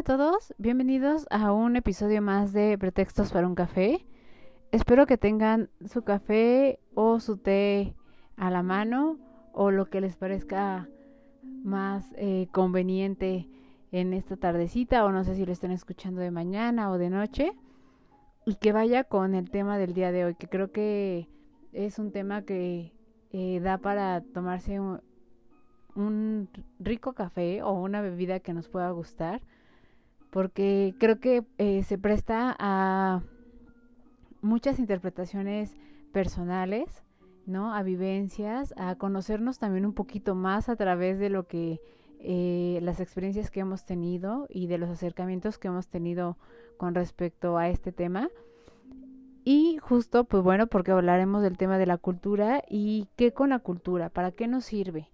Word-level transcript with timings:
Hola 0.00 0.14
a 0.14 0.16
todos, 0.16 0.54
bienvenidos 0.56 1.26
a 1.28 1.52
un 1.52 1.76
episodio 1.76 2.22
más 2.22 2.54
de 2.54 2.78
Pretextos 2.78 3.32
para 3.32 3.46
un 3.46 3.54
café. 3.54 4.06
Espero 4.72 5.04
que 5.04 5.18
tengan 5.18 5.68
su 5.84 6.04
café 6.04 6.80
o 6.94 7.20
su 7.20 7.36
té 7.36 7.94
a 8.38 8.50
la 8.50 8.62
mano 8.62 9.18
o 9.52 9.70
lo 9.70 9.90
que 9.90 10.00
les 10.00 10.16
parezca 10.16 10.88
más 11.42 12.14
eh, 12.16 12.48
conveniente 12.50 13.46
en 13.92 14.14
esta 14.14 14.38
tardecita 14.38 15.04
o 15.04 15.12
no 15.12 15.22
sé 15.22 15.34
si 15.34 15.44
lo 15.44 15.52
estén 15.52 15.70
escuchando 15.70 16.22
de 16.22 16.30
mañana 16.30 16.90
o 16.90 16.96
de 16.96 17.10
noche 17.10 17.52
y 18.46 18.54
que 18.54 18.72
vaya 18.72 19.04
con 19.04 19.34
el 19.34 19.50
tema 19.50 19.76
del 19.76 19.92
día 19.92 20.12
de 20.12 20.24
hoy, 20.24 20.34
que 20.34 20.48
creo 20.48 20.72
que 20.72 21.28
es 21.74 21.98
un 21.98 22.10
tema 22.10 22.46
que 22.46 22.94
eh, 23.32 23.60
da 23.60 23.76
para 23.76 24.22
tomarse 24.22 24.80
un 24.80 26.48
rico 26.78 27.12
café 27.12 27.62
o 27.62 27.72
una 27.72 28.00
bebida 28.00 28.40
que 28.40 28.54
nos 28.54 28.66
pueda 28.66 28.90
gustar 28.92 29.42
porque 30.30 30.94
creo 30.98 31.18
que 31.20 31.44
eh, 31.58 31.82
se 31.82 31.98
presta 31.98 32.56
a 32.58 33.22
muchas 34.40 34.78
interpretaciones 34.78 35.74
personales, 36.12 37.04
¿no? 37.46 37.74
A 37.74 37.82
vivencias, 37.82 38.72
a 38.76 38.94
conocernos 38.96 39.58
también 39.58 39.84
un 39.84 39.94
poquito 39.94 40.34
más 40.34 40.68
a 40.68 40.76
través 40.76 41.18
de 41.18 41.30
lo 41.30 41.46
que 41.46 41.80
eh, 42.20 42.78
las 42.82 43.00
experiencias 43.00 43.50
que 43.50 43.60
hemos 43.60 43.84
tenido 43.84 44.46
y 44.50 44.66
de 44.66 44.78
los 44.78 44.90
acercamientos 44.90 45.58
que 45.58 45.68
hemos 45.68 45.88
tenido 45.88 46.36
con 46.76 46.94
respecto 46.94 47.56
a 47.58 47.68
este 47.68 47.92
tema. 47.92 48.28
Y 49.42 49.78
justo, 49.78 50.24
pues 50.24 50.42
bueno, 50.42 50.66
porque 50.66 50.90
hablaremos 50.90 51.42
del 51.42 51.56
tema 51.56 51.78
de 51.78 51.86
la 51.86 51.96
cultura 51.96 52.62
y 52.68 53.08
qué 53.16 53.32
con 53.32 53.50
la 53.50 53.58
cultura, 53.58 54.10
para 54.10 54.32
qué 54.32 54.46
nos 54.46 54.64
sirve. 54.64 55.10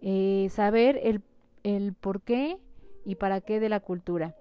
Eh, 0.00 0.48
saber 0.50 1.00
el, 1.02 1.22
el 1.64 1.92
por 1.92 2.22
qué 2.22 2.58
y 3.04 3.16
para 3.16 3.40
qué 3.40 3.58
de 3.58 3.68
la 3.68 3.80
cultura. 3.80 4.36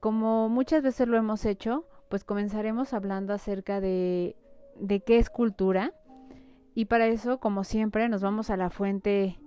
Como 0.00 0.48
muchas 0.48 0.82
veces 0.82 1.06
lo 1.08 1.16
hemos 1.16 1.44
hecho, 1.44 1.84
pues 2.08 2.24
comenzaremos 2.24 2.92
hablando 2.92 3.34
acerca 3.34 3.80
de, 3.80 4.36
de 4.76 5.00
qué 5.00 5.18
es 5.18 5.30
cultura. 5.30 5.92
Y 6.74 6.86
para 6.86 7.06
eso, 7.06 7.38
como 7.38 7.64
siempre, 7.64 8.08
nos 8.08 8.22
vamos 8.22 8.50
a 8.50 8.56
la 8.56 8.70
fuente 8.70 9.38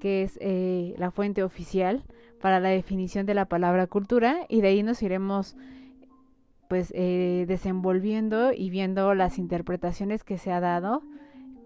que 0.00 0.22
es 0.22 0.38
eh, 0.40 0.94
la 0.98 1.10
fuente 1.12 1.44
oficial 1.44 2.04
para 2.40 2.58
la 2.58 2.70
definición 2.70 3.26
de 3.26 3.34
la 3.34 3.44
palabra 3.44 3.86
cultura 3.86 4.46
y 4.48 4.62
de 4.62 4.68
ahí 4.68 4.82
nos 4.82 5.02
iremos 5.02 5.56
pues 6.68 6.92
eh, 6.96 7.44
desenvolviendo 7.46 8.52
y 8.52 8.70
viendo 8.70 9.14
las 9.14 9.38
interpretaciones 9.38 10.24
que 10.24 10.38
se 10.38 10.52
ha 10.52 10.60
dado, 10.60 11.02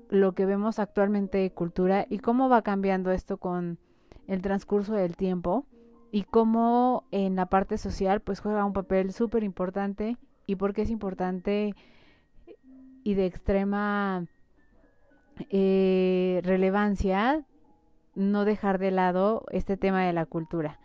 lo 0.09 0.33
que 0.33 0.47
vemos 0.47 0.79
actualmente 0.79 1.39
de 1.39 1.51
cultura 1.51 2.07
y 2.11 2.19
cómo 2.19 2.49
va 2.49 2.63
cambiando 2.63 3.13
esto 3.13 3.37
con 3.37 3.79
el 4.27 4.43
transcurso 4.43 4.95
del 4.95 5.17
tiempo 5.17 5.67
y 6.15 6.23
cómo 6.23 7.09
en 7.11 7.35
la 7.35 7.47
parte 7.47 7.77
social 7.77 8.21
pues 8.21 8.39
juega 8.39 8.65
un 8.65 8.73
papel 8.73 9.13
súper 9.13 9.43
importante 9.43 10.17
y 10.47 10.55
por 10.55 10.73
qué 10.73 10.83
es 10.83 10.91
importante 10.91 11.75
y 13.03 13.15
de 13.15 13.27
extrema 13.27 14.25
eh, 15.51 16.41
relevancia 16.45 17.45
no 18.15 18.45
dejar 18.45 18.79
de 18.79 18.93
lado 18.93 19.45
este 19.51 19.77
tema 19.77 20.07
de 20.07 20.13
la 20.13 20.25
cultura. 20.25 20.79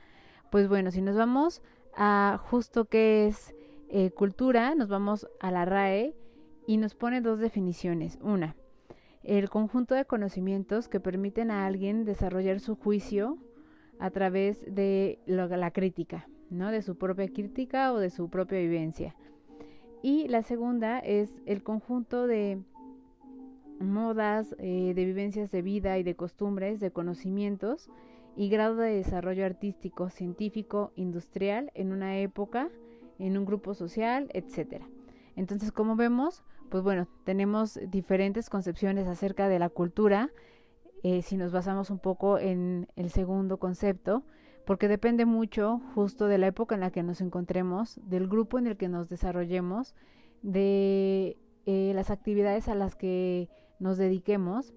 Pues 0.49 0.67
bueno, 0.67 0.89
si 0.89 1.03
nos 1.03 1.15
vamos 1.15 1.61
a 1.95 2.41
justo 2.49 2.85
qué 2.85 3.27
es 3.27 3.53
eh, 3.89 4.09
cultura, 4.09 4.73
nos 4.73 4.89
vamos 4.89 5.27
a 5.39 5.51
la 5.51 5.63
RAE 5.63 6.15
y 6.65 6.77
nos 6.77 6.95
pone 6.95 7.21
dos 7.21 7.37
definiciones. 7.37 8.17
Una, 8.23 8.55
el 9.21 9.51
conjunto 9.51 9.93
de 9.93 10.05
conocimientos 10.05 10.87
que 10.87 10.99
permiten 10.99 11.51
a 11.51 11.67
alguien 11.67 12.03
desarrollar 12.03 12.59
su 12.59 12.75
juicio 12.75 13.37
a 13.99 14.09
través 14.09 14.63
de 14.65 15.19
la 15.27 15.71
crítica, 15.71 16.27
¿no? 16.49 16.71
De 16.71 16.81
su 16.81 16.97
propia 16.97 17.27
crítica 17.27 17.93
o 17.93 17.99
de 17.99 18.09
su 18.09 18.29
propia 18.29 18.59
vivencia. 18.59 19.15
Y 20.01 20.27
la 20.29 20.41
segunda 20.43 20.99
es 20.99 21.41
el 21.45 21.61
conjunto 21.61 22.25
de 22.25 22.59
modas, 23.79 24.55
eh, 24.59 24.93
de 24.95 25.05
vivencias 25.05 25.51
de 25.51 25.61
vida 25.61 25.97
y 25.97 26.03
de 26.03 26.15
costumbres, 26.15 26.79
de 26.79 26.91
conocimientos 26.91 27.89
y 28.35 28.49
grado 28.49 28.75
de 28.75 28.95
desarrollo 28.95 29.45
artístico, 29.45 30.09
científico, 30.09 30.91
industrial 30.95 31.71
en 31.73 31.91
una 31.91 32.17
época, 32.19 32.69
en 33.17 33.37
un 33.37 33.45
grupo 33.45 33.73
social, 33.73 34.29
etcétera. 34.33 34.87
Entonces, 35.35 35.71
como 35.71 35.95
vemos, 35.95 36.43
pues 36.69 36.83
bueno, 36.83 37.07
tenemos 37.25 37.79
diferentes 37.87 38.49
concepciones 38.49 39.07
acerca 39.07 39.49
de 39.49 39.59
la 39.59 39.69
cultura 39.69 40.29
eh, 41.03 41.21
si 41.21 41.37
nos 41.37 41.51
basamos 41.51 41.89
un 41.89 41.99
poco 41.99 42.39
en 42.39 42.87
el 42.95 43.09
segundo 43.09 43.57
concepto, 43.57 44.23
porque 44.65 44.87
depende 44.87 45.25
mucho 45.25 45.81
justo 45.95 46.27
de 46.27 46.37
la 46.37 46.47
época 46.47 46.75
en 46.75 46.81
la 46.81 46.91
que 46.91 47.03
nos 47.03 47.21
encontremos, 47.21 47.99
del 48.03 48.27
grupo 48.27 48.59
en 48.59 48.67
el 48.67 48.77
que 48.77 48.89
nos 48.89 49.07
desarrollemos, 49.07 49.95
de 50.41 51.37
eh, 51.65 51.93
las 51.95 52.11
actividades 52.11 52.67
a 52.67 52.75
las 52.75 52.95
que 52.95 53.49
nos 53.79 53.97
dediquemos, 53.97 54.73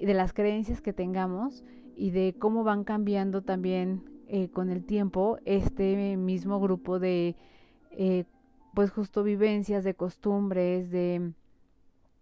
de 0.00 0.14
las 0.14 0.32
creencias 0.32 0.80
que 0.80 0.92
tengamos 0.92 1.64
y 1.96 2.10
de 2.10 2.34
cómo 2.38 2.64
van 2.64 2.84
cambiando 2.84 3.42
también 3.42 4.04
eh, 4.26 4.50
con 4.50 4.70
el 4.70 4.84
tiempo 4.84 5.38
este 5.44 6.16
mismo 6.16 6.60
grupo 6.60 6.98
de 6.98 7.36
pues 8.74 8.90
justo 8.90 9.24
vivencias, 9.24 9.82
de 9.82 9.94
costumbres, 9.94 10.90
de 10.90 11.32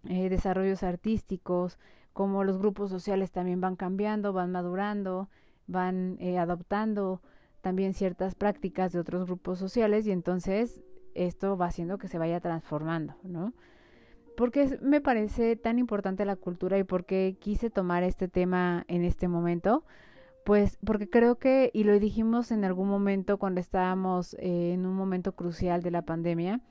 desarrollos 0.02 0.82
artísticos, 0.82 1.78
como 2.16 2.44
los 2.44 2.56
grupos 2.56 2.88
sociales 2.88 3.30
también 3.30 3.60
van 3.60 3.76
cambiando, 3.76 4.32
van 4.32 4.50
madurando, 4.50 5.28
van 5.66 6.16
eh, 6.18 6.38
adoptando 6.38 7.20
también 7.60 7.92
ciertas 7.92 8.34
prácticas 8.34 8.90
de 8.90 9.00
otros 9.00 9.26
grupos 9.26 9.58
sociales 9.58 10.06
y 10.06 10.12
entonces 10.12 10.82
esto 11.12 11.58
va 11.58 11.66
haciendo 11.66 11.98
que 11.98 12.08
se 12.08 12.16
vaya 12.16 12.40
transformando, 12.40 13.16
¿no? 13.22 13.52
Porque 14.34 14.78
me 14.80 15.02
parece 15.02 15.56
tan 15.56 15.78
importante 15.78 16.24
la 16.24 16.36
cultura 16.36 16.78
y 16.78 16.84
por 16.84 17.04
qué 17.04 17.36
quise 17.38 17.68
tomar 17.68 18.02
este 18.02 18.28
tema 18.28 18.86
en 18.88 19.04
este 19.04 19.28
momento? 19.28 19.84
Pues 20.46 20.78
porque 20.86 21.10
creo 21.10 21.34
que, 21.34 21.70
y 21.74 21.84
lo 21.84 21.98
dijimos 21.98 22.50
en 22.50 22.64
algún 22.64 22.88
momento 22.88 23.36
cuando 23.36 23.60
estábamos 23.60 24.32
eh, 24.38 24.72
en 24.72 24.86
un 24.86 24.94
momento 24.94 25.32
crucial 25.32 25.82
de 25.82 25.90
la 25.90 26.00
pandemia, 26.00 26.62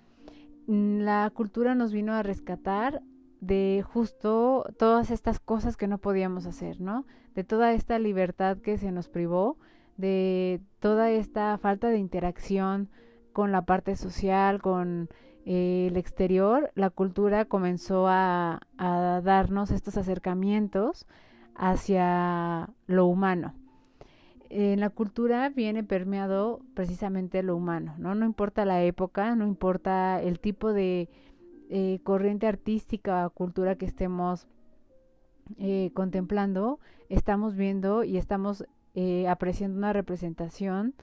mm, 0.66 1.02
la 1.02 1.32
cultura 1.36 1.76
nos 1.76 1.94
vino 1.94 2.14
a 2.14 2.24
rescatar 2.24 3.04
de 3.46 3.84
justo 3.86 4.66
todas 4.78 5.12
estas 5.12 5.40
cosas 5.40 5.78
que 5.78 5.88
no 5.88 5.98
podíamos 6.00 6.46
hacer, 6.46 6.82
¿no? 6.82 7.06
De 7.36 7.44
toda 7.44 7.74
esta 7.74 8.00
libertad 8.00 8.58
que 8.58 8.78
se 8.78 8.92
nos 8.92 9.08
privó, 9.08 9.58
de 9.98 10.62
toda 10.80 11.12
esta 11.12 11.58
falta 11.58 11.90
de 11.90 12.00
interacción 12.00 12.90
con 13.34 13.52
la 13.52 13.64
parte 13.64 13.96
social, 13.96 14.62
con 14.62 15.10
eh, 15.46 15.88
el 15.90 15.98
exterior, 15.98 16.72
la 16.76 16.90
cultura 16.90 17.46
comenzó 17.46 18.08
a, 18.08 18.62
a 18.78 19.22
darnos 19.24 19.72
estos 19.72 19.98
acercamientos 19.98 21.06
hacia 21.56 22.70
lo 22.88 23.06
humano. 23.06 23.54
En 24.50 24.80
la 24.80 24.90
cultura 24.90 25.50
viene 25.50 25.84
permeado 25.84 26.62
precisamente 26.74 27.44
lo 27.44 27.56
humano, 27.56 27.96
¿no? 27.98 28.16
No 28.16 28.26
importa 28.26 28.66
la 28.66 28.82
época, 28.84 29.36
no 29.36 29.46
importa 29.46 30.22
el 30.22 30.40
tipo 30.40 30.72
de 30.72 31.10
eh, 31.70 32.00
corriente 32.04 32.48
artística 32.48 33.28
cultura 33.30 33.76
que 33.76 33.86
estemos 33.86 34.48
eh, 35.58 35.92
contemplando, 35.94 36.80
estamos 37.10 37.56
viendo 37.56 38.04
y 38.04 38.18
estamos 38.18 38.66
eh, 38.94 39.28
apreciando 39.28 39.78
una 39.78 39.94
representación 39.94 40.96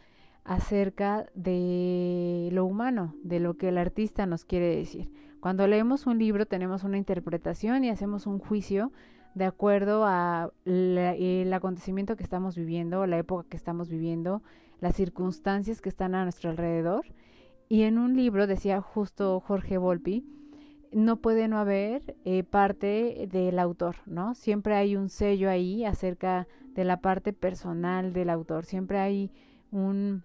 acerca 0.45 1.27
de 1.35 2.49
lo 2.53 2.65
humano, 2.65 3.15
de 3.23 3.39
lo 3.39 3.55
que 3.57 3.69
el 3.69 3.79
artista 3.79 4.27
nos 4.27 4.45
quiere 4.45 4.75
decir. 4.77 5.11
Cuando 5.41 5.67
leemos 5.67 6.07
un 6.07 6.19
libro 6.19 6.47
tenemos 6.47 6.85
una 6.85 6.99
interpretación 6.99 7.85
y 7.85 7.91
hacemos 7.91 8.27
un 8.27 8.39
juicio 8.39 8.93
de 9.35 9.45
acuerdo 9.45 10.05
a 10.07 10.51
el 10.65 11.53
acontecimiento 11.53 12.17
que 12.17 12.23
estamos 12.23 12.57
viviendo, 12.57 13.07
la 13.07 13.19
época 13.19 13.49
que 13.49 13.57
estamos 13.57 13.89
viviendo, 13.89 14.43
las 14.81 14.97
circunstancias 14.97 15.81
que 15.81 15.89
están 15.89 16.15
a 16.15 16.25
nuestro 16.25 16.51
alrededor. 16.51 17.07
Y 17.69 17.83
en 17.83 17.99
un 17.99 18.17
libro 18.17 18.47
decía 18.47 18.81
justo 18.81 19.41
Jorge 19.41 19.79
Volpi, 19.79 20.27
no 20.93 21.17
puede 21.17 21.49
no 21.49 21.59
haber 21.59 22.17
eh, 22.25 22.45
parte 22.45 23.29
del 23.31 23.59
autor, 23.59 23.97
¿no? 24.07 24.35
Siempre 24.35 24.75
hay 24.75 24.97
un 24.97 25.09
sello 25.09 25.49
ahí 25.49 25.85
acerca 25.85 26.47
de 26.75 26.85
la 26.85 26.99
parte 26.99 27.33
personal 27.33 28.13
del 28.13 28.31
autor, 28.31 28.65
siempre 28.65 28.99
hay 28.99 29.31
un, 29.71 30.23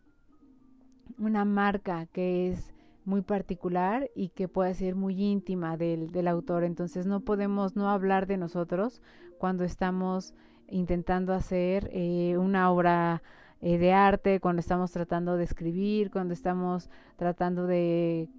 una 1.17 1.45
marca 1.45 2.05
que 2.07 2.49
es 2.49 2.73
muy 3.05 3.21
particular 3.21 4.09
y 4.15 4.29
que 4.29 4.49
puede 4.49 4.73
ser 4.73 4.95
muy 4.95 5.21
íntima 5.21 5.77
del, 5.77 6.11
del 6.11 6.27
autor, 6.27 6.63
entonces 6.65 7.05
no 7.05 7.21
podemos 7.21 7.75
no 7.75 7.89
hablar 7.89 8.27
de 8.27 8.37
nosotros 8.37 9.01
cuando 9.37 9.63
estamos 9.63 10.33
intentando 10.69 11.33
hacer 11.33 11.89
eh, 11.93 12.37
una 12.37 12.69
obra 12.71 13.23
eh, 13.61 13.77
de 13.77 13.93
arte, 13.93 14.41
cuando 14.41 14.59
estamos 14.59 14.91
tratando 14.91 15.37
de 15.37 15.45
escribir, 15.45 16.11
cuando 16.11 16.33
estamos 16.33 16.89
tratando 17.15 17.67
de 17.67 18.29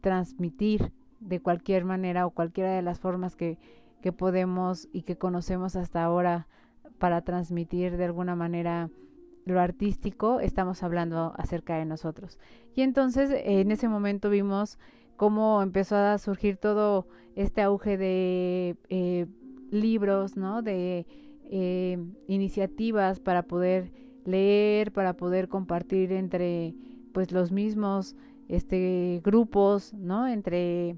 transmitir 0.00 0.92
de 1.22 1.40
cualquier 1.40 1.84
manera 1.84 2.26
o 2.26 2.30
cualquiera 2.30 2.72
de 2.72 2.82
las 2.82 3.00
formas 3.00 3.36
que, 3.36 3.58
que 4.00 4.12
podemos 4.12 4.88
y 4.92 5.02
que 5.02 5.16
conocemos 5.16 5.76
hasta 5.76 6.02
ahora 6.02 6.48
para 6.98 7.22
transmitir 7.22 7.96
de 7.96 8.04
alguna 8.04 8.36
manera 8.36 8.90
lo 9.44 9.60
artístico, 9.60 10.40
estamos 10.40 10.82
hablando 10.82 11.32
acerca 11.36 11.76
de 11.76 11.84
nosotros. 11.84 12.38
Y 12.74 12.82
entonces 12.82 13.30
en 13.44 13.70
ese 13.72 13.88
momento 13.88 14.30
vimos 14.30 14.78
cómo 15.16 15.62
empezó 15.62 15.96
a 15.96 16.18
surgir 16.18 16.56
todo 16.56 17.06
este 17.34 17.62
auge 17.62 17.96
de 17.96 18.76
eh, 18.88 19.26
libros, 19.70 20.36
¿no? 20.36 20.62
De 20.62 21.06
eh, 21.50 21.98
iniciativas 22.28 23.20
para 23.20 23.42
poder 23.42 23.92
leer, 24.24 24.92
para 24.92 25.14
poder 25.14 25.48
compartir 25.48 26.12
entre 26.12 26.74
pues 27.12 27.32
los 27.32 27.52
mismos 27.52 28.16
este 28.48 29.20
grupos, 29.24 29.92
¿no? 29.94 30.28
Entre 30.28 30.96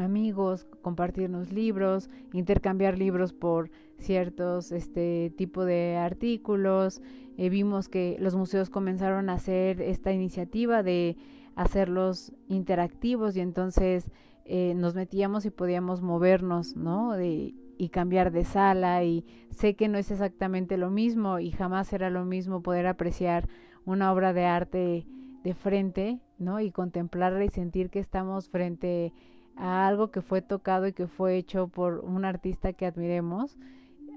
amigos, 0.00 0.66
compartirnos 0.82 1.52
libros, 1.52 2.10
intercambiar 2.32 2.98
libros 2.98 3.32
por 3.32 3.70
ciertos 3.98 4.72
este 4.72 5.32
tipo 5.36 5.64
de 5.64 5.96
artículos. 5.96 7.02
Eh, 7.36 7.48
vimos 7.48 7.88
que 7.88 8.16
los 8.20 8.34
museos 8.34 8.70
comenzaron 8.70 9.30
a 9.30 9.34
hacer 9.34 9.80
esta 9.80 10.12
iniciativa 10.12 10.82
de 10.82 11.16
hacerlos 11.54 12.32
interactivos 12.48 13.36
y 13.36 13.40
entonces 13.40 14.10
eh, 14.44 14.74
nos 14.74 14.94
metíamos 14.94 15.44
y 15.44 15.50
podíamos 15.50 16.02
movernos, 16.02 16.76
¿no? 16.76 17.12
De, 17.12 17.54
y 17.78 17.88
cambiar 17.88 18.30
de 18.30 18.44
sala 18.44 19.04
y 19.04 19.24
sé 19.50 19.74
que 19.74 19.88
no 19.88 19.96
es 19.96 20.10
exactamente 20.10 20.76
lo 20.76 20.90
mismo 20.90 21.38
y 21.38 21.50
jamás 21.50 21.88
será 21.88 22.10
lo 22.10 22.24
mismo 22.24 22.62
poder 22.62 22.86
apreciar 22.86 23.48
una 23.86 24.12
obra 24.12 24.32
de 24.32 24.44
arte 24.44 25.06
de 25.42 25.54
frente, 25.54 26.20
¿no? 26.38 26.60
Y 26.60 26.72
contemplarla 26.72 27.44
y 27.44 27.48
sentir 27.48 27.88
que 27.88 27.98
estamos 27.98 28.48
frente 28.48 29.14
a 29.14 29.29
algo 29.60 30.10
que 30.10 30.22
fue 30.22 30.42
tocado 30.42 30.86
y 30.86 30.92
que 30.92 31.06
fue 31.06 31.36
hecho 31.36 31.68
por 31.68 31.98
un 32.00 32.24
artista 32.24 32.72
que 32.72 32.86
admiremos, 32.86 33.58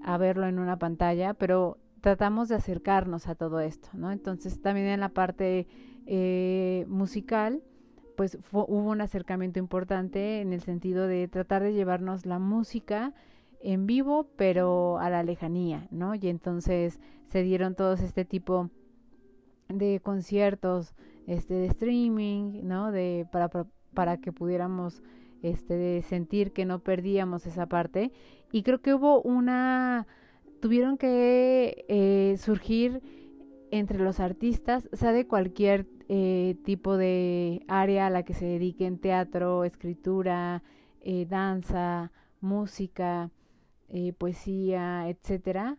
a 0.04 0.18
verlo 0.18 0.48
en 0.48 0.60
una 0.60 0.78
pantalla, 0.78 1.34
pero 1.34 1.78
tratamos 2.01 2.50
de 2.50 2.56
acercarnos 2.56 3.28
a 3.28 3.36
todo 3.36 3.60
esto, 3.60 3.90
¿no? 3.94 4.12
Entonces 4.12 4.62
también 4.62 4.88
en 4.88 5.00
la 5.00 5.10
parte 5.10 5.68
eh, 6.06 6.86
musical, 6.88 7.62
pues 8.18 8.38
hubo 8.51 8.90
un 8.90 9.01
acercamiento 9.01 9.60
importante 9.60 10.42
en 10.42 10.54
el 10.54 10.62
sentido 10.62 11.07
de 11.07 11.28
tratar 11.28 11.63
de 11.63 11.74
llevarnos 11.74 12.25
la 12.25 12.40
música 12.40 13.13
en 13.62 13.86
vivo, 13.86 14.28
pero 14.36 15.00
a 15.00 15.10
la 15.10 15.24
lejanía, 15.24 15.88
¿no? 15.92 16.16
Y 16.16 16.28
entonces 16.28 17.00
se 17.30 17.44
dieron 17.44 17.75
todos 17.75 18.01
este 18.01 18.25
tipo 18.25 18.69
de 19.69 20.01
conciertos, 20.01 20.94
este 21.25 21.54
de 21.54 21.68
streaming, 21.68 22.62
¿no? 22.63 22.92
De 22.92 23.25
para, 23.31 23.50
para 23.94 24.18
que 24.18 24.34
pudiéramos 24.34 25.01
este, 25.44 26.01
sentir 26.04 26.54
que 26.54 26.66
no 26.66 26.80
perdíamos 26.80 27.45
esa 27.45 27.68
parte. 27.68 28.12
Y 28.51 28.63
creo 28.63 28.81
que 28.81 28.94
hubo 28.94 29.22
una, 29.22 30.07
tuvieron 30.62 30.98
que 30.98 31.86
eh, 31.90 32.38
surgir 32.38 33.01
entre 33.69 34.00
los 34.00 34.19
artistas, 34.19 34.88
sea 34.94 35.12
de 35.12 35.28
cualquier 35.28 35.86
eh, 36.07 36.56
tipo 36.63 36.95
de 36.95 37.63
área 37.68 38.07
a 38.07 38.10
la 38.10 38.24
que 38.24 38.34
se 38.34 38.45
dediquen, 38.45 39.00
teatro, 39.00 39.66
escritura, 39.66 40.63
eh, 41.01 41.25
danza, 41.30 42.12
música, 42.40 43.30
poesía, 44.18 45.07
etcétera, 45.07 45.78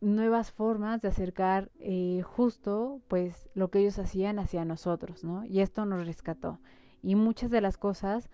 nuevas 0.00 0.52
formas 0.52 1.02
de 1.02 1.08
acercar 1.08 1.72
justo 2.22 3.00
pues 3.08 3.48
lo 3.54 3.68
que 3.68 3.80
ellos 3.80 3.98
hacían 3.98 4.38
hacia 4.38 4.64
nosotros, 4.64 5.24
¿no? 5.24 5.44
Y 5.44 5.60
esto 5.60 5.84
nos 5.84 6.06
rescató. 6.06 6.60
Y 7.02 7.16
muchas 7.16 7.50
de 7.50 7.60
las 7.60 7.76
cosas 7.76 8.30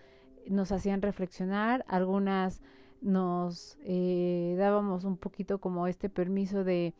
nos 0.48 0.72
hacían 0.72 1.02
reflexionar, 1.02 1.84
algunas 1.88 2.60
nos 3.00 3.76
eh, 3.82 4.54
dábamos 4.58 5.04
un 5.04 5.16
poquito 5.16 5.58
como 5.58 5.86
este 5.86 6.08
permiso 6.08 6.64
de, 6.64 6.94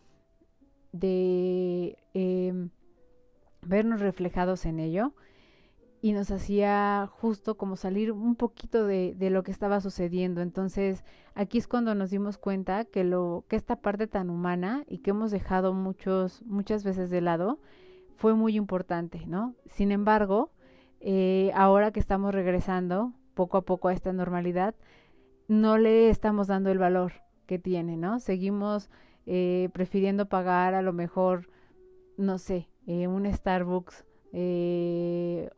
em, 2.12 2.70
vernos 3.62 4.00
reflejados 4.00 4.67
en 4.67 4.81
ello 4.81 5.14
y 6.02 6.12
nos 6.12 6.31
hacía 6.31 7.08
justo 7.11 7.56
como 7.56 7.76
salir 7.76 8.12
un 8.12 8.37
poquito 8.37 8.87
de, 8.87 9.14
de, 9.17 9.31
lo 9.31 9.43
que 9.43 9.50
estaba 9.50 9.81
sucediendo. 9.81 10.43
Entonces, 10.43 11.02
aquí 11.35 11.56
es 11.56 11.67
cuando 11.67 11.94
nos 11.94 12.11
dimos 12.11 12.37
cuenta 12.37 12.85
que 12.85 13.05
lo, 13.05 13.47
que 13.49 13.56
esta 13.56 13.76
parte 13.76 14.06
tan 14.06 14.29
humana 14.29 14.85
y 14.87 14.99
que 14.99 15.11
hemos 15.11 15.31
dejado 15.31 15.73
muchos, 15.73 16.43
muchas 16.43 16.85
veces 16.85 17.08
de 17.08 17.23
lado, 17.23 17.58
fue 18.17 18.35
muy 18.35 18.56
importante, 18.56 19.26
¿no? 19.26 19.55
Sin 19.67 19.90
embargo, 19.93 20.50
eh, 21.00 21.50
ahora 21.55 21.90
que 21.90 22.00
estamos 22.00 22.35
regresando 22.35 23.14
poco 23.35 23.59
a 23.59 23.63
poco 23.63 23.89
a 23.89 23.93
esta 23.93 24.13
normalidad, 24.13 24.75
no 25.49 25.79
le 25.79 26.09
estamos 26.11 26.47
dando 26.47 26.71
el 26.71 26.79
valor 26.79 27.13
que 27.47 27.59
tiene, 27.59 27.97
¿no? 27.97 28.21
Seguimos 28.21 28.91
eh, 29.27 29.69
prefiriendo 29.73 30.27
pagar 30.27 30.75
a 30.75 30.83
lo 30.83 30.93
mejor, 30.93 31.49
no 32.17 32.39
sé, 32.39 32.69
eh, 32.87 33.07
un 33.07 33.31
Starbucks, 33.31 34.05
eh, 34.33 35.51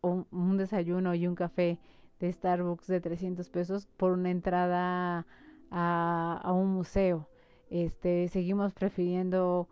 un, 0.00 0.26
un, 0.30 0.56
desayuno 0.56 1.14
y 1.14 1.26
un 1.26 1.34
café 1.34 1.78
de 2.20 2.32
Starbucks 2.32 2.86
de 2.86 3.00
300 3.00 3.48
pesos 3.50 3.86
por 3.96 4.12
una 4.12 4.30
entrada 4.30 5.26
a, 5.70 6.40
a 6.42 6.52
un 6.52 6.72
museo. 6.74 7.28
Este, 7.70 8.28
seguimos 8.28 8.72
prefiriendo 8.74 9.68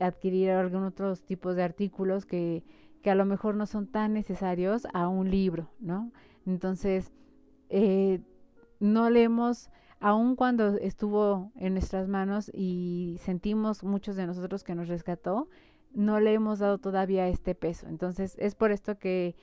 adquirir 0.00 0.50
algún 0.50 0.84
otros 0.84 1.22
tipos 1.24 1.56
de 1.56 1.62
artículos 1.62 2.24
que, 2.24 2.62
que 3.02 3.10
a 3.10 3.14
lo 3.14 3.24
mejor 3.24 3.54
no 3.54 3.66
son 3.66 3.86
tan 3.86 4.12
necesarios 4.12 4.86
a 4.92 5.08
un 5.08 5.30
libro, 5.30 5.68
¿no? 5.80 6.10
Entonces, 6.48 7.12
eh, 7.68 8.20
no 8.80 9.10
leemos, 9.10 9.70
aun 10.00 10.34
cuando 10.34 10.76
estuvo 10.78 11.52
en 11.56 11.74
nuestras 11.74 12.08
manos 12.08 12.50
y 12.54 13.18
sentimos 13.20 13.84
muchos 13.84 14.16
de 14.16 14.26
nosotros 14.26 14.64
que 14.64 14.74
nos 14.74 14.88
rescató, 14.88 15.48
no 15.92 16.20
le 16.20 16.32
hemos 16.32 16.58
dado 16.58 16.78
todavía 16.78 17.28
este 17.28 17.54
peso. 17.54 17.86
Entonces, 17.86 18.34
es 18.38 18.54
por 18.54 18.72
esto 18.72 18.98
que 18.98 19.36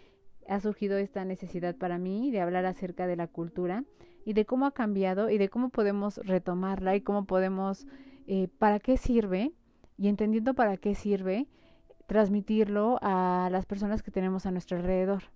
ha 0.48 0.60
surgido 0.60 0.98
esta 0.98 1.25
necesidad 1.25 1.75
para 1.75 2.00
mí 2.00 2.32
de 2.32 2.41
hablar 2.41 2.65
acerca 2.65 3.06
de 3.06 3.15
la 3.15 3.27
cultura 3.27 3.84
y 4.25 4.34
de 4.34 4.46
cómo 4.46 4.65
ha 4.65 4.72
cambiado 4.72 5.30
y 5.30 5.38
de 5.38 5.50
cómo 5.50 5.70
podemos 5.70 6.18
retomarla 6.18 6.96
y 6.96 7.01
cómo 7.01 7.25
podemos, 7.25 7.86
eh, 8.25 8.48
para 8.58 8.80
qué 8.80 8.98
sirve 8.98 9.53
y 9.98 10.08
entendiendo 10.08 10.56
para 10.56 10.77
qué 10.77 10.96
sirve, 10.96 11.48
transmitirlo 12.08 12.98
a 13.01 13.50
las 13.51 13.68
personas 13.68 14.01
que 14.01 14.12
tenemos 14.12 14.48
a 14.48 14.51
nuestro 14.51 14.77
alrededor. 14.77 15.35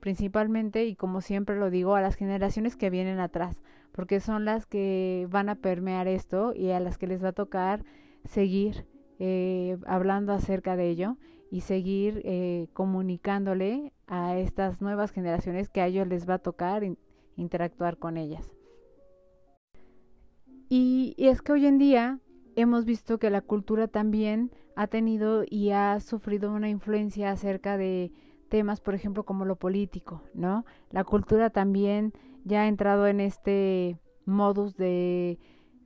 Principalmente, 0.00 0.84
y 0.84 0.94
como 0.94 1.20
siempre 1.20 1.56
lo 1.56 1.70
digo, 1.70 1.94
a 1.94 2.00
las 2.00 2.14
generaciones 2.16 2.76
que 2.76 2.90
vienen 2.90 3.20
atrás, 3.20 3.62
porque 3.92 4.20
son 4.20 4.44
las 4.44 4.66
que 4.66 5.26
van 5.30 5.48
a 5.48 5.56
permear 5.56 6.08
esto 6.08 6.52
y 6.54 6.70
a 6.70 6.80
las 6.80 6.98
que 6.98 7.06
les 7.06 7.22
va 7.22 7.28
a 7.28 7.32
tocar 7.32 7.84
seguir 8.24 8.86
eh, 9.18 9.78
hablando 9.86 10.32
acerca 10.32 10.76
de 10.76 10.88
ello 10.90 11.16
y 11.50 11.62
seguir 11.62 12.22
eh, 12.24 12.68
comunicándole 12.72 13.92
a 14.06 14.36
estas 14.36 14.80
nuevas 14.80 15.12
generaciones 15.12 15.70
que 15.70 15.80
a 15.80 15.86
ellos 15.86 16.06
les 16.06 16.28
va 16.28 16.34
a 16.34 16.38
tocar 16.38 16.82
interactuar 17.36 17.98
con 17.98 18.16
ellas. 18.16 18.52
y 20.68 21.14
es 21.18 21.42
que 21.42 21.52
hoy 21.52 21.66
en 21.66 21.78
día 21.78 22.18
hemos 22.56 22.84
visto 22.84 23.18
que 23.18 23.30
la 23.30 23.40
cultura 23.40 23.86
también 23.86 24.50
ha 24.74 24.88
tenido 24.88 25.44
y 25.48 25.70
ha 25.70 26.00
sufrido 26.00 26.52
una 26.52 26.68
influencia 26.68 27.30
acerca 27.30 27.76
de 27.76 28.12
temas, 28.48 28.80
por 28.80 28.94
ejemplo, 28.94 29.24
como 29.24 29.44
lo 29.44 29.56
político, 29.56 30.22
¿no? 30.34 30.64
La 30.90 31.04
cultura 31.04 31.50
también 31.50 32.12
ya 32.44 32.62
ha 32.62 32.68
entrado 32.68 33.06
en 33.06 33.20
este 33.20 33.98
modus 34.24 34.76
de, 34.76 35.38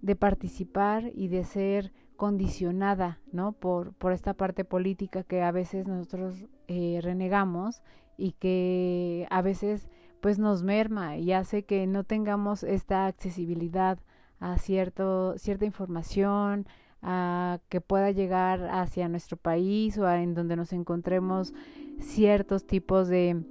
de 0.02 0.16
participar 0.16 1.10
y 1.14 1.28
de 1.28 1.44
ser 1.44 1.92
condicionada, 2.16 3.18
¿no? 3.32 3.52
Por, 3.52 3.94
por 3.94 4.12
esta 4.12 4.34
parte 4.34 4.64
política 4.64 5.22
que 5.22 5.42
a 5.42 5.52
veces 5.52 5.86
nosotros 5.86 6.46
eh, 6.68 7.00
renegamos 7.02 7.82
y 8.18 8.32
que 8.32 9.26
a 9.30 9.40
veces 9.40 9.88
pues 10.20 10.38
nos 10.38 10.62
merma 10.62 11.16
y 11.16 11.32
hace 11.32 11.64
que 11.64 11.86
no 11.86 12.04
tengamos 12.04 12.62
esta 12.62 13.06
accesibilidad 13.06 13.98
a 14.38 14.58
cierto, 14.58 15.38
cierta 15.38 15.64
información, 15.64 16.66
a 17.02 17.60
que 17.70 17.80
pueda 17.80 18.10
llegar 18.10 18.68
hacia 18.70 19.08
nuestro 19.08 19.36
país 19.36 19.96
o 19.96 20.06
a 20.06 20.22
en 20.22 20.34
donde 20.34 20.56
nos 20.56 20.72
encontremos 20.72 21.54
ciertos 22.00 22.66
tipos 22.66 23.08
de, 23.08 23.42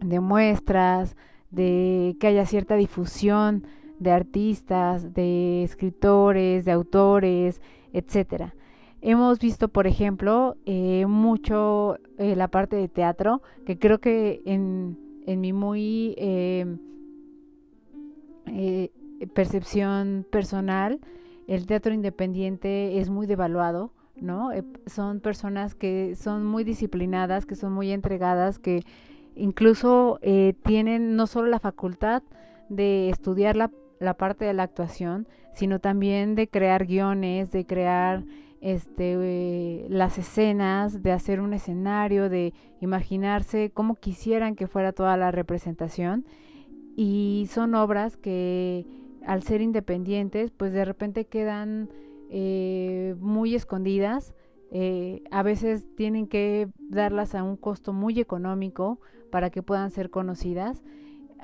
de 0.00 0.20
muestras, 0.20 1.16
de 1.50 2.16
que 2.20 2.26
haya 2.26 2.44
cierta 2.46 2.76
difusión 2.76 3.66
de 3.98 4.10
artistas, 4.10 5.14
de 5.14 5.62
escritores, 5.62 6.64
de 6.64 6.72
autores, 6.72 7.60
etcétera. 7.92 8.54
Hemos 9.00 9.38
visto, 9.38 9.68
por 9.68 9.86
ejemplo, 9.86 10.56
eh, 10.66 11.06
mucho 11.06 11.98
eh, 12.18 12.34
la 12.34 12.48
parte 12.48 12.76
de 12.76 12.88
teatro, 12.88 13.42
que 13.64 13.78
creo 13.78 14.00
que 14.00 14.42
en, 14.46 14.98
en 15.26 15.40
mi 15.40 15.52
muy 15.52 16.14
eh, 16.18 16.76
percepción 19.34 20.26
personal, 20.30 21.00
el 21.46 21.66
teatro 21.66 21.94
independiente 21.94 22.98
es 22.98 23.08
muy 23.08 23.26
devaluado, 23.26 23.92
¿no? 24.20 24.50
son 24.86 25.20
personas 25.20 25.74
que 25.74 26.14
son 26.16 26.44
muy 26.46 26.64
disciplinadas, 26.64 27.46
que 27.46 27.54
son 27.54 27.72
muy 27.72 27.90
entregadas, 27.92 28.58
que 28.58 28.82
incluso 29.34 30.18
tienen 30.64 31.16
no 31.16 31.26
solo 31.26 31.48
la 31.48 31.58
facultad 31.58 32.22
de 32.68 33.10
estudiar 33.10 33.56
la 33.56 33.70
la 33.98 34.14
parte 34.14 34.44
de 34.44 34.54
la 34.54 34.64
actuación, 34.64 35.26
sino 35.54 35.78
también 35.80 36.34
de 36.34 36.48
crear 36.48 36.86
guiones, 36.86 37.50
de 37.50 37.64
crear 37.64 38.24
este, 38.60 39.16
eh, 39.18 39.86
las 39.88 40.18
escenas, 40.18 41.02
de 41.02 41.12
hacer 41.12 41.40
un 41.40 41.52
escenario, 41.52 42.28
de 42.28 42.52
imaginarse 42.80 43.70
cómo 43.70 43.94
quisieran 43.94 44.54
que 44.54 44.66
fuera 44.66 44.92
toda 44.92 45.16
la 45.16 45.30
representación. 45.30 46.24
Y 46.96 47.46
son 47.50 47.74
obras 47.74 48.16
que 48.16 48.86
al 49.24 49.42
ser 49.42 49.60
independientes, 49.60 50.50
pues 50.50 50.72
de 50.72 50.84
repente 50.84 51.26
quedan 51.26 51.90
eh, 52.30 53.14
muy 53.18 53.54
escondidas. 53.54 54.34
Eh, 54.70 55.22
a 55.30 55.42
veces 55.42 55.86
tienen 55.96 56.26
que 56.26 56.68
darlas 56.78 57.34
a 57.34 57.42
un 57.42 57.56
costo 57.56 57.92
muy 57.92 58.18
económico 58.18 59.00
para 59.30 59.50
que 59.50 59.62
puedan 59.62 59.90
ser 59.90 60.10
conocidas 60.10 60.82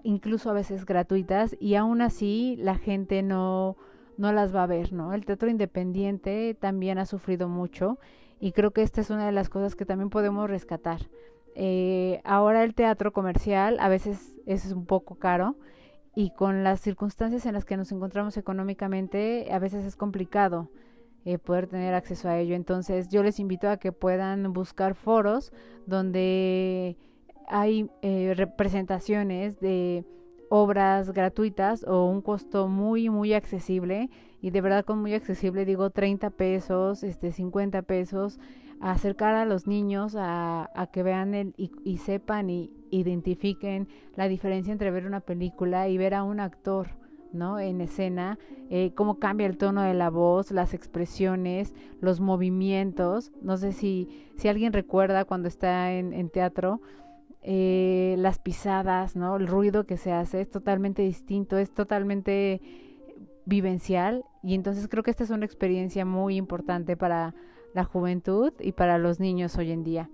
incluso 0.05 0.51
a 0.51 0.55
veces 0.55 0.85
gratuitas, 0.85 1.57
y 1.61 1.75
aún 1.75 2.01
así 2.01 2.57
la 2.59 2.77
gente 2.77 3.23
no, 3.23 3.77
no 4.17 4.33
las 4.33 4.55
va 4.55 4.65
a 4.65 4.67
ver, 4.67 4.93
¿no? 4.93 5.12
El 5.15 5.25
teatro 5.25 5.49
independiente 5.49 6.57
también 6.59 6.99
ha 6.99 7.07
sufrido 7.07 7.49
mucho 7.49 7.99
y 8.41 8.53
creo 8.53 8.73
que 8.73 8.83
esta 8.83 9.01
es 9.01 9.11
una 9.11 9.27
de 9.27 9.33
las 9.33 9.49
cosas 9.49 9.77
que 9.77 9.87
también 9.87 10.11
podemos 10.11 10.49
rescatar. 10.49 11.01
Eh, 11.55 12.21
ahora 12.25 12.65
el 12.65 12.75
teatro 12.75 13.12
comercial 13.12 13.79
a 13.79 13.89
veces 13.89 14.37
es 14.47 14.73
un 14.73 14.87
poco 14.87 15.17
caro 15.17 15.57
y 16.14 16.31
con 16.31 16.62
las 16.64 16.81
circunstancias 16.81 17.47
en 17.47 17.54
las 17.54 17.64
que 17.64 17.76
nos 17.76 17.90
encontramos 17.92 18.37
económicamente 18.37 19.49
a 19.50 19.59
veces 19.59 19.85
es 19.85 19.97
complicado 19.97 20.71
eh, 21.25 21.38
poder 21.38 21.69
tener 21.69 21.95
acceso 21.95 22.28
a 22.28 22.38
ello. 22.38 22.54
Entonces 22.54 23.09
yo 23.09 23.23
les 23.23 23.38
invito 23.38 23.69
a 23.69 23.76
que 23.76 23.92
puedan 23.92 24.52
buscar 24.52 24.95
foros 24.95 25.52
donde 25.87 26.97
hay 27.49 27.90
eh, 28.02 28.35
representaciones 28.37 29.61
de 29.61 30.04
obras 30.50 31.12
gratuitas 31.12 31.85
o 31.85 32.04
un 32.04 32.21
costo 32.21 32.69
muy 32.69 33.09
muy 33.09 33.33
accesible 33.33 34.11
y 34.42 34.50
de 34.50 34.61
verdad 34.61 34.85
con 34.85 35.00
muy 35.00 35.14
accesible 35.14 35.64
digo 35.64 35.88
30 35.88 36.28
pesos 36.31 37.02
este 37.02 37.33
50 37.33 37.81
pesos 37.83 38.38
acercar 38.81 39.35
a 39.35 39.47
los 39.47 39.66
niños 39.66 40.14
a, 40.14 40.69
a 40.75 40.87
que 40.88 41.02
vean 41.02 41.35
el, 41.35 41.54
y, 41.57 41.97
sepan 41.99 42.50
y 42.50 42.71
identifiquen 42.92 43.88
la 44.14 44.28
diferencia 44.28 44.72
entre 44.72 44.90
ver 44.90 45.06
una 45.06 45.20
película 45.20 45.88
y 45.88 45.99
ver 45.99 46.14
a 46.14 46.22
un 46.22 46.38
actor 46.38 47.02
¿no? 47.32 47.58
En 47.58 47.80
escena, 47.80 48.38
eh, 48.70 48.92
cómo 48.94 49.18
cambia 49.18 49.46
el 49.46 49.56
tono 49.56 49.82
de 49.82 49.94
la 49.94 50.11
voz, 50.11 50.50
las 50.50 50.75
expresiones, 50.75 51.75
los 52.00 52.20
movimientos. 52.20 53.32
No 53.40 53.56
sé 53.56 53.72
si, 53.72 54.08
si 54.37 54.49
alguien 54.49 54.72
recuerda 54.72 55.25
cuando 55.25 55.49
está 55.49 55.92
en, 55.92 56.28
teatro, 56.30 56.80
eh, 57.42 58.16
las 58.18 58.38
pisadas, 58.38 59.16
¿no? 59.16 59.37
El 59.37 59.46
ruido 59.46 59.84
que 59.84 59.96
se 59.96 60.12
hace 60.12 60.40
es 60.40 60.50
totalmente 60.50 61.02
distinto, 61.02 61.58
es 61.58 61.72
totalmente 61.72 62.61
vivencial 63.44 64.25
y 64.42 64.54
entonces 64.54 64.87
creo 64.87 65.02
que 65.02 65.11
esta 65.11 65.25
es 65.25 65.30
una 65.30 65.44
experiencia 65.44 66.04
muy 66.04 66.37
importante 66.37 66.96
para 66.96 67.34
la 67.75 67.82
juventud 67.84 68.52
y 68.61 68.72
para 68.72 68.99
los 68.99 69.18
niños 69.18 69.56
hoy 69.56 69.72
en 69.72 69.82
día. 69.82 70.11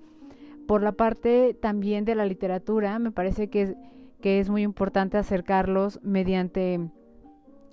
Por 0.69 0.83
la 0.83 0.93
parte 0.93 1.57
también 1.59 2.05
de 2.05 2.15
la 2.15 2.27
literatura, 2.27 2.99
me 2.99 3.11
parece 3.11 3.49
que, 3.49 3.75
que 4.21 4.39
es 4.39 4.51
muy 4.51 4.61
importante 4.61 5.17
acercarlos 5.17 5.99
mediante 6.03 6.79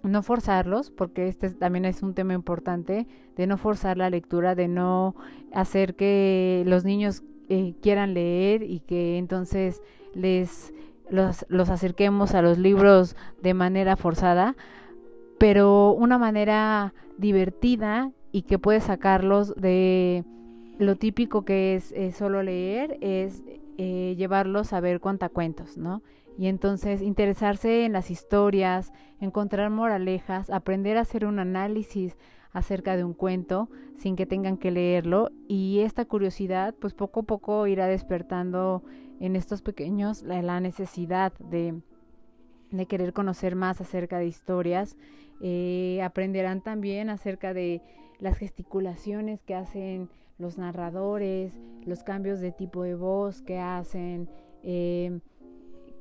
no 0.02 0.24
forzarlos, 0.24 0.92
porque 0.92 1.28
este 1.28 1.50
también 1.50 1.84
es 1.84 2.04
un 2.04 2.14
tema 2.14 2.34
importante, 2.34 3.06
de 3.36 3.48
no 3.48 3.58
forzar 3.58 3.98
la 3.98 4.10
lectura, 4.10 4.56
de 4.56 4.70
no 4.70 5.14
hacer 5.52 5.96
que 5.96 6.64
los 6.68 6.86
niños 6.86 7.22
eh, 7.50 7.76
quieran 7.82 8.14
leer 8.14 8.64
y 8.64 8.80
que 8.80 9.18
entonces 9.18 9.82
les 10.14 10.74
los, 11.10 11.46
los 11.50 11.70
acerquemos 11.70 12.34
a 12.34 12.42
los 12.42 12.58
libros 12.58 13.18
de 13.42 13.54
manera 13.54 13.98
forzada, 13.98 14.56
pero 15.38 15.92
una 15.92 16.18
manera 16.18 16.94
divertida 17.18 18.14
y 18.32 18.44
que 18.44 18.58
puede 18.58 18.80
sacarlos 18.80 19.54
de 19.58 20.24
lo 20.78 20.96
típico 20.96 21.46
que 21.46 21.76
es 21.76 21.94
solo 22.16 22.44
leer, 22.44 22.98
es 23.02 23.44
eh, 23.78 24.16
llevarlos 24.18 24.72
a 24.72 24.80
ver 24.80 25.02
cuentacuentos, 25.02 25.78
¿no? 25.78 26.02
Y 26.38 26.48
entonces 26.48 27.02
interesarse 27.02 27.86
en 27.86 27.94
las 27.94 28.10
historias, 28.12 28.94
encontrar 29.20 29.70
moralejas, 29.70 30.50
aprender 30.50 30.98
a 30.98 31.02
hacer 31.02 31.26
un 31.26 31.40
análisis 31.40 32.18
acerca 32.52 32.96
de 32.96 33.04
un 33.04 33.14
cuento 33.14 33.70
sin 33.98 34.16
que 34.16 34.26
tengan 34.26 34.58
que 34.58 34.72
leerlo 34.72 35.30
y 35.48 35.80
esta 35.80 36.06
curiosidad 36.06 36.74
pues 36.80 36.94
poco 36.94 37.22
a 37.22 37.24
poco 37.24 37.68
irá 37.68 37.88
despertando 37.88 38.84
en 39.20 39.36
estos 39.36 39.62
pequeños 39.62 40.24
la, 40.24 40.60
necesidad 40.62 41.34
de, 41.40 41.82
de, 42.72 42.86
querer 42.86 43.12
conocer 43.12 43.56
más 43.56 43.82
acerca 43.82 44.20
de 44.20 44.28
historias. 44.28 44.96
Eh, 45.42 46.02
aprenderán 46.02 46.62
también 46.62 47.10
acerca 47.10 47.54
de 47.54 47.82
las 48.20 48.38
gesticulaciones 48.38 49.42
que 49.44 49.56
hacen 49.56 50.10
los 50.38 50.58
narradores, 50.58 51.54
los 51.86 52.04
cambios 52.04 52.40
de 52.40 52.52
tipo 52.52 52.84
de 52.84 52.96
voz 52.96 53.42
que 53.42 53.60
hacen, 53.60 54.30
eh, 54.64 55.20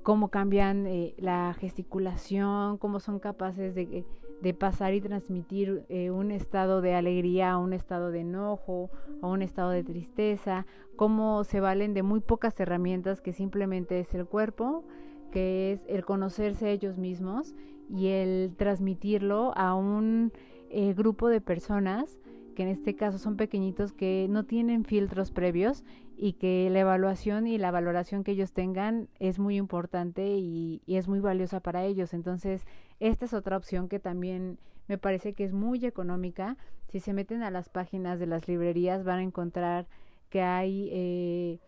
cómo 0.03 0.29
cambian 0.29 0.87
eh, 0.87 1.15
la 1.19 1.55
gesticulación, 1.59 2.79
cómo 2.79 3.01
son 3.01 3.19
capaces 3.19 3.75
de 3.75 4.05
de 4.45 4.53
pasar 4.53 4.93
y 4.93 5.01
transmitir 5.01 5.87
eh, 5.89 6.11
un 6.11 6.31
estado 6.31 6.83
de 6.83 6.95
alegría 6.95 7.53
a 7.53 7.59
un 7.59 7.73
estado 7.73 8.11
de 8.11 8.21
enojo, 8.21 8.91
a 9.23 9.27
un 9.27 9.41
estado 9.41 9.71
de 9.71 9.83
tristeza, 9.83 10.67
cómo 10.97 11.45
se 11.45 11.61
valen 11.61 11.95
de 11.95 12.03
muy 12.03 12.21
pocas 12.21 12.61
herramientas 12.61 13.23
que 13.23 13.33
simplemente 13.33 14.01
es 14.01 14.15
el 14.15 14.27
cuerpo, 14.27 14.85
que 15.33 15.73
es 15.73 15.87
el 15.89 16.05
conocerse 16.05 16.71
ellos 16.71 16.99
mismos 16.99 17.55
y 17.89 18.09
el 18.09 18.55
transmitirlo 18.57 19.57
a 19.57 19.75
un 19.75 20.31
eh, 20.69 20.93
grupo 20.93 21.29
de 21.29 21.41
personas 21.41 22.21
que 22.55 22.63
en 22.63 22.69
este 22.69 22.95
caso 22.95 23.19
son 23.19 23.37
pequeñitos 23.37 23.93
que 23.93 24.27
no 24.31 24.45
tienen 24.45 24.85
filtros 24.85 25.31
previos 25.31 25.85
y 26.17 26.35
que 26.35 26.69
la 26.71 26.81
evaluación 26.81 27.47
y 27.47 27.59
la 27.59 27.71
valoración 27.71 28.25
que 28.25 28.33
ellos 28.33 28.53
tengan 28.53 29.09
es 29.19 29.39
muy 29.39 29.57
importante 29.57 30.37
y, 30.37 30.81
es 30.87 31.09
muy 31.09 31.21
valiosa 31.21 31.61
para 31.61 31.85
ellos. 31.85 32.15
Entonces, 32.15 32.67
esta 33.01 33.25
es 33.25 33.35
otra 33.35 33.57
opción 33.57 33.89
que 33.89 33.99
también 33.99 34.59
me 34.87 34.99
parece 34.99 35.35
que 35.35 35.45
es 35.45 35.53
muy 35.53 35.85
económica. 35.85 36.57
Si 36.89 37.01
se 37.01 37.13
meten 37.13 37.43
a 37.43 37.51
las 37.51 37.69
páginas 37.69 38.19
de 38.19 38.27
las 38.27 38.49
librerías 38.49 39.05
van 39.05 39.19
a 39.19 39.23
encontrar 39.23 39.87
que 40.31 40.43
hay 40.43 40.89
eh, 40.93 41.59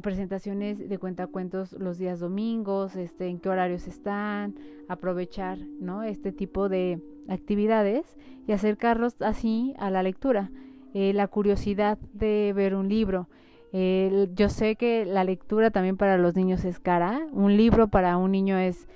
presentaciones 0.00 0.88
de 0.88 0.98
cuentacuentos 0.98 1.72
los 1.72 1.98
días 1.98 2.20
domingos, 2.20 2.96
este, 2.96 3.28
en 3.28 3.38
qué 3.38 3.48
horarios 3.48 3.86
están, 3.88 4.54
aprovechar, 4.88 5.58
¿no? 5.58 6.02
Este 6.02 6.32
tipo 6.32 6.68
de 6.68 7.00
actividades 7.28 8.16
y 8.46 8.52
acercarlos 8.52 9.20
así 9.20 9.74
a 9.78 9.90
la 9.90 10.02
lectura. 10.02 10.50
Eh, 10.94 11.12
la 11.12 11.28
curiosidad 11.28 11.98
de 12.12 12.52
ver 12.54 12.74
un 12.74 12.88
libro. 12.88 13.28
yo 13.72 14.48
sé 14.50 14.76
que 14.76 15.06
la 15.06 15.24
lectura 15.24 15.70
también 15.70 15.96
para 15.96 16.18
los 16.18 16.36
niños 16.36 16.64
es 16.64 16.78
cara. 16.78 17.26
Un 17.32 17.56
libro 17.56 17.88
para 17.88 18.18
un 18.18 18.32
niño 18.32 18.58
es 18.58 18.86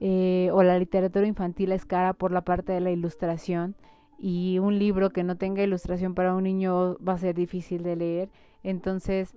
eh, 0.00 0.50
o 0.52 0.62
la 0.62 0.78
literatura 0.78 1.26
infantil 1.26 1.72
es 1.72 1.86
cara 1.86 2.12
por 2.12 2.32
la 2.32 2.42
parte 2.42 2.72
de 2.72 2.80
la 2.80 2.90
ilustración 2.90 3.74
y 4.18 4.58
un 4.58 4.78
libro 4.78 5.10
que 5.10 5.24
no 5.24 5.36
tenga 5.36 5.62
ilustración 5.62 6.14
para 6.14 6.34
un 6.34 6.44
niño 6.44 6.98
va 6.98 7.14
a 7.14 7.18
ser 7.18 7.34
difícil 7.34 7.82
de 7.82 7.96
leer. 7.96 8.28
Entonces, 8.62 9.34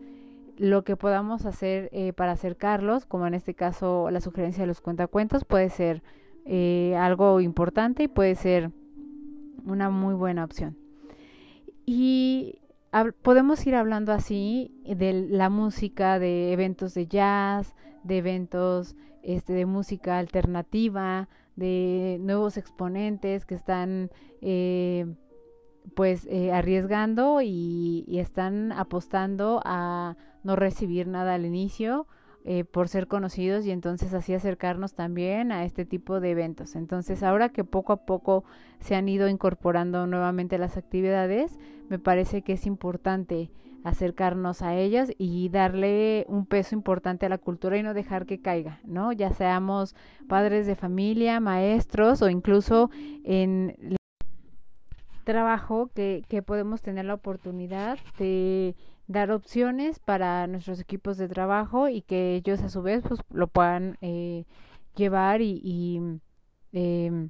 lo 0.58 0.84
que 0.84 0.96
podamos 0.96 1.46
hacer 1.46 1.90
eh, 1.94 2.12
para 2.14 2.34
acercarlos, 2.34 3.06
como 3.06 3.28
en 3.28 3.34
este 3.34 3.54
caso 3.54 4.10
la 4.12 4.20
sugerencia 4.20 4.64
de 4.64 4.68
los 4.68 4.82
cuentacuentos, 4.82 5.46
puede 5.46 5.70
ser 5.70 6.02
eh, 6.48 6.96
algo 6.98 7.42
importante 7.42 8.04
y 8.04 8.08
puede 8.08 8.36
ser 8.36 8.72
una 9.66 9.90
muy 9.90 10.14
buena 10.14 10.44
opción. 10.44 10.78
Y 11.86 12.60
podemos 13.22 13.66
ir 13.68 13.76
hablando 13.76 14.14
así 14.14 14.72
de 14.86 15.28
la 15.30 15.50
música, 15.50 16.20
de 16.20 16.54
eventos 16.54 16.94
de 16.94 17.08
jazz, 17.08 17.76
de 18.04 18.18
eventos 18.18 18.96
este, 19.24 19.54
de 19.54 19.66
música 19.66 20.20
alternativa, 20.20 21.28
de 21.58 22.18
nuevos 22.22 22.56
exponentes 22.56 23.46
que 23.46 23.56
están 23.56 24.10
eh, 24.42 25.06
pues 25.96 26.28
eh, 26.30 26.52
arriesgando 26.54 27.42
y, 27.42 28.06
están 28.20 28.72
apostando 28.72 29.62
a 29.66 30.16
no 30.44 30.56
recibir 30.56 31.08
nada 31.08 31.34
al 31.34 31.46
inicio 31.46 32.08
eh, 32.50 32.64
por 32.64 32.88
ser 32.88 33.08
conocidos 33.08 33.66
y 33.66 33.72
entonces 33.72 34.14
así 34.14 34.34
acercarnos 34.34 34.94
también 34.94 35.52
a 35.52 35.66
este 35.66 35.84
tipo 35.84 36.22
de 36.22 36.32
eventos. 36.32 36.78
Entonces 36.78 37.22
ahora 37.22 37.50
que 37.50 37.66
poco 37.66 37.92
a 37.92 38.06
poco 38.06 38.46
se 38.80 38.96
han 38.96 39.10
ido 39.10 39.28
incorporando 39.28 40.08
nuevamente 40.08 40.58
las 40.58 40.78
actividades, 40.78 41.60
me 41.90 42.00
parece 42.00 42.44
que 42.44 42.54
es 42.54 42.66
importante 42.66 43.52
acercarnos 43.84 44.62
a 44.62 44.76
ellas 44.76 45.12
y 45.18 45.50
darle 45.50 46.26
un 46.30 46.46
peso 46.46 46.74
importante 46.74 47.26
a 47.26 47.30
la 47.30 47.38
cultura 47.38 47.78
y 47.78 47.84
no 47.84 47.94
dejar 47.94 48.26
que 48.26 48.40
caiga, 48.40 48.80
¿no? 48.86 49.12
Ya 49.12 49.34
seamos 49.34 49.94
padres 50.30 50.68
de 50.68 50.76
familia, 50.76 51.42
maestros 51.42 52.22
o 52.22 52.30
incluso 52.30 52.90
en 53.26 53.76
trabajo 55.26 55.92
que, 55.94 56.24
que 56.30 56.42
podemos 56.42 56.82
tener 56.82 57.04
la 57.04 57.16
oportunidad 57.16 58.00
de 58.18 58.78
dar 59.08 59.32
opciones 59.32 60.00
para 60.00 60.46
nuestros 60.48 60.80
equipos 60.80 61.18
de 61.18 61.28
trabajo 61.28 61.90
y 61.90 62.02
que 62.02 62.36
ellos 62.36 62.62
a 62.62 62.70
su 62.70 62.82
vez 62.82 63.04
pues 63.08 63.22
lo 63.32 63.48
puedan 63.48 63.98
eh, 64.02 64.46
llevar 64.96 65.42
y, 65.42 66.20
eh, 66.74 67.30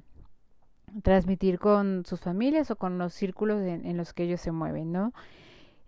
transmitir 1.02 1.58
con 1.58 2.04
sus 2.06 2.20
familias 2.20 2.70
o 2.70 2.76
con 2.76 2.98
los 2.98 3.12
círculos 3.12 3.62
en, 3.62 3.96
los 3.96 4.12
que 4.12 4.24
ellos 4.24 4.40
se 4.40 4.52
mueven, 4.52 4.90
¿no? 4.92 5.12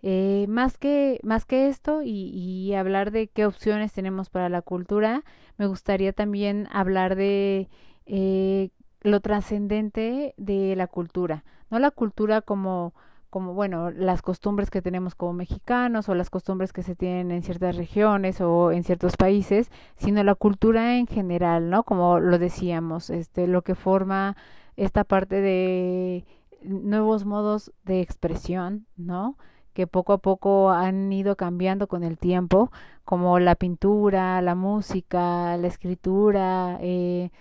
Eh, 0.03 0.45
más 0.49 0.77
que 0.77 1.19
más 1.23 1.45
que 1.45 1.67
esto 1.67 2.01
y, 2.01 2.09
y, 2.09 2.73
hablar 2.73 3.11
de 3.11 3.27
qué 3.27 3.45
opciones 3.45 3.93
tenemos 3.93 4.29
para 4.29 4.49
la 4.49 4.61
cultura, 4.63 5.23
me 5.57 5.67
gustaría 5.67 6.11
también 6.11 6.67
hablar 6.71 7.15
de 7.15 7.69
eh, 8.07 8.69
lo 9.01 9.19
trascendente 9.19 10.33
de 10.37 10.75
la 10.75 10.87
cultura, 10.87 11.43
no 11.69 11.79
la 11.79 11.91
cultura 11.91 12.41
como 12.41 12.93
como 13.31 13.53
bueno 13.53 13.89
las 13.89 14.21
costumbres 14.21 14.69
que 14.69 14.81
tenemos 14.81 15.15
como 15.15 15.33
mexicanos 15.33 16.09
o 16.09 16.15
las 16.15 16.29
costumbres 16.29 16.73
que 16.73 16.83
se 16.83 16.95
tienen 16.95 17.31
en 17.31 17.43
ciertas 17.43 17.77
regiones 17.77 18.41
o 18.41 18.71
en 18.71 18.83
ciertos 18.83 19.17
países 19.17 19.71
sino 19.95 20.23
la 20.23 20.35
cultura 20.35 20.97
en 20.97 21.07
general 21.07 21.69
no 21.71 21.83
como 21.83 22.19
lo 22.19 22.37
decíamos 22.37 23.09
este 23.09 23.47
lo 23.47 23.63
que 23.63 23.73
forma 23.73 24.35
esta 24.75 25.05
parte 25.05 25.41
de 25.41 26.25
nuevos 26.61 27.25
modos 27.25 27.71
de 27.85 28.01
expresión 28.01 28.85
no 28.97 29.37
que 29.73 29.87
poco 29.87 30.11
a 30.11 30.17
poco 30.17 30.69
han 30.69 31.11
ido 31.13 31.37
cambiando 31.37 31.87
con 31.87 32.03
el 32.03 32.17
tiempo 32.17 32.69
como 33.05 33.39
la 33.39 33.55
pintura 33.55 34.41
la 34.41 34.55
música 34.55 35.55
la 35.55 35.67
escritura 35.67 36.77
eh, 36.81 37.31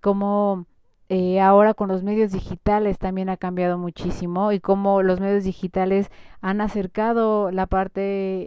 como 0.00 0.66
eh, 1.14 1.42
ahora 1.42 1.74
con 1.74 1.88
los 1.88 2.02
medios 2.02 2.32
digitales 2.32 2.98
también 2.98 3.28
ha 3.28 3.36
cambiado 3.36 3.76
muchísimo 3.76 4.50
y 4.50 4.60
cómo 4.60 5.02
los 5.02 5.20
medios 5.20 5.44
digitales 5.44 6.10
han 6.40 6.62
acercado 6.62 7.50
la 7.50 7.66
parte 7.66 8.00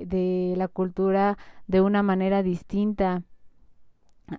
de 0.08 0.56
la 0.58 0.68
cultura 0.68 1.38
de 1.68 1.82
una 1.82 2.02
manera 2.02 2.42
distinta 2.42 3.22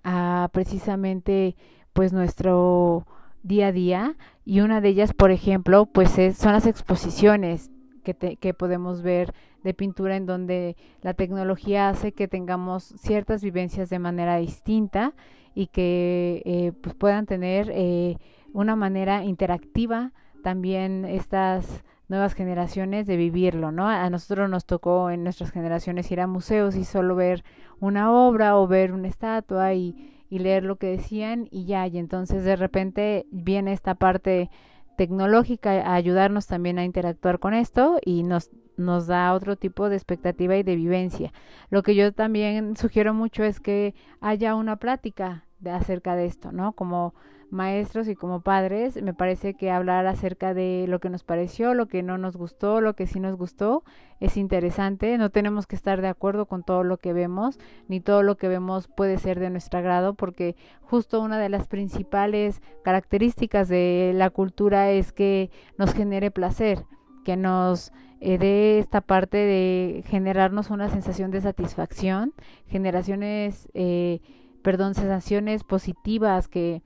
a 0.03 0.49
precisamente 0.51 1.55
pues 1.93 2.11
nuestro 2.11 3.07
día 3.43 3.67
a 3.67 3.71
día. 3.71 4.17
Y 4.43 4.59
una 4.59 4.81
de 4.81 4.89
ellas 4.89 5.13
por 5.13 5.31
ejemplo 5.31 5.85
pues 5.85 6.17
es, 6.17 6.37
son 6.37 6.51
las 6.51 6.65
exposiciones 6.65 7.71
que, 8.03 8.13
te, 8.13 8.35
que 8.35 8.53
podemos 8.53 9.03
ver 9.03 9.33
de 9.63 9.73
pintura 9.73 10.15
en 10.15 10.25
donde 10.25 10.75
la 11.01 11.13
tecnología 11.13 11.89
hace 11.89 12.11
que 12.11 12.27
tengamos 12.27 12.83
ciertas 12.83 13.43
vivencias 13.43 13.89
de 13.89 13.99
manera 13.99 14.37
distinta 14.37 15.13
y 15.53 15.67
que 15.67 16.41
eh, 16.45 16.71
pues 16.81 16.95
puedan 16.95 17.25
tener 17.25 17.71
eh, 17.73 18.17
una 18.53 18.75
manera 18.75 19.23
interactiva 19.23 20.13
también 20.43 21.05
estas 21.05 21.83
nuevas 22.07 22.33
generaciones 22.35 23.05
de 23.05 23.17
vivirlo, 23.17 23.71
¿no? 23.71 23.87
A 23.87 24.09
nosotros 24.09 24.49
nos 24.49 24.65
tocó 24.65 25.09
en 25.09 25.23
nuestras 25.23 25.51
generaciones 25.51 26.09
ir 26.11 26.21
a 26.21 26.27
museos 26.27 26.75
y 26.75 26.85
solo 26.85 27.15
ver 27.15 27.43
una 27.79 28.11
obra 28.11 28.57
o 28.57 28.67
ver 28.67 28.93
una 28.93 29.09
estatua 29.09 29.73
y, 29.73 29.95
y 30.29 30.39
leer 30.39 30.63
lo 30.63 30.77
que 30.77 30.87
decían 30.87 31.47
y 31.51 31.65
ya, 31.65 31.85
y 31.87 31.97
entonces 31.97 32.43
de 32.43 32.55
repente 32.55 33.25
viene 33.31 33.73
esta 33.73 33.95
parte 33.95 34.49
tecnológica 34.97 35.71
a 35.71 35.95
ayudarnos 35.95 36.47
también 36.47 36.79
a 36.79 36.85
interactuar 36.85 37.39
con 37.39 37.53
esto 37.53 37.99
y 38.03 38.23
nos 38.23 38.49
nos 38.77 39.07
da 39.07 39.33
otro 39.33 39.55
tipo 39.55 39.89
de 39.89 39.95
expectativa 39.95 40.55
y 40.55 40.63
de 40.63 40.75
vivencia. 40.75 41.33
Lo 41.69 41.83
que 41.83 41.95
yo 41.95 42.13
también 42.13 42.77
sugiero 42.77 43.13
mucho 43.13 43.43
es 43.43 43.59
que 43.59 43.95
haya 44.21 44.55
una 44.55 44.77
plática 44.77 45.43
de 45.59 45.71
acerca 45.71 46.15
de 46.15 46.25
esto, 46.25 46.51
¿no? 46.51 46.73
Como 46.73 47.13
maestros 47.49 48.07
y 48.07 48.15
como 48.15 48.41
padres, 48.41 49.01
me 49.01 49.13
parece 49.13 49.53
que 49.53 49.71
hablar 49.71 50.05
acerca 50.05 50.53
de 50.53 50.85
lo 50.87 50.99
que 50.99 51.09
nos 51.09 51.23
pareció, 51.23 51.73
lo 51.73 51.87
que 51.87 52.03
no 52.03 52.17
nos 52.17 52.35
gustó, 52.35 52.81
lo 52.81 52.93
que 52.93 53.07
sí 53.07 53.19
nos 53.19 53.35
gustó, 53.35 53.83
es 54.19 54.37
interesante. 54.37 55.17
No 55.17 55.29
tenemos 55.29 55.65
que 55.65 55.75
estar 55.75 56.01
de 56.01 56.07
acuerdo 56.07 56.45
con 56.45 56.63
todo 56.63 56.83
lo 56.83 56.97
que 56.97 57.13
vemos, 57.13 57.57
ni 57.87 58.01
todo 58.01 58.23
lo 58.23 58.37
que 58.37 58.47
vemos 58.47 58.87
puede 58.87 59.17
ser 59.17 59.39
de 59.39 59.49
nuestro 59.49 59.79
agrado, 59.79 60.13
porque 60.13 60.55
justo 60.81 61.21
una 61.21 61.39
de 61.39 61.49
las 61.49 61.67
principales 61.67 62.61
características 62.83 63.69
de 63.69 64.11
la 64.13 64.29
cultura 64.29 64.91
es 64.91 65.11
que 65.13 65.49
nos 65.77 65.93
genere 65.93 66.31
placer, 66.31 66.85
que 67.23 67.37
nos 67.37 67.91
eh, 68.19 68.37
dé 68.37 68.79
esta 68.79 69.01
parte 69.01 69.37
de 69.37 70.03
generarnos 70.07 70.69
una 70.69 70.89
sensación 70.89 71.31
de 71.31 71.41
satisfacción, 71.41 72.33
generaciones 72.67 73.69
eh, 73.73 74.21
perdón, 74.67 74.95
sensaciones 74.95 75.63
positivas 75.63 76.47
que, 76.47 76.81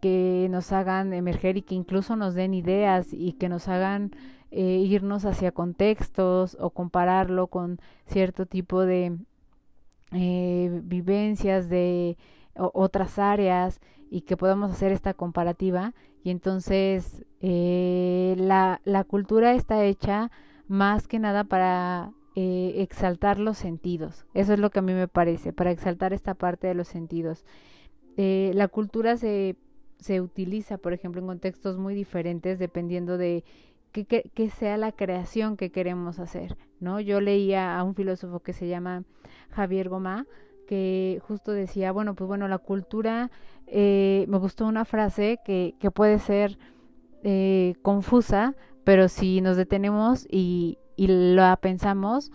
que 0.00 0.46
nos 0.50 0.70
hagan 0.70 1.12
emerger 1.12 1.56
y 1.56 1.62
que 1.62 1.74
incluso 1.74 2.14
nos 2.14 2.34
den 2.34 2.54
ideas 2.54 3.08
y 3.12 3.32
que 3.32 3.48
nos 3.48 3.66
hagan 3.66 4.12
eh, 4.52 4.84
irnos 4.86 5.24
hacia 5.24 5.50
contextos 5.50 6.56
o 6.60 6.70
compararlo 6.70 7.48
con 7.48 7.80
cierto 8.06 8.46
tipo 8.46 8.82
de 8.82 9.18
eh, 10.12 10.80
vivencias 10.84 11.68
de 11.68 12.16
otras 12.54 13.18
áreas 13.18 13.80
y 14.12 14.20
que 14.20 14.36
podamos 14.36 14.70
hacer 14.70 14.92
esta 14.92 15.12
comparativa. 15.12 15.92
Y 16.22 16.30
entonces 16.30 17.24
eh, 17.40 18.36
la, 18.38 18.80
la 18.84 19.02
cultura 19.02 19.54
está 19.54 19.84
hecha 19.84 20.30
más 20.68 21.08
que 21.08 21.18
nada 21.18 21.44
para 21.44 22.12
eh, 22.36 22.74
exaltar 22.78 23.38
los 23.38 23.58
sentidos. 23.58 24.26
Eso 24.34 24.52
es 24.52 24.58
lo 24.58 24.70
que 24.70 24.80
a 24.80 24.82
mí 24.82 24.92
me 24.92 25.08
parece, 25.08 25.52
para 25.52 25.70
exaltar 25.70 26.12
esta 26.12 26.34
parte 26.34 26.66
de 26.66 26.74
los 26.74 26.88
sentidos. 26.88 27.44
Eh, 28.16 28.52
la 28.54 28.68
cultura 28.68 29.16
se, 29.16 29.56
se 29.98 30.20
utiliza, 30.20 30.78
por 30.78 30.92
ejemplo, 30.92 31.20
en 31.20 31.26
contextos 31.26 31.78
muy 31.78 31.94
diferentes 31.94 32.58
dependiendo 32.58 33.18
de 33.18 33.44
qué 33.92 34.50
sea 34.50 34.76
la 34.76 34.90
creación 34.90 35.56
que 35.56 35.70
queremos 35.70 36.18
hacer, 36.18 36.56
¿no? 36.80 36.98
Yo 36.98 37.20
leía 37.20 37.78
a 37.78 37.84
un 37.84 37.94
filósofo 37.94 38.40
que 38.40 38.52
se 38.52 38.66
llama 38.66 39.04
Javier 39.50 39.88
Gomá, 39.88 40.26
que 40.66 41.20
justo 41.28 41.52
decía, 41.52 41.92
bueno, 41.92 42.14
pues 42.14 42.26
bueno, 42.26 42.48
la 42.48 42.58
cultura, 42.58 43.30
eh, 43.68 44.24
me 44.28 44.38
gustó 44.38 44.66
una 44.66 44.84
frase 44.84 45.38
que, 45.44 45.76
que 45.78 45.92
puede 45.92 46.18
ser 46.18 46.58
eh, 47.26 47.74
confusa, 47.80 48.54
pero 48.84 49.08
si 49.08 49.40
nos 49.40 49.56
detenemos 49.56 50.26
y, 50.30 50.76
y 50.94 51.06
la 51.06 51.56
pensamos, 51.56 52.30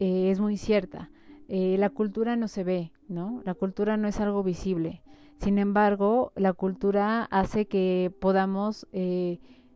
eh, 0.00 0.30
es 0.30 0.38
muy 0.38 0.58
cierta. 0.58 1.10
Eh, 1.48 1.76
la 1.78 1.88
cultura 1.88 2.36
no 2.36 2.46
se 2.46 2.62
ve, 2.62 2.92
¿no? 3.08 3.40
La 3.46 3.54
cultura 3.54 3.96
no 3.96 4.06
es 4.06 4.20
algo 4.20 4.42
visible. 4.42 5.02
Sin 5.38 5.58
embargo, 5.58 6.32
la 6.36 6.52
cultura 6.52 7.24
hace 7.30 7.68
que 7.68 8.12
podamos 8.20 8.86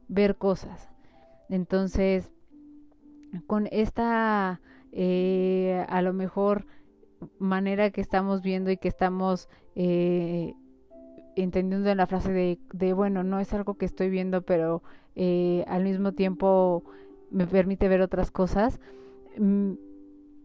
ver 0.08 0.36
cosas. 0.36 0.90
Entonces, 1.48 2.30
con 3.46 3.68
esta, 3.70 4.60
a 4.60 6.02
lo 6.02 6.12
mejor, 6.12 6.66
manera 7.38 7.90
que 7.90 8.00
estamos 8.00 8.42
viendo 8.42 8.70
y 8.72 8.76
que 8.76 8.88
estamos 8.88 9.48
entendiendo 11.36 11.90
en 11.90 11.96
la 11.96 12.06
frase 12.06 12.58
de, 12.72 12.92
bueno, 12.92 13.22
no 13.22 13.40
es 13.40 13.52
algo 13.52 13.74
que 13.74 13.86
estoy 13.86 14.10
viendo, 14.10 14.42
pero 14.42 14.82
al 15.66 15.84
mismo 15.84 16.12
tiempo 16.12 16.84
me 17.30 17.46
permite 17.46 17.88
ver 17.88 18.00
otras 18.00 18.30
cosas. 18.30 18.80
Mm, 19.38 19.72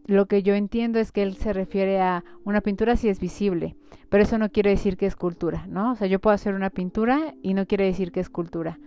lo 0.06 0.26
que 0.26 0.42
yo 0.42 0.54
entiendo 0.54 0.98
es 0.98 1.12
que 1.12 1.22
él 1.22 1.36
se 1.36 1.52
refiere 1.52 2.00
a 2.00 2.24
una 2.44 2.62
pintura 2.62 2.96
si 2.96 3.10
es 3.10 3.20
visible, 3.20 3.76
pero 4.08 4.22
eso 4.22 4.38
no 4.38 4.48
quiere 4.48 4.70
decir 4.70 4.96
que 4.96 5.04
es 5.04 5.16
cultura, 5.16 5.66
¿no? 5.68 5.92
O 5.92 5.94
sea, 5.96 6.06
yo 6.06 6.18
puedo 6.18 6.34
hacer 6.34 6.54
una 6.54 6.70
pintura 6.70 7.34
y 7.42 7.52
no 7.52 7.66
quiere 7.66 7.84
decir 7.84 8.10
que 8.10 8.20
es 8.20 8.30
cultura, 8.30 8.78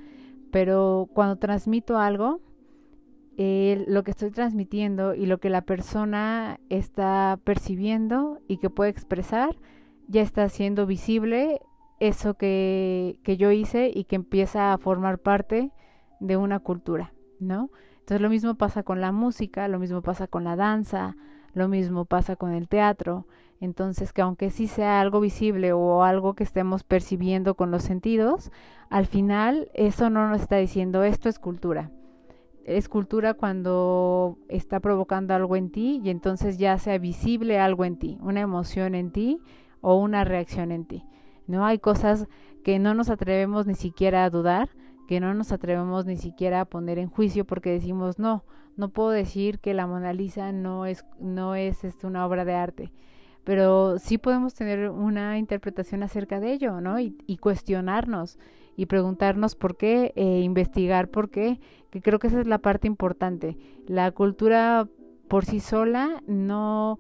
pero 0.51 1.07
cuando 1.13 1.35
transmito 1.35 1.99
algo, 1.99 2.41
eh, 3.37 3.85
lo 3.87 4.03
que 4.03 4.11
estoy 4.11 4.31
transmitiendo 4.31 5.13
y 5.13 5.27
lo 5.27 5.37
que 5.37 5.51
la 5.51 5.61
persona 5.61 6.59
está 6.69 7.39
percibiendo 7.43 8.39
y 8.47 8.57
que 8.57 8.71
puede 8.71 8.89
expresar, 8.89 9.55
ya 10.07 10.23
está 10.23 10.49
siendo 10.49 10.87
visible 10.87 11.61
eso 12.01 12.33
que, 12.33 13.19
que 13.23 13.37
yo 13.37 13.51
hice 13.51 13.91
y 13.93 14.05
que 14.05 14.15
empieza 14.15 14.73
a 14.73 14.77
formar 14.79 15.19
parte 15.19 15.71
de 16.19 16.35
una 16.35 16.59
cultura, 16.59 17.13
¿no? 17.39 17.69
Entonces 17.99 18.21
lo 18.21 18.29
mismo 18.29 18.55
pasa 18.55 18.81
con 18.81 18.99
la 18.99 19.11
música, 19.11 19.67
lo 19.67 19.77
mismo 19.79 20.01
pasa 20.01 20.27
con 20.27 20.43
la 20.43 20.55
danza, 20.55 21.15
lo 21.53 21.67
mismo 21.67 22.05
pasa 22.05 22.35
con 22.35 22.53
el 22.53 22.67
teatro. 22.67 23.27
Entonces 23.59 24.13
que 24.13 24.23
aunque 24.23 24.49
sí 24.49 24.65
sea 24.65 24.99
algo 24.99 25.19
visible 25.19 25.73
o 25.73 26.03
algo 26.03 26.33
que 26.33 26.43
estemos 26.43 26.83
percibiendo 26.83 27.53
con 27.53 27.69
los 27.69 27.83
sentidos, 27.83 28.51
al 28.89 29.05
final 29.05 29.69
eso 29.75 30.09
no 30.09 30.27
nos 30.27 30.41
está 30.41 30.57
diciendo 30.57 31.03
esto 31.03 31.29
es 31.29 31.37
cultura. 31.37 31.91
es 32.65 32.89
cultura 32.89 33.33
cuando 33.35 34.37
está 34.49 34.79
provocando 34.79 35.33
algo 35.33 35.55
en 35.55 35.71
ti 35.71 36.01
y 36.03 36.09
entonces 36.09 36.57
ya 36.57 36.77
sea 36.79 36.97
visible 36.97 37.59
algo 37.59 37.85
en 37.85 37.97
ti, 37.97 38.17
una 38.21 38.41
emoción 38.41 38.95
en 38.95 39.11
ti 39.11 39.39
o 39.81 39.95
una 39.95 40.23
reacción 40.23 40.71
en 40.71 40.85
ti. 40.85 41.03
No 41.51 41.65
hay 41.65 41.79
cosas 41.79 42.27
que 42.63 42.79
no 42.79 42.93
nos 42.93 43.09
atrevemos 43.09 43.67
ni 43.67 43.75
siquiera 43.75 44.23
a 44.23 44.29
dudar, 44.29 44.69
que 45.07 45.19
no 45.19 45.33
nos 45.33 45.51
atrevemos 45.51 46.05
ni 46.05 46.15
siquiera 46.15 46.61
a 46.61 46.65
poner 46.65 46.97
en 46.97 47.09
juicio 47.09 47.45
porque 47.45 47.71
decimos 47.71 48.17
no, 48.17 48.45
no 48.77 48.89
puedo 48.89 49.09
decir 49.09 49.59
que 49.59 49.73
la 49.73 49.85
Mona 49.85 50.13
Lisa 50.13 50.53
no 50.53 50.85
es 50.85 51.05
no 51.19 51.55
es 51.55 51.83
este, 51.83 52.07
una 52.07 52.25
obra 52.25 52.45
de 52.45 52.53
arte, 52.53 52.91
pero 53.43 53.99
sí 53.99 54.17
podemos 54.17 54.53
tener 54.53 54.89
una 54.89 55.37
interpretación 55.37 56.03
acerca 56.03 56.39
de 56.39 56.53
ello, 56.53 56.79
¿no? 56.79 56.97
Y, 56.99 57.17
y 57.27 57.37
cuestionarnos 57.37 58.39
y 58.77 58.85
preguntarnos 58.85 59.55
por 59.55 59.75
qué, 59.75 60.13
e 60.15 60.39
investigar 60.39 61.09
por 61.09 61.29
qué, 61.29 61.59
que 61.89 62.01
creo 62.01 62.19
que 62.19 62.27
esa 62.27 62.39
es 62.39 62.47
la 62.47 62.59
parte 62.59 62.87
importante. 62.87 63.57
La 63.87 64.11
cultura 64.11 64.87
por 65.27 65.43
sí 65.43 65.59
sola 65.59 66.23
no 66.25 66.99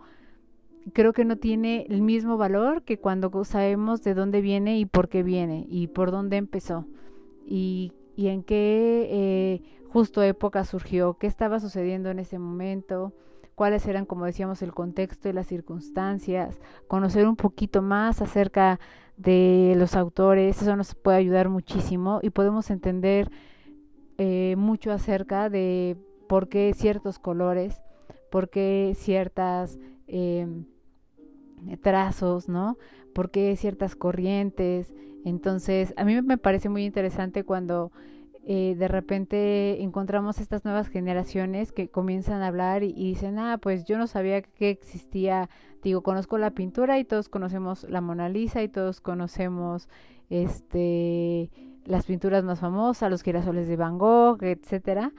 creo 0.93 1.13
que 1.13 1.25
no 1.25 1.37
tiene 1.37 1.85
el 1.89 2.01
mismo 2.01 2.37
valor 2.37 2.83
que 2.83 2.97
cuando 2.97 3.43
sabemos 3.43 4.01
de 4.03 4.13
dónde 4.13 4.41
viene 4.41 4.79
y 4.79 4.85
por 4.85 5.09
qué 5.09 5.23
viene 5.23 5.65
y 5.69 5.87
por 5.87 6.11
dónde 6.11 6.37
empezó. 6.37 6.85
Y, 7.45 7.93
y 8.15 8.27
en 8.27 8.43
qué 8.43 9.07
eh, 9.11 9.61
justo 9.89 10.23
época 10.23 10.63
surgió, 10.63 11.15
qué 11.15 11.27
estaba 11.27 11.59
sucediendo 11.59 12.09
en 12.09 12.19
ese 12.19 12.39
momento, 12.39 13.13
cuáles 13.55 13.85
eran, 13.87 14.05
como 14.05 14.25
decíamos, 14.25 14.61
el 14.61 14.73
contexto 14.73 15.29
y 15.29 15.33
las 15.33 15.47
circunstancias, 15.47 16.59
conocer 16.87 17.27
un 17.27 17.35
poquito 17.35 17.81
más 17.81 18.21
acerca 18.21 18.79
de 19.17 19.75
los 19.77 19.95
autores, 19.95 20.61
eso 20.61 20.75
nos 20.75 20.95
puede 20.95 21.17
ayudar 21.17 21.49
muchísimo 21.49 22.19
y 22.23 22.31
podemos 22.31 22.71
entender 22.71 23.29
eh, 24.17 24.55
mucho 24.57 24.91
acerca 24.91 25.49
de 25.49 25.97
por 26.27 26.47
qué 26.47 26.73
ciertos 26.73 27.19
colores, 27.19 27.81
por 28.31 28.49
qué 28.49 28.93
ciertas 28.95 29.77
eh, 30.07 30.47
trazos, 31.81 32.49
¿no? 32.49 32.77
Por 33.13 33.31
qué 33.31 33.55
ciertas 33.55 33.95
corrientes. 33.95 34.93
Entonces, 35.25 35.93
a 35.97 36.05
mí 36.05 36.21
me 36.21 36.37
parece 36.37 36.69
muy 36.69 36.85
interesante 36.85 37.43
cuando 37.43 37.91
eh, 38.43 38.75
de 38.75 38.87
repente 38.87 39.83
encontramos 39.83 40.39
estas 40.39 40.65
nuevas 40.65 40.87
generaciones 40.87 41.71
que 41.71 41.89
comienzan 41.89 42.41
a 42.41 42.47
hablar 42.47 42.81
y, 42.81 42.91
dicen, 42.93 43.37
ah, 43.37 43.59
pues 43.61 43.85
yo 43.85 43.99
no 43.99 44.07
sabía 44.07 44.41
que 44.41 44.71
existía, 44.71 45.47
digo, 45.83 46.01
conozco 46.01 46.39
la 46.39 46.51
pintura 46.51 46.97
y 46.97 47.05
todos 47.05 47.29
conocemos 47.29 47.83
la 47.83 48.01
Mona 48.01 48.29
Lisa 48.29 48.63
y 48.63 48.67
todos 48.67 48.99
conocemos 48.99 49.89
este 50.29 51.51
las 51.85 52.05
pinturas 52.05 52.43
más 52.43 52.59
famosas, 52.59 53.09
los 53.09 53.23
girasoles 53.23 53.67
de 53.67 53.75
Van 53.75 53.97
Gogh, 53.97 54.43
etcétera, 54.43 55.11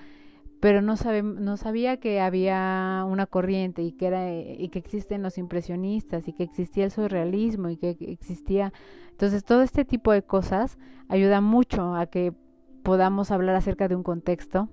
pero 0.63 0.81
no 0.81 0.97
sabe, 0.97 1.25
no 1.25 1.57
sabía 1.57 1.97
que 1.97 2.21
había 2.21 3.05
una 3.09 3.27
corriente 3.27 3.83
y 3.83 3.91
que 3.91 4.07
era 4.07 4.33
y 4.33 4.69
que 4.69 4.79
existen 4.79 5.21
los 5.21 5.37
impresionistas 5.37 6.29
y 6.29 6.33
que 6.33 6.45
existía 6.45 6.85
el 6.85 6.93
surrealismo 6.93 7.69
y 7.69 7.77
que 7.77 7.97
existía 7.99 8.73
entonces 9.11 9.43
todo 9.43 9.63
este 9.63 9.85
tipo 9.85 10.13
de 10.13 10.23
cosas 10.23 10.79
ayuda 11.09 11.41
mucho 11.41 11.97
a 11.97 12.07
que 12.07 12.33
podamos 12.85 13.33
hablar 13.33 13.57
acerca 13.57 13.89
de 13.89 13.97
un 13.97 14.05
contexto 14.05 14.69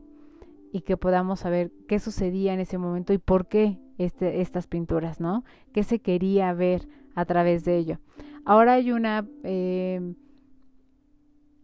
y 0.71 0.81
que 0.81 0.95
podamos 0.95 1.39
saber 1.39 1.71
qué 1.87 1.97
sucedía 1.97 2.53
en 2.53 2.59
ese 2.59 2.77
momento 2.77 3.11
y 3.11 3.17
por 3.17 3.47
qué 3.47 3.79
este, 3.97 4.41
estas 4.41 4.67
pinturas, 4.67 5.19
¿no? 5.19 5.43
¿Qué 5.73 5.81
se 5.81 5.97
quería 5.97 6.53
ver 6.53 6.87
a 7.15 7.25
través 7.25 7.65
de 7.65 7.77
ello? 7.77 7.97
Ahora 8.45 8.73
hay 8.73 8.91
una 8.91 9.27
eh, 9.43 10.13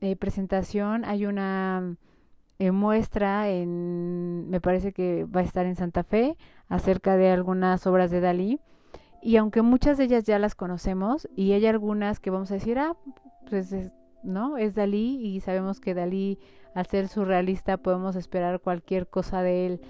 eh, 0.02 0.16
presentación, 0.16 1.06
hay 1.06 1.28
una 1.28 1.96
eh, 2.60 2.72
muestra 2.72 3.50
en, 3.50 4.50
me 4.50 4.62
parece 4.62 4.94
que 4.94 5.26
va 5.26 5.42
a 5.42 5.44
estar 5.44 5.66
en 5.66 5.76
Santa 5.76 6.04
Fe, 6.04 6.38
acerca 6.68 7.18
de 7.18 7.30
algunas 7.30 7.86
obras 7.88 8.12
de 8.12 8.22
Dalí. 8.22 8.60
Y 9.22 9.38
aunque 9.38 9.62
muchas 9.62 9.98
de 9.98 10.06
ellas 10.06 10.24
ya 10.24 10.40
las 10.40 10.56
conocemos, 10.56 11.28
y 11.36 11.54
hay 11.54 11.66
algunas 11.66 12.20
que 12.20 12.30
vamos 12.30 12.52
a 12.52 12.56
decir, 12.56 12.78
ah, 12.78 12.96
pues 13.50 13.74
¿no? 14.24 14.58
Es 14.58 14.76
Dalí 14.76 15.20
y 15.22 15.40
sabemos 15.40 15.80
que 15.80 15.94
Dalí, 15.94 16.40
al 16.74 16.86
ser 16.88 17.08
surrealista, 17.08 17.78
podemos 17.78 18.16
esperar 18.16 18.60
cualquier 18.60 19.08
cosa 19.08 19.42
de 19.42 19.66
él 19.68 19.82